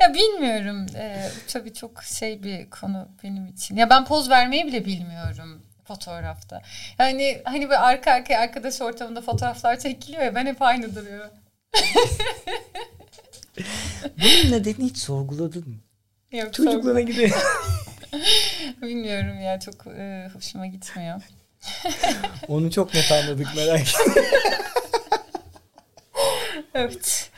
Ya 0.00 0.14
bilmiyorum. 0.14 0.86
Ee, 0.96 1.30
tabii 1.48 1.74
çok 1.74 2.02
şey 2.02 2.42
bir 2.42 2.70
konu 2.70 3.08
benim 3.24 3.46
için. 3.46 3.76
Ya 3.76 3.90
ben 3.90 4.04
poz 4.04 4.30
vermeyi 4.30 4.66
bile 4.66 4.84
bilmiyorum 4.84 5.62
fotoğrafta. 5.84 6.62
Yani 6.98 7.42
hani 7.44 7.64
böyle 7.64 7.78
arka 7.78 8.12
arkaya 8.12 8.40
arkadaş 8.40 8.80
ortamında 8.80 9.20
fotoğraflar 9.22 9.78
çekiliyor 9.78 10.22
ya 10.22 10.34
ben 10.34 10.46
hep 10.46 10.62
aynı 10.62 10.96
duruyorum. 10.96 11.30
Bunun 14.18 14.52
nedenini 14.52 14.84
hiç 14.84 14.98
sorguladın 14.98 15.68
mı? 15.68 15.76
Yok, 16.38 16.54
Çocukluğuna 16.54 17.00
gidiyor. 17.00 17.30
Bilmiyorum 18.82 19.40
ya 19.40 19.60
çok 19.60 19.86
e, 19.86 20.28
hoşuma 20.34 20.66
gitmiyor. 20.66 21.22
Onu 22.48 22.70
çok 22.70 22.94
net 22.94 23.12
anladık 23.12 23.46
merak 23.56 23.80
etme. 23.80 24.22
Evet. 26.74 27.30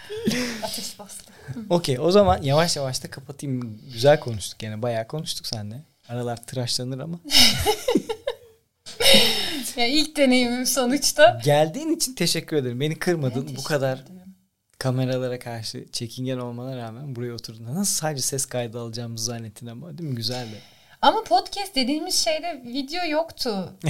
Ateş 0.63 0.99
bastı. 0.99 1.33
Okey 1.71 1.99
o 2.01 2.11
zaman 2.11 2.43
yavaş 2.43 2.77
yavaş 2.77 3.03
da 3.05 3.11
kapatayım. 3.11 3.81
Güzel 3.93 4.21
konuştuk 4.21 4.59
gene. 4.59 4.83
Bayağı 4.83 5.07
konuştuk 5.07 5.47
seninle. 5.47 5.83
Aralar 6.09 6.47
tıraşlanır 6.47 6.99
ama. 6.99 7.21
Ya 9.77 9.87
ilk 9.87 10.17
deneyimim 10.17 10.67
sonuçta. 10.67 11.41
Geldiğin 11.45 11.97
için 11.97 12.15
teşekkür 12.15 12.57
ederim. 12.57 12.81
Beni 12.81 12.99
kırmadın. 12.99 13.57
Bu 13.57 13.63
kadar 13.63 13.97
ederim. 13.97 14.35
kameralara 14.79 15.39
karşı 15.39 15.87
çekingen 15.93 16.39
olmana 16.39 16.77
rağmen 16.77 17.17
buraya 17.17 17.35
oturdun. 17.35 17.75
Nasıl 17.75 17.95
sadece 17.95 18.23
ses 18.23 18.47
kaydı 18.47 18.81
alacağımızı 18.81 19.25
zannettin 19.25 19.67
ama 19.67 19.99
değil 19.99 20.11
mi? 20.11 20.17
Güzeldi. 20.17 20.61
Ama 21.05 21.25
podcast 21.25 21.75
dediğimiz 21.75 22.25
şeyde 22.25 22.63
video 22.65 23.05
yoktu. 23.07 23.73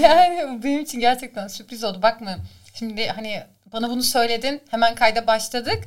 yani 0.00 0.62
benim 0.64 0.80
için 0.80 1.00
gerçekten 1.00 1.48
sürpriz 1.48 1.84
oldu. 1.84 2.02
Bakma 2.02 2.36
şimdi 2.74 3.06
hani 3.06 3.42
bana 3.72 3.90
bunu 3.90 4.02
söyledin 4.02 4.62
hemen 4.70 4.94
kayda 4.94 5.26
başladık. 5.26 5.84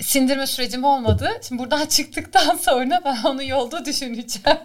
Sindirme 0.00 0.46
sürecim 0.46 0.84
olmadı. 0.84 1.30
Şimdi 1.48 1.62
buradan 1.62 1.86
çıktıktan 1.88 2.56
sonra 2.56 3.00
ben 3.04 3.22
onu 3.24 3.42
yolda 3.42 3.84
düşüneceğim. 3.84 4.58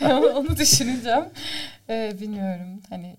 onu, 0.34 0.56
düşüneceğim. 0.56 1.24
Ee, 1.88 2.12
bilmiyorum 2.20 2.82
hani 2.90 3.16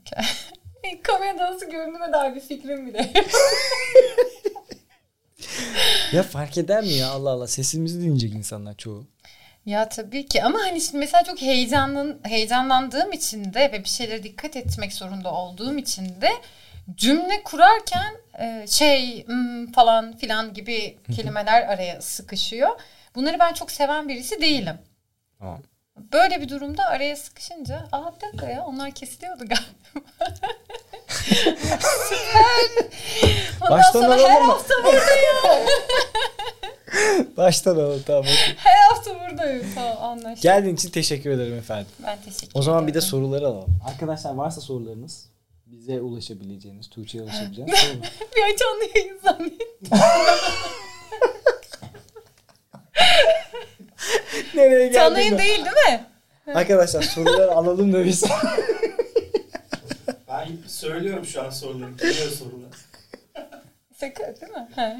kamerada 1.04 1.52
nasıl 1.52 1.70
göründüğüme 1.70 2.14
dair 2.14 2.36
bir 2.36 2.42
fikrim 2.42 2.88
bile 2.88 3.12
yok. 3.16 3.26
Ya 6.14 6.24
fark 6.24 6.58
eder 6.58 6.84
mi 6.84 6.92
ya 6.94 7.10
Allah 7.10 7.30
Allah 7.30 7.48
sesimizi 7.48 8.02
dinleyecek 8.02 8.34
insanlar 8.34 8.78
çoğu. 8.78 9.06
Ya 9.66 9.90
tabii 9.90 10.26
ki 10.26 10.44
ama 10.44 10.60
hani 10.60 10.82
şimdi 10.82 10.98
mesela 10.98 11.24
çok 11.24 11.42
heyecanlan 11.42 12.20
heyecanlandığım 12.24 13.12
için 13.12 13.54
de 13.54 13.72
ve 13.72 13.84
bir 13.84 13.90
şeylere 13.90 14.24
dikkat 14.24 14.56
etmek 14.56 14.94
zorunda 14.94 15.34
olduğum 15.34 15.78
için 15.78 16.22
de 16.22 16.30
cümle 16.96 17.44
kurarken 17.44 18.16
e, 18.40 18.68
şey 18.68 19.28
hmm, 19.28 19.72
falan 19.72 20.18
filan 20.18 20.54
gibi 20.54 20.98
kelimeler 21.16 21.62
araya 21.62 22.02
sıkışıyor. 22.02 22.70
Bunları 23.16 23.40
ben 23.40 23.54
çok 23.54 23.72
seven 23.72 24.10
birisi 24.10 24.42
değilim. 24.42 24.78
Tamam. 25.40 25.62
Böyle 25.98 26.42
bir 26.42 26.50
durumda 26.50 26.86
araya 26.86 27.16
sıkışınca 27.16 27.88
aa 27.92 28.16
bir 28.16 28.22
dakika 28.22 28.50
ya 28.50 28.66
onlar 28.66 28.92
kesiliyordu 28.92 29.46
galiba. 29.48 30.10
Süper. 31.14 32.86
Ondan 33.62 33.78
Baştan 33.80 33.92
sonra 34.02 34.06
alalım 34.14 34.30
her 34.30 34.42
mı? 34.42 34.48
hafta 34.52 34.74
buradayım. 34.84 35.68
Baştan 37.38 37.76
alalım 37.76 38.04
tamam. 38.08 38.22
okey. 38.22 38.56
her 38.58 38.78
hafta 38.90 39.12
buradayım. 39.20 39.66
Tamam 39.76 39.98
anlaştık. 40.04 40.44
Geldiğin 40.44 40.76
için 40.76 40.90
teşekkür 40.90 41.30
ederim 41.32 41.54
efendim. 41.58 41.88
Ben 42.06 42.18
teşekkür 42.26 42.48
O 42.54 42.62
zaman 42.62 42.88
bir 42.88 42.94
de 42.94 43.02
soruları 43.02 43.48
alalım. 43.48 43.80
Arkadaşlar 43.88 44.34
varsa 44.34 44.62
sorularınız 44.62 45.26
bize 45.66 46.02
ulaşabileceğiniz, 46.02 46.90
Tuğçe'ye 46.90 47.24
ulaşabileceğiniz 47.24 47.80
sorun. 47.80 48.02
Bir 48.36 48.42
ay 48.44 48.56
canlı 48.56 48.84
yayın 48.96 49.20
zannettim. 49.24 49.90
Nereye 54.56 54.92
Canlı 54.94 55.20
yayın 55.20 55.38
değil 55.38 55.66
değil 55.66 55.76
mi? 55.98 56.06
Arkadaşlar 56.56 57.02
soruları 57.02 57.52
alalım 57.52 57.94
da 57.94 58.06
biz. 58.06 58.24
Ben 60.34 60.58
Söylüyorum 60.68 61.26
şu 61.26 61.44
an 61.44 61.50
soruları. 61.50 61.92
Geliyor 61.92 62.32
sorular. 62.32 62.72
Sakın 63.98 64.24
değil 64.24 64.52
mi? 64.52 64.68
Ha, 64.76 64.98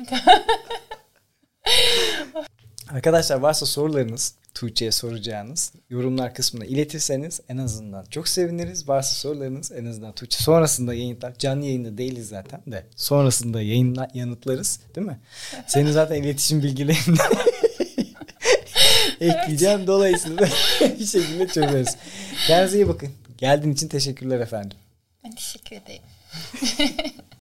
Arkadaşlar 2.90 3.40
varsa 3.40 3.66
sorularınız 3.66 4.36
Tuğçe'ye 4.54 4.92
soracağınız 4.92 5.74
yorumlar 5.90 6.34
kısmına 6.34 6.66
iletirseniz 6.66 7.42
en 7.50 7.58
azından 7.58 8.06
çok 8.06 8.28
seviniriz. 8.28 8.90
Varsa 8.90 9.16
sorularınız 9.16 9.72
en 9.72 9.86
azından 9.86 10.12
Tuğçe 10.12 10.44
sonrasında 10.44 10.94
yayınlar. 10.94 11.38
Canlı 11.38 11.66
yayında 11.66 11.98
değiliz 11.98 12.28
zaten 12.28 12.62
de. 12.68 12.86
Sonrasında 12.96 13.62
yayınla, 13.62 14.08
yanıtlarız 14.14 14.80
değil 14.96 15.08
mi? 15.08 15.20
Senin 15.68 15.92
zaten 15.92 16.24
iletişim 16.24 16.64
bilgilerini 16.64 17.18
ekleyeceğim. 19.22 19.88
Dolayısıyla 19.88 20.48
bir 21.00 21.06
şekilde 21.06 21.48
çözeriz. 21.48 21.98
Kendinize 22.48 22.78
iyi 22.78 22.88
bakın. 22.88 23.10
Geldiğin 23.38 23.74
için 23.74 23.88
teşekkürler 23.88 24.40
efendim. 24.40 24.78
Ben 25.24 25.32
teşekkür 25.32 25.76
ederim. 25.76 26.04